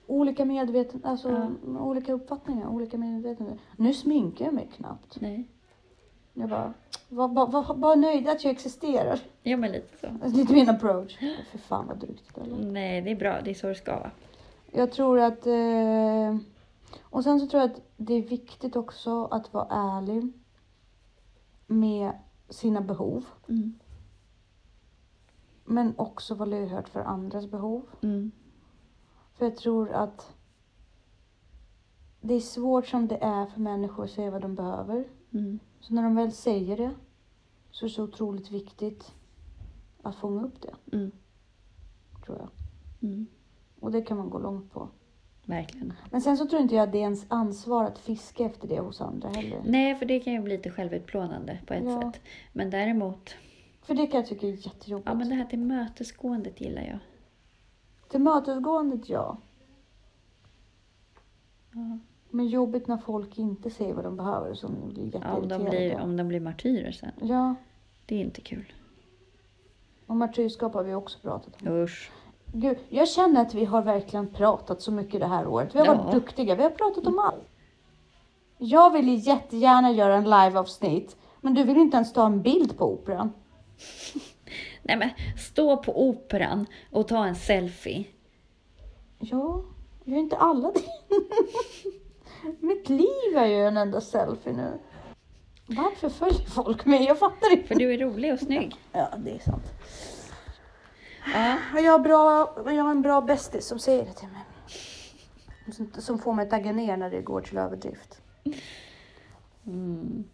olika 0.07 0.45
medveten, 0.45 1.01
alltså 1.05 1.29
Ja. 1.67 1.81
olika 1.81 2.12
uppfattningar, 2.12 2.69
olika 2.69 2.99
medvetande. 2.99 3.59
Nu 3.77 3.95
sminkar 3.95 4.45
jag 4.45 4.55
mig 4.55 4.69
knappt. 4.77 5.21
Nej. 5.21 5.49
Jag 6.35 6.49
bara, 6.49 6.73
var, 7.09 7.29
var, 7.29 7.47
var, 7.47 7.75
var 7.75 7.97
nöjd 7.97 8.29
att 8.29 8.45
jag 8.45 8.51
existerar. 8.51 9.21
Ja, 9.43 9.57
men 9.57 9.73
lite 9.73 9.99
så. 9.99 10.07
Alltså, 10.07 10.37
Lite 10.41 10.53
min 10.55 10.69
approach. 10.71 11.19
För 11.51 11.59
fan 11.59 11.87
vad 11.87 11.99
drygt 11.99 12.38
eller? 12.38 12.65
Nej, 12.73 13.03
det 13.03 13.11
är 13.11 13.17
bra. 13.17 13.41
Det 13.45 13.51
är 13.51 13.55
så 13.55 13.67
det 13.67 13.75
ska 13.75 13.93
vara. 13.97 14.11
Jag 14.73 14.93
tror 14.93 15.21
att... 15.21 15.47
Eh, 15.47 16.37
och 17.03 17.25
sen 17.25 17.41
så 17.41 17.47
tror 17.47 17.62
jag 17.62 17.71
att 17.71 17.81
det 17.97 18.15
är 18.15 18.23
viktigt 18.23 18.77
också 18.77 19.25
att 19.25 19.53
vara 19.53 19.67
ärlig 19.71 20.33
med 21.67 22.12
sina 22.49 22.81
behov. 22.81 23.25
Mm. 23.49 23.75
Men 25.64 25.94
också 25.98 26.35
vara 26.35 26.48
lyhörd 26.48 26.88
för 26.88 27.01
andras 27.01 27.46
behov. 27.46 27.83
Mm. 28.03 28.31
För 29.35 29.44
jag 29.46 29.57
tror 29.57 29.92
att 29.92 30.35
det 32.20 32.35
är 32.35 32.40
svårt 32.40 32.87
som 32.87 33.09
det 33.09 33.16
är 33.22 33.46
för 33.46 33.61
människor 33.61 34.05
att 34.05 34.11
säga 34.11 34.31
vad 34.31 34.42
de 34.42 34.55
behöver. 34.55 35.05
Mm. 35.33 35.59
Så 35.81 35.94
när 35.94 36.03
de 36.03 36.14
väl 36.14 36.33
säger 36.33 36.77
det 36.77 36.90
så 37.70 37.85
är 37.85 37.88
det 37.88 37.94
så 37.94 38.03
otroligt 38.05 38.51
viktigt 38.51 39.12
att 40.03 40.16
fånga 40.16 40.42
upp 40.44 40.62
det, 40.62 40.96
Mm. 40.96 41.11
tror 42.27 42.38
jag. 42.38 42.48
Mm. 43.11 43.27
Och 43.81 43.92
det 43.92 44.03
kan 44.03 44.16
man 44.16 44.31
gå 44.31 44.38
långt 44.38 44.72
på. 44.72 44.88
Verkligen. 45.44 45.92
Men 46.11 46.20
sen 46.20 46.37
så 46.37 46.46
tror 46.46 46.62
inte 46.62 46.75
jag 46.75 46.83
att 46.83 46.92
det 46.92 46.98
är 46.98 47.03
ens 47.03 47.27
ansvar 47.29 47.85
att 47.85 47.98
fiska 47.98 48.44
efter 48.44 48.68
det 48.68 48.81
hos 48.81 49.01
andra 49.01 49.29
heller. 49.29 49.62
Nej, 49.64 49.94
för 49.94 50.07
det 50.07 50.20
kan 50.20 50.33
ju 50.33 50.42
bli 50.42 50.57
lite 50.57 50.70
självutplånande 50.70 51.59
på 51.66 51.75
ett 51.75 51.85
Ja. 51.85 52.01
sätt. 52.12 52.20
Men 52.53 52.70
däremot, 52.70 53.35
För 53.83 53.95
det 53.95 54.07
kan 54.07 54.21
jag 54.21 54.29
tycka 54.29 54.47
är 54.47 54.51
jättejobbigt. 54.66 55.09
ja 55.09 55.14
men 55.14 55.29
det 55.29 55.35
här 55.35 55.45
tillmötesgåendet 55.45 56.61
gillar 56.61 56.83
jag. 56.83 56.99
Tillmötesgåendet, 58.09 59.09
ja. 59.09 59.37
Ja. 61.73 61.99
Men 62.31 62.47
jobbigt 62.49 62.87
när 62.87 62.97
folk 62.97 63.38
inte 63.38 63.71
säger 63.71 63.95
vad 63.95 64.05
de 64.05 64.16
behöver 64.16 64.55
som 64.55 64.88
blir 64.88 65.11
Ja, 65.23 65.33
om, 65.37 65.49
de 65.49 65.64
blir, 65.64 66.01
om 66.01 66.16
de 66.16 66.29
blir 66.29 66.40
martyrer 66.40 66.92
sen. 66.92 67.11
Ja, 67.23 67.55
Det 68.07 68.14
är 68.14 68.21
inte 68.21 68.40
kul. 68.40 68.73
och 70.07 70.16
martyrskap 70.16 70.75
har 70.75 70.83
vi 70.85 70.95
också 70.95 71.18
pratat 71.18 71.62
om. 71.62 71.68
Usch. 71.73 72.11
Gud, 72.55 72.79
jag 72.88 73.09
känner 73.09 73.40
att 73.42 73.55
vi 73.55 73.64
har 73.64 73.83
verkligen 73.83 74.29
pratat 74.29 74.81
så 74.83 74.92
mycket 74.92 75.21
det 75.21 75.27
här 75.27 75.47
året. 75.47 75.75
Vi 75.75 75.79
har 75.79 75.87
Ja. 75.87 75.95
varit 75.95 76.12
duktiga, 76.12 76.55
vi 76.55 76.62
har 76.62 76.71
pratat 76.71 77.07
om 77.07 77.18
allt. 77.18 77.49
Jag 78.59 78.90
vill 78.92 79.27
jättegärna 79.27 79.90
göra 79.92 80.14
en 80.16 80.25
live-avsnitt, 80.25 81.16
men 81.40 81.55
du 81.55 81.64
vill 81.64 81.77
inte 81.77 81.97
ens 81.97 82.12
ta 82.12 82.27
en 82.27 82.42
bild 82.42 82.79
på 82.79 82.92
operan. 82.92 83.33
Nej 84.83 84.97
men, 84.97 85.11
stå 85.38 85.77
på 85.77 86.09
operan 86.09 86.66
och 86.90 87.09
ta 87.09 87.27
en 87.27 87.37
selfie. 87.37 88.05
Ja, 89.18 89.62
gör 90.05 90.18
inte 90.18 90.37
alla 90.37 90.73
det? 90.73 90.83
Mitt 92.66 92.88
liv 92.88 93.37
är 93.37 93.47
ju 93.47 93.66
en 93.66 93.77
enda 93.77 94.01
selfie 94.01 94.53
nu. 94.53 94.79
Varför 95.66 96.09
följer 96.09 96.47
folk 96.51 96.85
mig? 96.85 97.05
Jag 97.05 97.18
fattar 97.18 97.53
inte. 97.53 97.68
För 97.68 97.75
du 97.75 97.95
är 97.95 97.99
rolig 97.99 98.33
och 98.33 98.38
snygg. 98.38 98.77
Ja, 98.92 99.09
det 99.18 99.31
är 99.31 99.38
sant. 99.38 99.64
Ja. 101.35 101.81
Jag 101.81 101.92
har, 101.92 101.99
bra, 101.99 102.55
jag 102.73 102.85
har 102.85 102.90
en 102.90 103.03
bra 103.03 103.21
bästis 103.21 103.66
som 103.66 103.79
säger 103.79 104.05
det 104.05 104.12
till 104.12 104.29
mig. 104.29 104.42
Som, 105.73 105.92
som 105.99 106.18
får 106.18 106.33
mig 106.33 106.42
att 106.42 106.51
tagga 106.51 106.73
ner 106.73 106.97
när 106.97 107.11
det 107.11 107.23
går 107.23 107.40
till 107.40 107.59
överdrift. 107.59 108.21
Mm. 109.66 110.25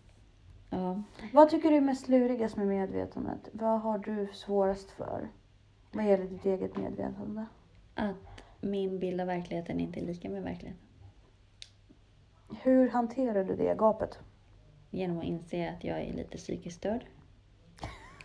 Ja. 0.71 1.03
Vad 1.33 1.51
tycker 1.51 1.71
du 1.71 1.77
är 1.77 1.81
mest 1.81 2.09
lurigast 2.09 2.57
med 2.57 2.67
medvetandet? 2.67 3.49
Vad 3.53 3.81
har 3.81 3.99
du 3.99 4.29
svårast 4.33 4.91
för? 4.91 5.29
Vad 5.93 6.05
gäller 6.05 6.25
ditt 6.25 6.47
eget 6.47 6.77
medvetande? 6.77 7.47
Att 7.95 8.43
min 8.61 8.99
bild 8.99 9.21
av 9.21 9.27
verkligheten 9.27 9.81
inte 9.81 10.01
är 10.01 10.05
lika 10.07 10.29
med 10.29 10.43
verkligheten. 10.43 10.83
Hur 12.63 12.89
hanterar 12.91 13.45
du 13.45 13.57
det 13.57 13.75
gapet? 13.79 14.19
Genom 14.91 15.19
att 15.19 15.25
inse 15.25 15.71
att 15.77 15.85
jag 15.85 16.01
är 16.01 16.13
lite 16.13 16.37
psykiskt 16.37 16.77
störd. 16.77 17.05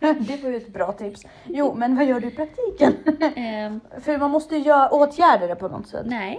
Det 0.00 0.42
var 0.42 0.50
ju 0.50 0.56
ett 0.56 0.72
bra 0.72 0.92
tips. 0.92 1.26
Jo, 1.44 1.74
men 1.74 1.96
vad 1.96 2.04
gör 2.06 2.20
du 2.20 2.28
i 2.28 2.30
praktiken? 2.30 2.92
Ehm, 3.36 3.80
För 4.00 4.18
man 4.18 4.30
måste 4.30 4.56
ju 4.56 4.62
göra, 4.62 4.90
åtgärda 4.90 5.46
det 5.46 5.54
på 5.56 5.68
något 5.68 5.88
sätt. 5.88 6.06
nej, 6.06 6.38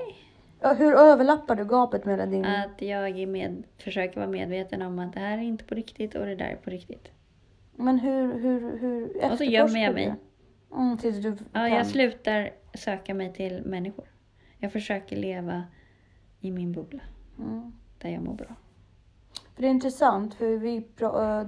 Hur 0.60 0.94
överlappar 0.94 1.56
du 1.56 1.66
gapet 1.66 2.06
mellan 2.06 2.30
din... 2.32 2.46
att 2.46 2.82
jag 2.82 3.20
är 3.20 3.28
med, 3.28 3.64
försöker 3.78 4.16
vara 4.20 4.30
medveten 4.30 4.82
om 4.82 5.00
att 5.00 5.14
det 5.14 5.20
här 5.20 5.38
är 5.38 5.42
inte 5.42 5.64
på 5.64 5.76
riktigt 5.76 6.16
och 6.16 6.26
det 6.26 6.36
där 6.36 6.46
är 6.46 6.56
på 6.56 6.70
riktigt. 6.70 7.12
Men 7.76 8.00
hur, 8.00 8.34
hur, 8.40 8.78
hur 8.78 9.32
Och 9.32 9.38
så 9.38 9.44
gömmer 9.44 9.84
jag 9.84 9.94
mig. 9.94 10.16
Mm, 10.76 10.98
tills 10.98 11.18
du 11.24 11.30
Ja, 11.30 11.36
kan. 11.60 11.70
jag 11.70 11.88
slutar 11.88 12.50
söka 12.74 13.14
mig 13.14 13.34
till 13.34 13.62
människor. 13.66 14.06
Jag 14.58 14.72
försöker 14.72 15.16
leva 15.16 15.64
i 16.40 16.52
min 16.52 16.72
bubbla, 16.72 17.02
Mm. 17.40 17.72
där 18.02 18.10
jag 18.10 18.24
mår 18.24 18.34
bra. 18.34 18.56
För 19.56 19.62
det 19.62 19.68
är 19.68 19.72
intressant, 19.72 20.34
för 20.34 20.58
vi, 20.58 20.88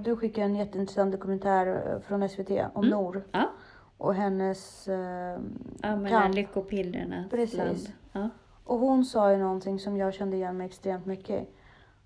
du 0.04 0.16
skickade 0.16 0.46
en 0.46 0.56
jätteintressant 0.56 1.12
dokumentär 1.12 2.00
från 2.08 2.30
SVT 2.30 2.50
om 2.50 2.84
Mm. 2.86 2.90
Nor 2.90 3.24
Ja, 3.32 3.50
och 3.98 4.14
hennes... 4.16 4.88
eh, 4.88 5.40
ja 5.82 5.96
men 5.96 6.32
lyckopillernas 6.32 7.30
Precis. 7.30 7.58
land. 7.58 7.78
Ja. 8.12 8.30
Och 8.68 8.80
hon 8.80 9.06
sa 9.06 9.32
ju 9.32 9.38
någonting 9.38 9.80
som 9.80 9.98
jag 9.98 10.14
kände 10.14 10.36
igen 10.38 10.58
mig 10.58 10.66
extremt 10.68 11.06
mycket. 11.06 11.48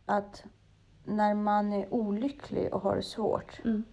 Att 0.06 0.44
när 1.04 1.34
man 1.34 1.74
är 1.74 1.94
olycklig 1.94 2.74
och 2.74 2.82
har 2.82 2.96
det 2.96 3.04
svårt, 3.04 3.62
Mm. 3.66 3.84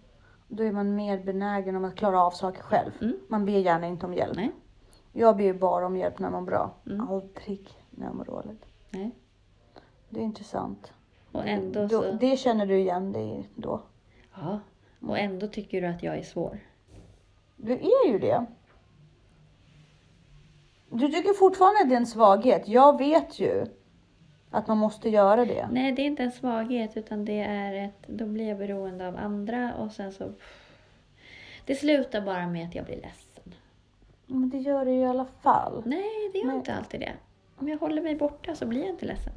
då 0.47 0.63
är 0.63 0.71
man 0.71 0.95
mer 0.95 1.23
benägen 1.23 1.75
om 1.75 1.85
att 1.85 1.95
klara 1.95 2.23
av 2.23 2.31
saker 2.31 2.61
själv. 2.61 2.91
Mm. 3.01 3.17
Man 3.27 3.45
ber 3.45 3.53
gärna 3.53 3.87
inte 3.87 4.05
om 4.05 4.13
hjälp. 4.13 4.35
Nej. 4.35 4.51
Jag 5.11 5.37
ber 5.37 5.43
ju 5.43 5.53
bara 5.53 5.85
om 5.85 5.97
hjälp 5.97 6.19
när 6.19 6.29
man 6.29 6.43
mår 6.43 6.47
bra. 6.51 6.71
Mm. 6.85 7.09
Aldrig 7.09 7.69
när 7.89 8.05
jag 8.05 8.15
mår 8.15 8.25
dåligt. 8.25 8.65
Nej. 8.89 9.11
Det 10.09 10.19
är 10.19 10.23
intressant. 10.23 10.93
Och 11.31 11.47
ändå 11.47 11.81
då, 11.81 12.03
så... 12.03 12.11
Det 12.11 12.37
känner 12.37 12.65
du 12.65 12.79
igen 12.79 13.11
dig 13.11 13.49
då. 13.55 13.81
Ja. 14.35 14.59
Och 15.01 15.19
ändå 15.19 15.47
tycker 15.47 15.81
du 15.81 15.87
att 15.87 16.03
jag 16.03 16.17
är 16.17 16.23
svår. 16.23 16.59
Du 17.55 17.73
är 17.73 18.07
ju 18.07 18.19
det. 18.19 18.45
Du 20.89 21.07
tycker 21.07 21.33
fortfarande 21.33 21.81
att 21.81 21.89
det 21.89 21.95
är 21.95 21.99
en 21.99 22.07
svaghet. 22.07 22.67
Jag 22.67 22.97
vet 22.97 23.39
ju 23.39 23.65
att 24.51 24.67
man 24.67 24.77
måste 24.77 25.09
göra 25.09 25.45
det. 25.45 25.69
Nej, 25.71 25.91
det 25.91 26.01
är 26.01 26.05
inte 26.05 26.23
en 26.23 26.31
svaghet 26.31 26.97
utan 26.97 27.25
det 27.25 27.39
är 27.39 27.73
ett... 27.85 28.07
Då 28.07 28.25
blir 28.25 28.49
jag 28.49 28.57
beroende 28.57 29.07
av 29.07 29.17
andra 29.17 29.73
och 29.75 29.91
sen 29.91 30.11
så... 30.11 30.31
Det 31.65 31.75
slutar 31.75 32.21
bara 32.21 32.47
med 32.47 32.67
att 32.67 32.75
jag 32.75 32.85
blir 32.85 32.95
ledsen. 32.95 33.55
Men 34.25 34.49
det 34.49 34.57
gör 34.57 34.85
det 34.85 34.91
ju 34.91 34.99
i 34.99 35.05
alla 35.05 35.25
fall. 35.25 35.83
Nej, 35.85 36.29
det 36.33 36.39
gör 36.39 36.47
Nej. 36.47 36.55
inte 36.55 36.73
alltid 36.73 36.99
det. 36.99 37.13
Om 37.55 37.69
jag 37.69 37.77
håller 37.77 38.01
mig 38.01 38.15
borta 38.15 38.55
så 38.55 38.65
blir 38.65 38.81
jag 38.81 38.89
inte 38.89 39.05
ledsen. 39.05 39.33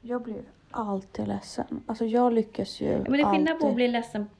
Jag 0.00 0.22
blir 0.22 0.42
alltid 0.70 1.28
ledsen. 1.28 1.82
Alltså 1.86 2.04
jag 2.04 2.32
lyckas 2.32 2.80
ju 2.80 2.98
Men 2.98 3.12
det 3.12 3.20
är 3.20 3.30
skillnad 3.30 3.60
på 3.60 3.68
att 3.68 3.74
bli 3.74 3.88
ledsen 3.88 4.30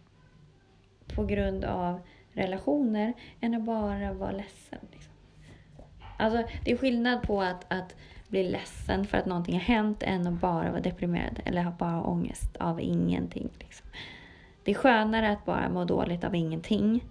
på 1.15 1.25
grund 1.25 1.65
av 1.65 2.01
relationer 2.33 3.13
än 3.41 3.55
att 3.55 3.63
bara 3.63 4.13
vara 4.13 4.31
ledsen. 4.31 4.79
Liksom. 4.93 5.13
Alltså, 6.19 6.45
det 6.65 6.73
är 6.73 6.77
skillnad 6.77 7.23
på 7.23 7.43
att, 7.43 7.73
att 7.73 7.95
bli 8.29 8.51
ledsen 8.51 9.07
för 9.07 9.19
att 9.19 9.27
någonting 9.27 9.55
har 9.55 9.61
hänt 9.61 10.03
än 10.03 10.27
att 10.27 10.41
bara 10.41 10.71
vara 10.71 10.81
deprimerad 10.81 11.41
eller 11.45 11.63
ha 11.63 11.71
bara 11.71 12.03
ångest 12.03 12.57
av 12.57 12.81
ingenting. 12.81 13.51
Liksom. 13.59 13.87
Det 14.65 14.71
är 14.71 14.75
skönare 14.75 15.31
att 15.31 15.45
bara 15.45 15.69
må 15.69 15.85
dåligt 15.85 16.25
av 16.25 16.35
ingenting 16.35 17.05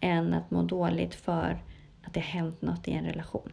än 0.00 0.34
att 0.34 0.50
må 0.50 0.62
dåligt 0.62 1.14
för 1.14 1.62
att 2.04 2.14
det 2.14 2.20
har 2.20 2.26
hänt 2.26 2.62
något 2.62 2.88
i 2.88 2.92
en 2.92 3.04
relation. 3.04 3.52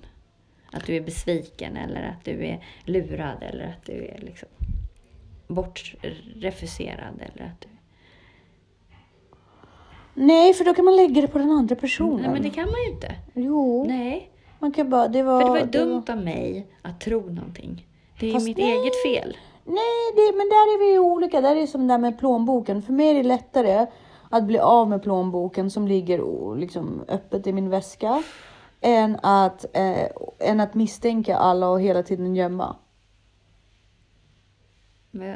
Att 0.72 0.86
du 0.86 0.96
är 0.96 1.02
besviken 1.02 1.78
eller 1.78 2.04
att 2.04 2.26
du 2.26 2.46
är 2.46 2.64
lurad 2.86 3.44
eller 3.44 3.68
att 3.68 3.86
du 3.86 4.06
är 4.06 4.20
liksom 4.22 4.50
bortrefuserad 5.48 7.22
eller 7.22 7.46
att 7.46 7.62
du... 7.62 7.68
Nej, 10.14 10.54
för 10.54 10.66
då 10.66 10.74
kan 10.74 10.86
man 10.86 10.96
lägga 10.96 11.22
det 11.22 11.28
på 11.28 11.38
den 11.38 11.52
andra 11.52 11.76
personen. 11.76 12.22
Nej 12.22 12.32
men 12.32 12.42
det 12.42 12.50
kan 12.50 12.66
man 12.66 12.82
ju 12.88 12.94
inte. 12.94 13.16
Jo, 13.34 13.86
Nej. 13.88 14.32
Man 14.60 14.72
kan 14.72 14.90
bara... 14.90 15.08
Det 15.08 15.24
var, 15.24 15.42
För 15.42 15.46
det 15.46 15.50
var 15.50 15.58
ju 15.58 15.66
det 15.66 15.80
dumt 15.80 16.04
av 16.10 16.18
mig 16.18 16.68
att 16.82 17.00
tro 17.02 17.20
någonting. 17.30 17.88
Det 18.20 18.30
är 18.30 18.34
Fast 18.34 18.46
mitt 18.46 18.58
nej. 18.58 18.72
eget 18.72 19.04
fel. 19.04 19.38
Nej, 19.66 20.12
det, 20.16 20.32
men 20.38 20.50
där 20.50 20.76
är 20.76 20.80
vi 20.86 20.92
ju 20.94 21.00
olika. 21.00 21.42
Där 21.42 21.56
är 21.56 21.60
det 21.62 21.68
som 21.68 21.88
det 21.88 21.94
där 21.94 21.98
med 21.98 22.20
plånboken. 22.20 22.82
För 22.82 22.94
mig 22.94 23.10
är 23.10 23.14
det 23.14 23.24
lättare 23.24 23.86
att 24.30 24.44
bli 24.44 24.60
av 24.60 24.90
med 24.90 25.04
plånboken 25.04 25.72
som 25.72 25.88
ligger 25.88 26.56
liksom 26.56 27.04
öppet 27.08 27.48
i 27.48 27.54
min 27.54 27.70
väska. 27.70 28.24
Än 28.82 29.20
att, 29.24 29.66
eh, 29.74 30.08
än 30.40 30.60
att 30.60 30.74
misstänka 30.74 31.38
alla 31.38 31.70
och 31.70 31.82
hela 31.82 32.04
tiden 32.04 32.36
gömma. 32.36 32.76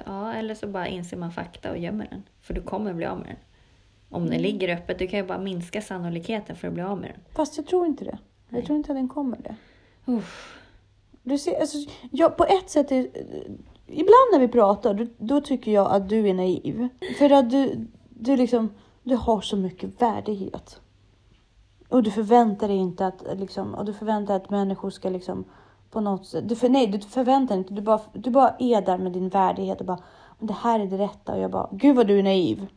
Ja, 0.05 0.33
eller 0.33 0.55
så 0.55 0.67
bara 0.67 0.87
inser 0.87 1.17
man 1.17 1.31
fakta 1.31 1.71
och 1.71 1.77
gömmer 1.77 2.07
den. 2.09 2.23
För 2.41 2.53
du 2.53 2.61
kommer 2.61 2.93
bli 2.93 3.05
av 3.05 3.17
med 3.17 3.27
den. 3.27 3.35
Om 4.09 4.21
den 4.23 4.31
Mm. 4.33 4.41
ligger 4.43 4.75
öppet, 4.75 4.99
du 4.99 5.07
kan 5.07 5.19
ju 5.19 5.25
bara 5.25 5.39
minska 5.39 5.81
sannolikheten 5.81 6.55
för 6.55 6.67
att 6.67 6.73
bli 6.73 6.83
av 6.83 6.97
med 6.97 7.09
den. 7.09 7.19
Fast 7.35 7.57
jag 7.57 7.67
tror 7.67 7.85
inte 7.85 8.05
det. 8.05 8.17
Jag 8.49 8.65
tror 8.65 8.77
inte 8.77 8.91
att 8.91 8.97
den 8.97 9.07
kommer 9.07 9.37
det. 9.37 9.55
Uff. 10.05 10.55
Du 11.23 11.37
ser, 11.37 11.59
alltså, 11.59 11.77
jag, 12.11 12.37
på 12.37 12.43
ett 12.45 12.69
sätt, 12.69 12.91
är, 12.91 13.07
ibland 13.87 14.29
när 14.31 14.39
vi 14.39 14.47
pratar, 14.47 14.93
då, 14.93 15.05
då 15.17 15.41
tycker 15.41 15.71
jag 15.71 15.91
att 15.91 16.09
du 16.09 16.29
är 16.29 16.33
naiv. 16.33 16.87
För 17.17 17.29
att 17.29 17.49
du, 17.49 17.87
du 18.09 18.35
liksom, 18.37 18.69
du 19.03 19.15
har 19.15 19.41
så 19.41 19.57
mycket 19.57 20.01
värdighet. 20.01 20.79
Och 21.89 22.03
du 22.03 22.11
förväntar 22.11 22.67
dig 22.67 22.77
inte 22.77 23.07
att, 23.07 23.23
liksom, 23.35 23.75
och 23.75 23.85
du 23.85 23.93
förväntar 23.93 24.35
att 24.35 24.49
människor 24.49 24.89
ska 24.89 25.09
liksom 25.09 25.43
på 25.91 26.01
något 26.01 26.25
sätt. 26.27 26.49
Du, 26.49 26.55
för, 26.55 26.69
nej, 26.69 26.87
du 26.87 26.99
förväntar 26.99 27.55
dig 27.55 27.57
inte. 27.57 27.73
Du 27.73 27.81
bara, 27.81 28.01
du 28.13 28.29
bara 28.29 28.55
är 28.59 28.81
där 28.81 28.97
med 28.97 29.11
din 29.11 29.29
värdighet 29.29 29.79
och 29.79 29.85
bara, 29.85 29.99
"Men 30.39 30.47
det 30.47 30.53
här 30.53 30.79
är 30.79 30.85
det 30.85 30.97
rätta. 30.97 31.33
Och 31.33 31.39
jag 31.39 31.51
bara, 31.51 31.69
gud 31.71 31.95
vad 31.95 32.07
du 32.07 32.19
är 32.19 32.23
naiv. 32.23 32.67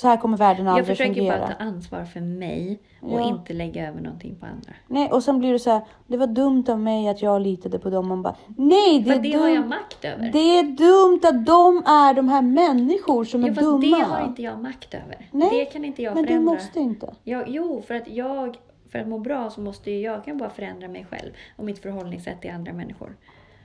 Så 0.00 0.08
här 0.08 0.16
kommer 0.16 0.36
världen 0.36 0.64
Jag 0.66 0.72
aldrig 0.78 0.86
försöker 0.86 1.14
fungera. 1.14 1.38
bara 1.38 1.48
ta 1.48 1.54
ansvar 1.64 2.04
för 2.04 2.20
mig 2.20 2.78
och 3.00 3.20
Ja. 3.20 3.28
inte 3.28 3.52
lägga 3.52 3.88
över 3.88 4.00
någonting 4.00 4.36
på 4.40 4.46
andra. 4.46 4.72
Nej, 4.88 5.10
och 5.10 5.22
sen 5.22 5.38
blir 5.38 5.52
det 5.52 5.58
så 5.58 5.70
här, 5.70 5.80
det 6.06 6.16
var 6.16 6.26
dumt 6.26 6.64
av 6.68 6.78
mig 6.80 7.08
att 7.08 7.22
jag 7.22 7.42
litade 7.42 7.78
på 7.78 7.90
dem. 7.90 8.08
Man 8.08 8.22
bara, 8.22 8.34
nej, 8.56 9.00
det 9.00 9.10
För 9.10 9.18
är 9.18 9.22
det 9.22 9.32
har 9.32 9.48
jag 9.48 9.56
dumt. 9.62 9.68
makt 9.68 10.04
över. 10.04 10.30
Det 10.32 10.58
är 10.58 10.62
dumt 10.62 11.20
att 11.24 11.46
de 11.46 11.76
är 11.86 12.14
de 12.14 12.28
här 12.28 12.42
människor 12.42 13.24
som 13.24 13.40
ja, 13.42 13.48
är 13.48 13.52
fast 13.54 13.64
dumma. 13.66 13.80
det 13.98 14.02
har 14.04 14.24
inte 14.26 14.42
jag 14.42 14.60
makt 14.62 14.94
över. 14.94 15.28
Nej, 15.30 15.50
det 15.50 15.64
kan 15.64 15.84
inte 15.84 16.02
jag 16.02 16.14
Men 16.14 16.22
du 16.22 16.28
förändra. 16.28 16.52
måste 16.52 16.80
inte. 16.80 17.14
Jag, 17.24 17.44
jo, 17.48 17.82
för 17.86 17.94
att 17.94 18.08
jag, 18.08 18.56
för 18.92 18.98
att 18.98 19.08
må 19.08 19.18
bra 19.18 19.50
så 19.50 19.60
måste 19.60 19.90
ju 19.90 20.00
jag 20.00 20.24
kan 20.24 20.38
bara 20.38 20.50
förändra 20.50 20.88
mig 20.88 21.06
själv 21.10 21.30
och 21.56 21.64
mitt 21.64 21.78
förhållningssätt 21.78 22.40
till 22.40 22.50
andra 22.50 22.72
människor. 22.72 23.16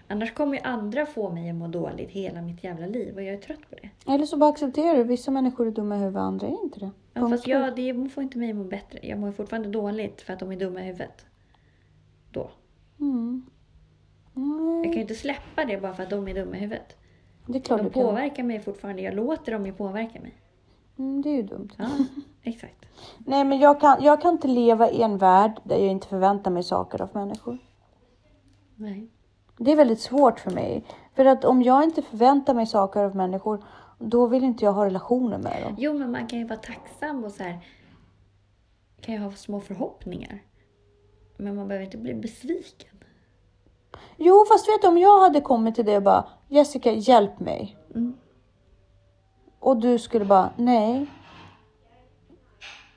Annars 0.07 0.33
kommer 0.33 0.53
ju 0.53 0.59
andra 0.63 1.05
få 1.05 1.29
mig 1.29 1.49
att 1.49 1.55
må 1.55 1.67
dåligt 1.67 2.09
hela 2.09 2.41
mitt 2.41 2.63
jävla 2.63 2.87
liv 2.87 3.15
och 3.15 3.23
jag 3.23 3.33
är 3.33 3.37
trött 3.37 3.69
på 3.69 3.75
det. 3.75 4.11
Eller 4.13 4.25
så 4.25 4.37
bara 4.37 4.49
accepterar 4.49 4.95
du, 4.95 5.03
vissa 5.03 5.31
människor 5.31 5.67
är 5.67 5.71
dumma 5.71 5.95
i 5.95 5.99
huvudet, 5.99 6.21
andra 6.21 6.47
är 6.47 6.63
inte 6.63 6.79
det. 6.79 6.91
Ja, 7.13 7.21
Punkt 7.21 7.33
fast 7.33 7.47
jag, 7.47 7.75
det 7.75 8.09
får 8.13 8.23
inte 8.23 8.37
mig 8.37 8.49
att 8.49 8.55
må 8.55 8.63
bättre. 8.63 8.99
Jag 9.03 9.19
mår 9.19 9.31
fortfarande 9.31 9.69
dåligt 9.69 10.21
för 10.21 10.33
att 10.33 10.39
de 10.39 10.51
är 10.51 10.55
dumma 10.55 10.81
i 10.81 10.83
huvudet. 10.83 11.25
Då. 12.31 12.49
Mm. 12.99 13.45
Jag 14.75 14.83
kan 14.83 14.93
ju 14.93 15.01
inte 15.01 15.15
släppa 15.15 15.65
det 15.65 15.77
bara 15.81 15.93
för 15.93 16.03
att 16.03 16.09
de 16.09 16.27
är 16.27 16.33
dumma 16.33 16.55
i 16.57 16.59
huvudet. 16.59 16.97
det 17.45 17.57
är 17.57 17.61
klart 17.61 17.83
De 17.83 17.89
påverkar 17.89 18.43
mig 18.43 18.59
fortfarande. 18.59 19.01
Jag 19.01 19.13
låter 19.13 19.51
dem 19.51 19.65
ju 19.65 19.73
påverka 19.73 20.21
mig. 20.21 20.33
Mm, 20.97 21.21
det 21.21 21.29
är 21.29 21.35
ju 21.35 21.43
dumt. 21.43 21.69
Ja, 21.77 21.89
exakt. 22.43 22.85
Nej, 23.17 23.43
men 23.43 23.59
jag 23.59 23.81
kan, 23.81 24.03
jag 24.03 24.21
kan 24.21 24.33
inte 24.33 24.47
leva 24.47 24.89
i 24.89 25.01
en 25.01 25.17
värld 25.17 25.59
där 25.63 25.75
jag 25.75 25.87
inte 25.87 26.07
förväntar 26.07 26.51
mig 26.51 26.63
saker 26.63 27.01
av 27.01 27.09
människor. 27.13 27.57
Nej. 28.75 29.09
Det 29.57 29.71
är 29.71 29.75
väldigt 29.75 30.01
svårt 30.01 30.39
för 30.39 30.51
mig. 30.51 30.83
För 31.15 31.25
att 31.25 31.45
om 31.45 31.61
jag 31.61 31.83
inte 31.83 32.01
förväntar 32.01 32.53
mig 32.53 32.65
saker 32.65 33.03
av 33.03 33.15
människor, 33.15 33.63
då 33.99 34.27
vill 34.27 34.43
inte 34.43 34.65
jag 34.65 34.73
ha 34.73 34.85
relationer 34.85 35.37
med 35.37 35.63
dem. 35.63 35.75
Jo, 35.77 35.93
men 35.93 36.11
man 36.11 36.27
kan 36.27 36.39
ju 36.39 36.45
vara 36.45 36.59
tacksam 36.59 37.23
och 37.23 37.31
så 37.31 37.43
här. 37.43 37.59
Kan 39.01 39.15
ju 39.15 39.21
ha 39.21 39.31
små 39.31 39.59
förhoppningar. 39.59 40.41
Men 41.37 41.55
man 41.55 41.67
behöver 41.67 41.85
inte 41.85 41.97
bli 41.97 42.13
besviken. 42.13 42.89
Jo, 44.17 44.45
fast 44.47 44.69
vet 44.69 44.81
du, 44.81 44.87
om 44.87 44.97
jag 44.97 45.21
hade 45.21 45.41
kommit 45.41 45.75
till 45.75 45.85
dig 45.85 45.97
och 45.97 46.03
bara, 46.03 46.25
Jessica, 46.47 46.91
hjälp 46.91 47.39
mig. 47.39 47.77
Mm. 47.95 48.17
Och 49.59 49.77
du 49.77 49.99
skulle 49.99 50.25
bara, 50.25 50.49
nej. 50.57 51.05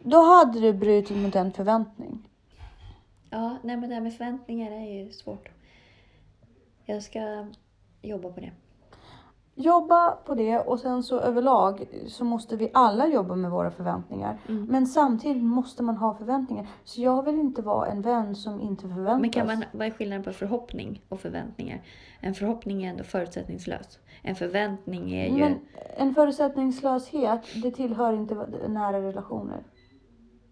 Då 0.03 0.23
hade 0.23 0.61
du 0.61 0.73
brutit 0.73 1.17
mot 1.17 1.37
en 1.37 1.53
förväntning. 1.53 2.29
Ja, 3.31 3.57
nej 3.63 3.77
men 3.77 3.89
det 3.89 3.95
här 3.95 4.03
med 4.03 4.17
förväntningar 4.17 4.71
är 4.71 5.05
ju 5.05 5.13
svårt. 5.13 5.49
Jag 6.91 7.03
ska 7.03 7.47
jobba 8.03 8.29
på 8.29 8.41
det. 8.41 8.53
Jobba 9.55 10.11
på 10.11 10.35
det 10.35 10.59
och 10.59 10.81
sen 10.81 11.03
så 11.03 11.21
överlag 11.21 11.89
så 12.07 12.25
måste 12.25 12.57
vi 12.57 12.71
alla 12.75 13.07
jobba 13.07 13.35
med 13.35 13.51
våra 13.51 13.71
förväntningar. 13.71 14.39
Mm. 14.49 14.65
Men 14.65 14.87
samtidigt 14.87 15.43
måste 15.43 15.83
man 15.83 15.97
ha 15.97 16.15
förväntningar. 16.15 16.67
Så 16.85 17.01
jag 17.01 17.23
vill 17.23 17.39
inte 17.39 17.63
vara 17.63 17.87
en 17.87 18.03
vän 18.03 18.35
som 18.35 18.61
inte 18.61 18.89
förväntas. 18.89 19.21
Men 19.21 19.31
kan 19.31 19.47
man, 19.47 19.65
vad 19.73 19.87
är 19.87 19.91
skillnaden 19.91 20.25
på 20.25 20.33
förhoppning 20.33 21.03
och 21.09 21.21
förväntningar? 21.21 21.83
En 22.21 22.35
förhoppning 22.35 22.85
är 22.85 22.91
ändå 22.91 23.05
förutsättningslös. 23.05 23.99
En 24.23 24.35
förväntning 24.35 25.13
är 25.13 25.27
ju... 25.27 25.41
Men 25.41 25.59
en 25.97 26.15
förutsättningslöshet, 26.15 27.43
det 27.63 27.71
tillhör 27.71 28.13
inte 28.13 28.35
nära 28.69 29.03
relationer. 29.03 29.63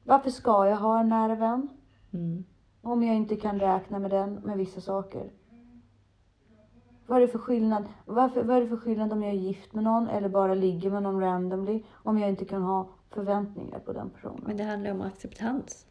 Varför 0.04 0.30
ska 0.30 0.66
jag 0.66 0.76
ha 0.76 1.00
en 1.00 1.08
nära 1.08 1.34
vän? 1.34 1.68
Mm. 2.12 2.44
Om 2.82 3.02
jag 3.02 3.16
inte 3.16 3.36
kan 3.36 3.60
räkna 3.60 3.98
med 3.98 4.10
den 4.10 4.34
med 4.34 4.56
vissa 4.58 4.80
saker. 4.80 5.30
Vad 7.06 7.18
är 7.18 7.22
det 7.22 7.28
för 7.28 7.38
skillnad? 7.38 7.88
Varför, 8.04 8.42
vad 8.42 8.56
är 8.56 8.60
det 8.60 8.68
för 8.68 8.76
skillnad 8.76 9.12
om 9.12 9.22
jag 9.22 9.32
är 9.32 9.36
gift 9.36 9.72
med 9.72 9.84
någon 9.84 10.08
eller 10.08 10.28
bara 10.28 10.54
ligger 10.54 10.90
med 10.90 11.02
någon 11.02 11.20
randomly? 11.20 11.82
Om 11.92 12.18
jag 12.18 12.28
inte 12.28 12.44
kan 12.44 12.62
ha 12.62 12.88
förväntningar 13.10 13.78
på 13.78 13.92
den 13.92 14.10
personen. 14.10 14.44
Men 14.46 14.56
det 14.56 14.64
handlar 14.64 14.90
om 14.90 15.02
acceptans, 15.02 15.86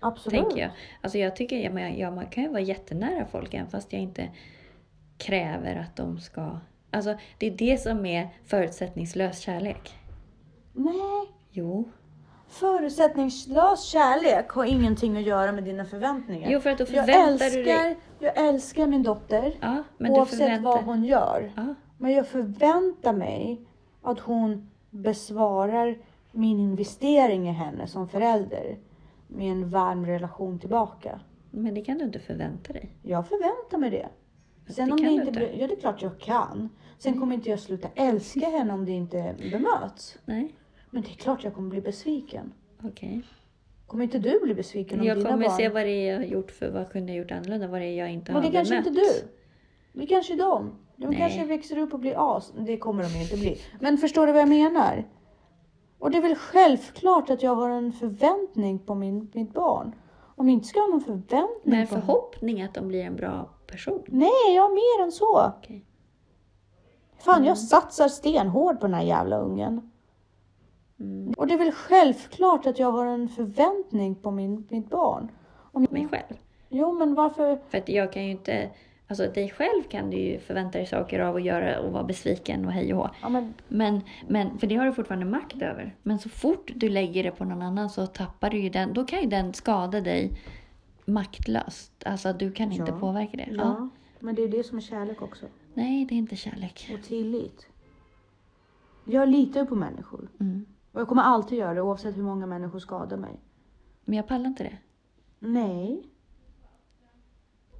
Absolut. 0.00 0.40
tänker 0.40 0.62
jag. 0.62 0.70
Alltså 1.00 1.18
jag 1.18 1.36
tycker, 1.36 1.56
ja, 1.56 1.70
men 1.70 1.98
jag, 1.98 2.12
man 2.14 2.26
kan 2.26 2.42
ju 2.42 2.48
vara 2.48 2.60
jättenära 2.60 3.26
folk 3.26 3.54
även 3.54 3.70
fast 3.70 3.92
jag 3.92 4.02
inte 4.02 4.30
kräver 5.18 5.76
att 5.76 5.96
de 5.96 6.18
ska... 6.18 6.58
Alltså 6.90 7.16
det 7.38 7.46
är 7.46 7.56
det 7.56 7.80
som 7.80 8.06
är 8.06 8.28
förutsättningslös 8.44 9.38
kärlek. 9.38 9.94
Nej. 10.72 11.28
Jo. 11.50 11.88
Förutsättningslös 12.48 13.84
kärlek 13.84 14.48
har 14.48 14.64
ingenting 14.64 15.16
att 15.16 15.22
göra 15.22 15.52
med 15.52 15.64
dina 15.64 15.84
förväntningar. 15.84 16.50
Jo, 16.50 16.60
för 16.60 16.70
att 16.70 16.78
då 16.78 16.84
jag, 16.84 16.88
förväntar 16.88 17.44
älskar, 17.44 17.58
du 17.58 17.64
dig... 17.64 17.98
jag 18.18 18.48
älskar 18.48 18.86
min 18.86 19.02
dotter 19.02 19.58
Ja, 19.60 19.82
men 19.98 20.12
oavsett 20.12 20.38
förväntar... 20.38 20.62
vad 20.70 20.84
hon 20.84 21.04
gör. 21.04 21.52
Ja, 21.56 21.74
Men 21.98 22.12
jag 22.12 22.28
förväntar 22.28 23.12
mig 23.12 23.60
att 24.02 24.20
hon 24.20 24.70
besvarar 24.90 25.98
min 26.32 26.60
investering 26.60 27.48
i 27.48 27.52
henne 27.52 27.86
som 27.86 28.08
förälder 28.08 28.78
med 29.26 29.52
en 29.52 29.70
varm 29.70 30.06
relation 30.06 30.58
tillbaka. 30.58 31.20
men 31.50 31.74
det 31.74 31.80
kan 31.80 31.98
du 31.98 32.04
inte 32.04 32.18
förvänta 32.18 32.72
dig. 32.72 32.90
Jag 33.02 33.28
förväntar 33.28 33.78
mig 33.78 33.90
det. 33.90 34.08
Sen 34.72 34.86
det 34.86 34.92
om 34.92 34.98
det 34.98 35.04
du 35.04 35.10
inte 35.10 35.28
inte. 35.28 35.60
ja 35.60 35.66
det 35.66 35.74
är 35.74 35.80
klart 35.80 36.02
jag 36.02 36.18
kan. 36.18 36.68
Sen 36.98 37.20
kommer 37.20 37.34
inte 37.34 37.50
jag 37.50 37.60
sluta 37.60 37.88
älska 37.94 38.48
henne 38.48 38.72
om 38.72 38.84
det 38.84 38.92
inte 38.92 39.34
bemöts. 39.52 40.18
Nej, 40.24 40.54
Men 40.94 41.02
det 41.02 41.08
är 41.10 41.14
klart 41.14 41.44
jag 41.44 41.54
kommer 41.54 41.70
bli 41.70 41.80
besviken. 41.80 42.52
okej. 42.84 43.22
Kommer 43.86 44.04
inte 44.04 44.18
du 44.18 44.40
bli 44.42 44.54
besviken 44.54 45.00
om 45.00 45.06
Jag 45.06 45.16
dina 45.16 45.30
kommer 45.30 45.44
barn? 45.46 45.56
se 45.56 45.68
vad 45.68 45.82
det 45.82 45.90
är 45.90 46.12
jag 46.12 46.18
har 46.18 46.24
gjort 46.26 46.50
för 46.50 46.70
vad 46.70 46.90
kunde 46.92 47.12
jag 47.12 47.18
gjort 47.18 47.30
annorlunda, 47.30 47.68
vad 47.68 47.80
det 47.80 47.86
är 47.86 47.98
jag 47.98 48.12
inte 48.12 48.32
Men 48.32 48.42
har 48.42 48.50
det 48.50 48.56
kanske 48.56 48.74
bemött. 48.74 48.86
inte 48.86 49.00
du. 49.00 49.28
Det 50.00 50.06
kanske 50.06 50.32
är 50.34 50.38
de. 50.38 50.70
De 50.96 51.06
Nej. 51.06 51.16
kanske 51.18 51.44
växer 51.44 51.78
upp 51.78 51.92
och 51.94 52.00
blir 52.00 52.36
as. 52.36 52.52
Det 52.58 52.76
kommer 52.76 53.02
de 53.02 53.08
ju 53.08 53.22
inte 53.22 53.36
bli. 53.36 53.58
Men 53.80 53.98
förstår 53.98 54.26
du 54.26 54.32
vad 54.32 54.42
jag 54.42 54.48
menar? 54.48 55.08
Och 55.98 56.10
det 56.10 56.18
är 56.18 56.22
väl 56.22 56.34
självklart 56.34 57.30
att 57.30 57.42
jag 57.42 57.54
har 57.54 57.70
en 57.70 57.92
förväntning 57.92 58.78
på 58.78 58.94
min, 58.94 59.30
mitt 59.34 59.52
barn. 59.54 59.94
Om 60.36 60.48
jag 60.48 60.54
inte 60.54 60.68
ska 60.68 60.80
ha 60.80 60.86
någon 60.88 61.00
förväntning 61.00 61.48
Men 61.62 61.80
en 61.80 61.86
på 61.86 61.94
förhoppning 61.94 62.62
att 62.62 62.74
de 62.74 62.88
blir 62.88 63.04
en 63.04 63.16
bra 63.16 63.50
person. 63.66 64.02
Nej, 64.06 64.54
jag 64.54 64.62
har 64.62 64.70
mer 64.98 65.04
än 65.04 65.12
så. 65.12 65.52
Okej. 65.58 65.84
Fan, 67.18 67.34
Mm. 67.36 67.48
jag 67.48 67.58
satsar 67.58 68.08
stenhårt 68.08 68.80
på 68.80 68.86
den 68.86 68.94
här 68.94 69.02
jävla 69.02 69.38
ungen. 69.38 69.90
Mm. 71.00 71.32
Och 71.36 71.46
det 71.46 71.54
är 71.54 71.58
väl 71.58 71.72
självklart 71.72 72.66
att 72.66 72.78
jag 72.78 72.92
har 72.92 73.06
en 73.06 73.28
förväntning 73.28 74.14
på 74.14 74.30
min, 74.30 74.66
mitt 74.70 74.90
barn. 74.90 75.28
Om, 75.72 75.86
Mig 75.90 76.08
själv. 76.08 76.36
jo, 76.68 76.92
men 76.92 77.14
varför? 77.14 77.58
För 77.68 77.78
att 77.78 77.88
jag 77.88 78.12
kan 78.12 78.24
ju 78.24 78.30
inte... 78.30 78.70
Alltså 79.08 79.26
dig 79.30 79.50
själv 79.50 79.82
kan 79.90 80.10
du 80.10 80.16
ju 80.16 80.38
förvänta 80.38 80.78
dig 80.78 80.86
saker 80.86 81.20
av 81.20 81.34
och 81.34 81.40
göra 81.40 81.80
och 81.80 81.92
vara 81.92 82.04
besviken 82.04 82.66
och 82.66 82.72
hej 82.72 82.94
och 82.94 83.00
hå. 83.00 83.10
Ja, 83.22 83.28
men, 83.28 83.54
Men, 83.68 84.00
men, 84.28 84.58
för 84.58 84.66
det 84.66 84.74
har 84.76 84.86
du 84.86 84.92
fortfarande 84.92 85.26
makt 85.26 85.62
över. 85.62 85.96
Men 86.02 86.18
så 86.18 86.28
fort 86.28 86.72
du 86.76 86.88
lägger 86.88 87.22
det 87.22 87.30
på 87.30 87.44
någon 87.44 87.62
annan 87.62 87.90
så 87.90 88.06
tappar 88.06 88.50
du 88.50 88.58
ju 88.58 88.68
den. 88.68 88.92
Då 88.92 89.04
kan 89.04 89.20
ju 89.22 89.26
den 89.28 89.54
skada 89.54 90.00
dig 90.00 90.30
maktlöst. 91.04 91.92
Alltså 92.06 92.32
du 92.32 92.52
kan 92.52 92.72
inte 92.72 92.90
Ja. 92.92 92.98
påverka 92.98 93.36
det. 93.36 93.48
ja, 93.50 93.88
men 94.20 94.34
det 94.34 94.42
är 94.42 94.48
det 94.48 94.64
som 94.64 94.78
är 94.78 94.82
kärlek 94.82 95.22
också. 95.22 95.46
Nej, 95.74 96.04
det 96.04 96.14
är 96.14 96.16
inte 96.18 96.36
kärlek. 96.36 96.90
Och 96.94 97.02
tillit. 97.04 97.66
Jag 99.04 99.28
litar 99.28 99.60
ju 99.60 99.66
på 99.66 99.74
människor. 99.74 100.28
Mm. 100.40 100.66
Och 100.94 101.00
jag 101.00 101.08
kommer 101.08 101.22
alltid 101.22 101.58
göra 101.58 101.74
det 101.74 101.82
oavsett 101.82 102.16
hur 102.16 102.22
många 102.22 102.46
människor 102.46 102.78
skadar 102.78 103.16
mig. 103.16 103.40
Men 104.04 104.16
jag 104.16 104.26
pallar 104.28 104.46
inte 104.46 104.62
det. 104.62 104.76
Nej. 105.38 106.02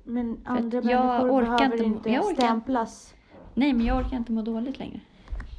Men 0.05 0.41
andra 0.45 0.77
jag 0.83 0.85
människor 1.07 1.31
orkar 1.41 1.57
behöver 1.59 1.75
inte- 1.77 1.85
inte, 1.85 2.11
jag 2.11 2.25
orkar- 2.25 2.35
stämplas. 2.35 3.15
Nej, 3.55 3.73
men 3.73 3.87
jag 3.87 3.99
orkar 3.99 4.17
inte 4.17 4.33
må 4.33 4.43
dåligt 4.43 4.79
längre. 4.79 5.01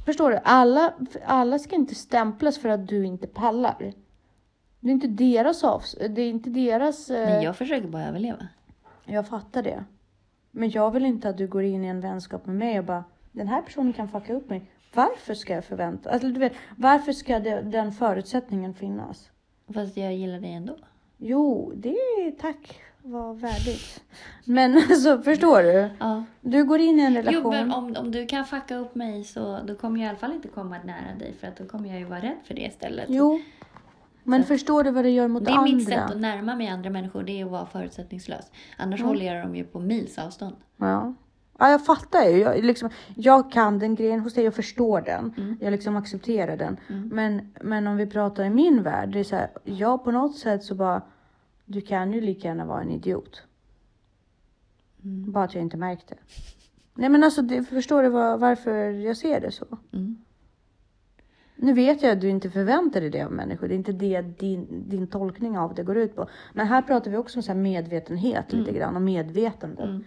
Förstår 0.04 0.30
du? 0.30 0.38
Alla, 0.44 0.94
alla 1.26 1.58
ska 1.58 1.76
inte 1.76 1.94
stämplas 1.94 2.58
för 2.58 2.68
att 2.68 2.86
du 2.88 3.06
inte 3.06 3.26
pallar. 3.26 3.92
Det 4.80 4.88
är 4.88 4.92
inte 4.92 5.08
deras 5.08 5.64
avs... 5.64 5.96
Det 6.10 6.22
är 6.22 6.30
inte 6.30 6.50
deras... 6.50 7.10
eh, 7.10 7.28
Men 7.30 7.42
jag 7.42 7.56
försöker 7.56 7.88
bara 7.88 8.04
överleva. 8.06 8.48
Jag 9.04 9.28
fattar 9.28 9.62
det. 9.62 9.84
Men 10.50 10.70
jag 10.70 10.90
vill 10.90 11.04
inte 11.06 11.28
att 11.28 11.36
du 11.38 11.46
går 11.48 11.62
in 11.62 11.84
i 11.84 11.88
en 11.88 12.00
vänskap 12.00 12.46
med 12.46 12.56
mig 12.56 12.78
och 12.78 12.84
bara 12.84 13.04
den 13.32 13.48
här 13.48 13.62
personen 13.62 13.92
kan 13.92 14.08
fucka 14.08 14.34
upp 14.34 14.48
mig. 14.50 14.70
Varför 14.96 15.34
ska 15.34 15.52
jag 15.54 15.64
förvänta 15.64 16.10
alltså, 16.10 16.28
du 16.28 16.40
vet, 16.40 16.52
Varför 16.76 17.12
ska 17.12 17.38
det, 17.38 17.60
den 17.62 17.92
förutsättningen 17.92 18.74
finnas? 18.74 19.30
Fast 19.74 19.96
jag 19.96 20.14
gillar 20.14 20.40
dig 20.40 20.52
ändå. 20.52 20.76
Jo, 21.18 21.72
det 21.76 21.88
är 21.88 22.30
tack. 22.40 22.80
Vad 23.02 23.36
värdigt. 23.40 24.02
Men 24.44 24.76
alltså, 24.90 25.22
förstår 25.22 25.62
du? 25.62 25.88
Ja. 25.98 26.24
Du 26.40 26.64
går 26.64 26.80
in 26.80 27.00
i 27.00 27.02
en 27.02 27.14
relation. 27.14 27.42
Jo, 27.44 27.50
men 27.50 27.72
om, 27.72 27.96
om 27.96 28.10
du 28.12 28.26
kan 28.26 28.44
fucka 28.44 28.76
upp 28.76 28.94
mig 28.94 29.24
så 29.24 29.58
då 29.66 29.74
kommer 29.74 30.00
jag 30.00 30.06
i 30.06 30.08
alla 30.08 30.18
fall 30.18 30.32
inte 30.32 30.48
komma 30.48 30.76
nära 30.84 31.14
dig 31.18 31.34
för 31.40 31.46
att 31.46 31.56
då 31.56 31.64
kommer 31.66 31.88
jag 31.88 31.98
ju 31.98 32.04
vara 32.04 32.20
rädd 32.20 32.36
för 32.44 32.54
det 32.54 32.60
istället. 32.66 33.04
Jo. 33.08 33.40
Men 34.22 34.42
Så- 34.42 34.46
förstår 34.46 34.84
du 34.84 34.90
vad 34.90 35.04
det 35.04 35.10
gör 35.10 35.28
mot 35.28 35.44
det 35.44 35.50
är 35.50 35.56
andra? 35.56 35.76
mitt 35.76 35.88
sätt 35.88 36.10
att 36.10 36.16
närma 36.20 36.54
mig 36.56 36.68
andra 36.68 36.90
människor, 36.90 37.22
det 37.22 37.40
är 37.40 37.44
att 37.44 37.50
vara 37.50 37.66
förutsättningslös. 37.66 38.50
Annars 38.78 39.00
Mm. 39.00 39.08
håller 39.08 39.26
jag 39.34 39.44
dem 39.46 39.56
ju 39.56 39.64
på 39.64 39.80
mils 39.80 40.18
avstånd. 40.18 40.56
Ja. 40.76 41.14
Ja, 41.58 41.70
jag 41.70 41.84
fattar 41.84 42.22
ju. 42.24 42.38
Jag, 42.38 42.64
liksom, 42.64 42.90
jag 43.14 43.52
kan 43.52 43.78
den 43.78 43.94
grejen 43.94 44.20
hos 44.20 44.34
dig, 44.34 44.44
jag 44.44 44.54
förstår 44.54 45.00
den. 45.00 45.34
Mm. 45.36 45.56
Jag 45.60 45.70
liksom 45.70 45.96
accepterar 45.96 46.56
den. 46.56 46.76
Mm. 46.88 47.08
Men, 47.08 47.54
men 47.60 47.86
om 47.86 47.96
vi 47.96 48.06
pratar 48.06 48.44
i 48.44 48.50
min 48.50 48.82
värld, 48.82 49.08
det 49.08 49.20
är 49.20 49.24
så 49.24 49.36
här, 49.36 49.48
jag 49.64 50.04
på 50.04 50.10
något 50.10 50.38
sätt 50.38 50.64
så 50.64 50.74
bara, 50.74 51.02
du 51.64 51.80
kan 51.80 52.12
ju 52.12 52.20
lika 52.20 52.48
gärna 52.48 52.64
vara 52.64 52.80
en 52.80 52.90
idiot. 52.90 53.42
Mm. 55.04 55.32
Bara 55.32 55.44
att 55.44 55.54
jag 55.54 55.62
inte 55.62 55.76
märkte. 55.76 56.14
Nej 56.94 57.08
men 57.08 57.24
alltså, 57.24 57.42
det, 57.42 57.64
förstår 57.64 58.02
du 58.02 58.08
var, 58.08 58.38
varför 58.38 58.90
jag 58.90 59.16
ser 59.16 59.40
det 59.40 59.50
så? 59.50 59.66
Mm. 59.92 60.16
Nu 61.56 61.72
vet 61.72 62.02
jag 62.02 62.12
att 62.12 62.20
du 62.20 62.28
inte 62.28 62.50
förväntar 62.50 63.00
dig 63.00 63.10
det 63.10 63.22
av 63.22 63.32
människor. 63.32 63.68
Det 63.68 63.74
är 63.74 63.76
inte 63.76 63.92
det 63.92 64.20
din, 64.22 64.88
din 64.88 65.06
tolkning 65.06 65.58
av 65.58 65.74
det 65.74 65.82
går 65.82 65.96
ut 65.96 66.16
på. 66.16 66.28
Men 66.52 66.66
här 66.66 66.82
pratar 66.82 67.10
vi 67.10 67.16
också 67.16 67.38
om 67.38 67.42
så 67.42 67.54
medvetenhet 67.54 68.52
lite 68.52 68.72
grann 68.72 68.96
och 68.96 69.02
medvetande. 69.02 70.00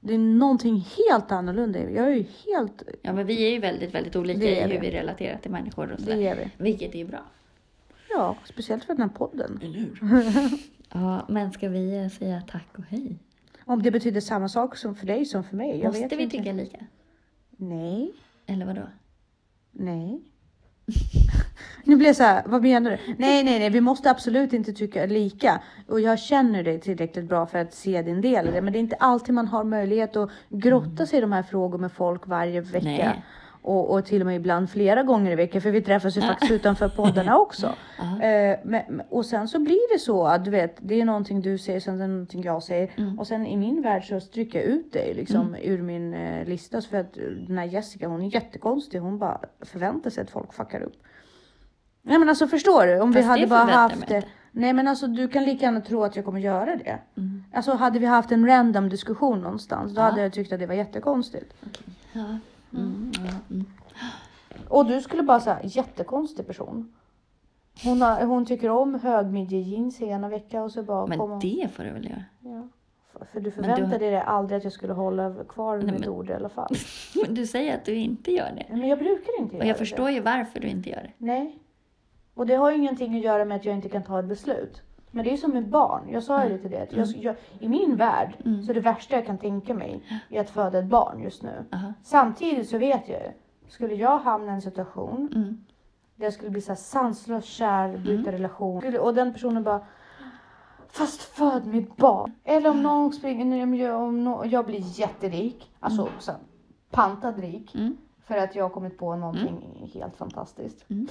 Det 0.00 0.14
är 0.14 0.18
någonting 0.18 0.86
helt 1.08 1.32
annorlunda. 1.32 1.78
Jag 1.90 2.06
är 2.06 2.10
ju 2.16 2.24
helt... 2.46 2.82
Ja, 3.02 3.12
men 3.12 3.26
vi 3.26 3.46
är 3.46 3.50
ju 3.50 3.58
väldigt, 3.58 3.94
väldigt 3.94 4.16
olika 4.16 4.38
Det 4.40 4.50
i 4.56 4.60
hur 4.62 4.68
vi. 4.68 4.78
vi 4.78 4.90
relaterar 4.90 5.38
till 5.38 5.50
människor 5.50 5.90
och 5.92 5.96
Det 5.98 6.02
sådär. 6.04 6.16
är 6.18 6.36
vi. 6.36 6.50
Vilket 6.64 6.94
är 6.94 7.04
bra. 7.04 7.22
Ja, 8.10 8.36
speciellt 8.44 8.84
för 8.84 8.94
den 8.94 9.02
här 9.02 9.16
podden. 9.16 9.60
Eller 9.62 9.78
hur? 9.78 9.98
ja, 10.92 11.26
men 11.28 11.52
ska 11.52 11.68
vi 11.68 11.98
eh, 11.98 12.08
säga 12.08 12.42
tack 12.50 12.78
och 12.78 12.84
hej? 12.84 13.18
Om 13.64 13.82
det 13.82 13.90
betyder 13.90 14.20
samma 14.20 14.48
sak 14.48 14.76
som 14.76 14.94
för 14.94 15.06
dig 15.06 15.24
som 15.24 15.44
för 15.44 15.56
mig. 15.56 15.78
Jag 15.78 15.84
Måste 15.86 16.02
vet 16.02 16.12
vi 16.18 16.22
inte. 16.22 16.36
tycka 16.36 16.52
lika? 16.52 16.86
Nej, 17.56 18.12
Eller 18.46 18.66
vadå? 18.66 18.82
nej. 19.72 20.20
Nu 21.84 21.96
blir 21.96 22.06
jag 22.06 22.16
så 22.16 22.22
här, 22.22 22.42
vad 22.46 22.62
menar 22.62 22.90
du? 22.90 23.14
Nej, 23.18 23.44
nej, 23.44 23.58
nej, 23.58 23.70
vi 23.70 23.80
måste 23.80 24.10
absolut 24.10 24.52
inte 24.52 24.72
tycka 24.72 25.06
lika. 25.06 25.60
Och 25.88 26.00
jag 26.00 26.18
känner 26.18 26.62
dig 26.62 26.80
tillräckligt 26.80 27.24
bra 27.24 27.46
för 27.46 27.58
att 27.58 27.74
se 27.74 28.02
din 28.02 28.20
del 28.20 28.48
i 28.48 28.50
det. 28.50 28.60
Men 28.60 28.72
det 28.72 28.78
är 28.78 28.80
inte 28.80 28.96
alltid 28.96 29.34
man 29.34 29.48
har 29.48 29.64
möjlighet 29.64 30.16
att 30.16 30.30
grotta 30.48 31.06
sig 31.06 31.18
i 31.18 31.20
de 31.20 31.32
här 31.32 31.42
frågorna 31.42 31.80
med 31.80 31.92
folk 31.92 32.26
varje 32.26 32.60
vecka. 32.60 32.88
Nej. 32.88 33.22
Och, 33.62 33.90
och 33.90 34.04
till 34.04 34.20
och 34.22 34.26
med 34.26 34.36
ibland 34.36 34.70
flera 34.70 35.02
gånger 35.02 35.30
i 35.32 35.34
veckan, 35.34 35.60
för 35.60 35.70
vi 35.70 35.82
träffas 35.82 36.16
ju 36.16 36.20
faktiskt 36.20 36.52
utanför 36.52 36.88
poddarna 36.88 37.38
också. 37.46 37.74
Ja. 37.98 38.22
Eh, 38.26 38.58
men, 38.64 39.02
och 39.10 39.26
sen 39.26 39.48
så 39.48 39.58
blir 39.58 39.92
det 39.94 39.98
så 39.98 40.26
att 40.26 40.44
du 40.44 40.50
vet, 40.50 40.76
det 40.80 41.00
är 41.00 41.04
någonting 41.04 41.40
du 41.40 41.58
säger, 41.58 41.80
sen 41.80 41.94
är 41.94 41.98
det 41.98 42.06
någonting 42.06 42.42
jag 42.42 42.62
säger. 42.62 42.90
Mm. 42.96 43.18
Och 43.18 43.26
sen 43.26 43.46
i 43.46 43.56
min 43.56 43.82
värld 43.82 44.08
så 44.08 44.20
stryker 44.20 44.58
jag 44.58 44.68
ut 44.68 44.92
dig 44.92 45.14
liksom 45.14 45.56
ur 45.62 45.82
min 45.82 46.14
eh, 46.14 46.44
lista. 46.48 46.80
För 46.80 46.96
att 46.96 47.14
den 47.46 47.58
här 47.58 47.64
Jessica, 47.64 48.08
hon 48.08 48.22
är 48.22 48.34
jättekonstig. 48.34 48.98
Hon 49.00 49.18
bara 49.18 49.40
förväntar 49.60 50.10
sig 50.10 50.22
att 50.22 50.30
folk 50.30 50.52
fuckar 50.52 50.80
upp. 50.82 51.02
Nej 52.02 52.18
men 52.18 52.28
alltså 52.28 52.46
förstår 52.46 52.86
du? 52.86 53.00
Om 53.00 53.10
vi 53.12 53.14
Fast 53.14 53.28
hade 53.28 53.40
det 53.40 53.46
bara 53.46 53.64
haft 53.64 53.96
inte. 53.96 54.22
Nej 54.52 54.72
men 54.72 54.88
alltså 54.88 55.06
du 55.06 55.28
kan 55.28 55.44
lika 55.44 55.64
gärna 55.64 55.80
tro 55.80 56.04
att 56.04 56.16
jag 56.16 56.24
kommer 56.24 56.40
göra 56.40 56.76
det. 56.76 56.98
Mm. 57.16 57.44
Alltså 57.52 57.72
hade 57.72 57.98
vi 57.98 58.06
haft 58.06 58.32
en 58.32 58.46
random 58.46 58.88
diskussion 58.88 59.40
någonstans, 59.40 59.94
då 59.94 60.00
Ja. 60.00 60.04
hade 60.04 60.22
jag 60.22 60.32
tyckt 60.32 60.52
att 60.52 60.60
det 60.60 60.66
var 60.66 60.74
jättekonstigt. 60.74 61.54
Ja. 62.12 62.38
Mm. 62.74 63.12
Mm. 63.50 63.64
Och 64.68 64.86
du 64.86 65.00
skulle 65.00 65.22
bara 65.22 65.40
säga 65.40 65.60
jättekonstig 65.62 66.46
person. 66.46 66.92
Hon, 67.84 68.02
har, 68.02 68.24
hon 68.24 68.46
tycker 68.46 68.70
om 68.70 68.94
högmidjejeans 68.94 70.02
ena 70.02 70.28
vecka 70.28 70.62
och 70.62 70.72
så 70.72 70.82
bara 70.82 71.06
Men 71.06 71.18
kommer 71.18 71.40
det 71.40 71.68
får 71.72 71.82
du 71.84 71.90
väl 71.90 72.04
göra? 72.10 72.24
Ja. 72.40 72.68
För- 73.12 73.24
För 73.24 73.40
du 73.40 73.44
du- 73.44 73.50
förväntade 73.50 73.98
dig 74.10 74.16
aldrig 74.20 74.56
att 74.58 74.64
jag 74.64 74.72
skulle 74.72 74.92
hålla 74.92 75.34
kvar 75.48 75.76
Nej, 75.76 75.86
mitt 75.86 76.00
men- 76.00 76.08
ord 76.08 76.30
i 76.30 76.32
alla 76.32 76.48
fall. 76.48 76.74
Men 77.24 77.34
du 77.34 77.46
säger 77.46 77.74
att 77.74 77.84
du 77.84 77.94
inte 77.94 78.32
gör 78.32 78.52
det. 78.56 78.66
Men 78.76 78.88
jag 78.88 78.98
brukar 78.98 79.40
inte 79.40 79.50
Och 79.56 79.58
göra 79.58 79.66
jag 79.66 79.74
det. 79.74 79.78
förstår 79.78 80.10
ju 80.10 80.20
varför 80.20 80.60
du 80.60 80.68
inte 80.68 80.90
gör 80.90 81.02
det. 81.02 81.12
Nej. 81.18 81.58
Och 82.34 82.46
det 82.46 82.54
har 82.54 82.70
ju 82.70 82.76
ingenting 82.76 83.16
att 83.16 83.22
göra 83.22 83.44
med 83.44 83.56
att 83.56 83.64
jag 83.64 83.74
inte 83.74 83.88
kan 83.88 84.02
ta 84.02 84.18
ett 84.20 84.24
beslut. 84.26 84.82
Men 85.10 85.24
det 85.24 85.32
är 85.32 85.36
som 85.36 85.50
med 85.50 85.68
barn. 85.68 86.08
Jag 86.12 86.22
sa 86.22 86.44
ju 86.44 86.48
det 86.50 86.58
till 86.58 86.70
dig. 86.70 86.82
att 86.82 86.92
Jag, 86.92 87.06
jag, 87.08 87.36
I 87.58 87.68
min 87.68 87.96
värld 87.96 88.36
Mm. 88.44 88.62
så 88.62 88.70
är 88.70 88.74
det 88.74 88.80
värsta 88.80 89.14
jag 89.16 89.26
kan 89.26 89.38
tänka 89.38 89.74
mig 89.74 90.02
är 90.28 90.40
att 90.40 90.50
föda 90.50 90.78
ett 90.78 90.84
barn 90.86 91.20
just 91.22 91.42
nu. 91.42 91.64
Aha. 91.72 91.92
Samtidigt 92.02 92.68
så 92.68 92.78
vet 92.78 93.08
jag 93.08 93.20
ju. 93.20 93.30
Skulle 93.68 93.94
jag 93.94 94.18
hamna 94.18 94.52
i 94.52 94.54
en 94.54 94.62
situation 94.62 95.28
Mm. 95.34 95.64
där 96.16 96.24
jag 96.26 96.32
skulle 96.32 96.50
bli 96.50 96.60
så 96.60 96.74
sanslöst 96.74 97.48
kär, 97.48 97.96
byta 97.98 98.32
relation. 98.32 98.80
Skulle- 98.80 98.98
Och 98.98 99.14
den 99.14 99.32
personen 99.32 99.62
bara 99.62 99.80
Fast 100.92 101.22
föd 101.22 101.66
mitt 101.66 101.96
barn. 101.96 102.32
Eller 102.44 102.70
om 102.70 102.82
någon 102.82 103.12
springer, 103.12 103.62
om 103.62 103.74
jag, 103.74 104.00
om 104.02 104.24
nå- 104.24 104.44
jag 104.46 104.66
blir 104.66 105.00
jätterik. 105.00 105.70
Alltså 105.80 106.08
så 106.18 106.30
här, 106.30 106.40
pantad 106.90 107.38
rik. 107.38 107.74
Mm. 107.74 107.96
För 108.24 108.36
att 108.36 108.54
jag 108.54 108.64
har 108.64 108.68
kommit 108.70 108.98
på 108.98 109.16
någonting 109.16 109.90
helt 109.94 110.16
fantastiskt. 110.16 110.84
Mm. 110.90 111.06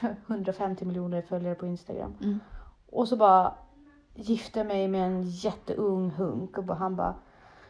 150 0.26 0.84
miljoner 0.84 1.22
följare 1.22 1.54
på 1.54 1.66
Instagram. 1.66 2.14
Och 2.94 3.08
så 3.08 3.16
bara 3.16 3.54
gifte 4.14 4.64
mig 4.64 4.88
med 4.88 5.06
en 5.06 5.22
jätteung 5.22 6.10
hunk 6.10 6.58
och 6.58 6.76
han 6.76 6.96
bara 6.96 7.14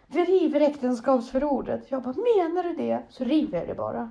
Vi 0.07 0.25
river 0.25 0.61
äktenskapsförordet. 0.61 1.91
Jag 1.91 2.03
bara, 2.03 2.15
menar 2.15 2.63
du 2.63 2.75
det? 2.75 3.03
Så 3.09 3.25
river 3.25 3.59
jag 3.59 3.69
det 3.69 3.75
bara. 3.75 4.11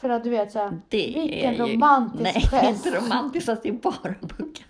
För 0.00 0.08
att 0.08 0.24
du 0.24 0.30
vet 0.30 0.52
såhär, 0.52 0.80
vilken 0.90 1.54
ju... 1.54 1.74
romantisk 1.74 2.22
Nej, 2.22 2.48
gest. 2.50 2.86
inte 2.86 2.98
romantiskt 2.98 3.46
fast 3.46 3.62
det 3.62 3.68
är 3.68 3.72
bara 3.72 4.14
puckat. 4.20 4.64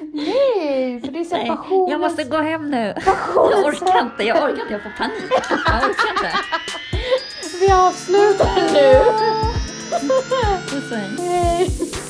Nej, 0.00 1.00
för 1.00 1.12
det 1.12 1.18
är 1.18 1.24
såhär 1.24 1.42
Nej, 1.42 1.56
passionens... 1.56 1.90
jag 1.90 2.00
måste 2.00 2.24
gå 2.24 2.36
hem 2.36 2.70
nu. 2.70 2.94
passionens 3.04 3.80
Jag 3.82 3.88
orkar 3.88 4.02
inte, 4.02 4.22
jag 4.22 4.36
orkar 4.36 4.62
inte, 4.62 4.72
jag 4.72 4.82
får 4.82 4.90
panik. 4.90 5.24
Jag 5.30 5.90
orkar 5.90 6.10
inte. 6.10 6.32
Vi 7.60 7.72
avslutar 7.72 8.72
nu! 8.74 9.04
Puss 10.70 10.92
och. 10.92 11.18
Hej. 11.18 12.07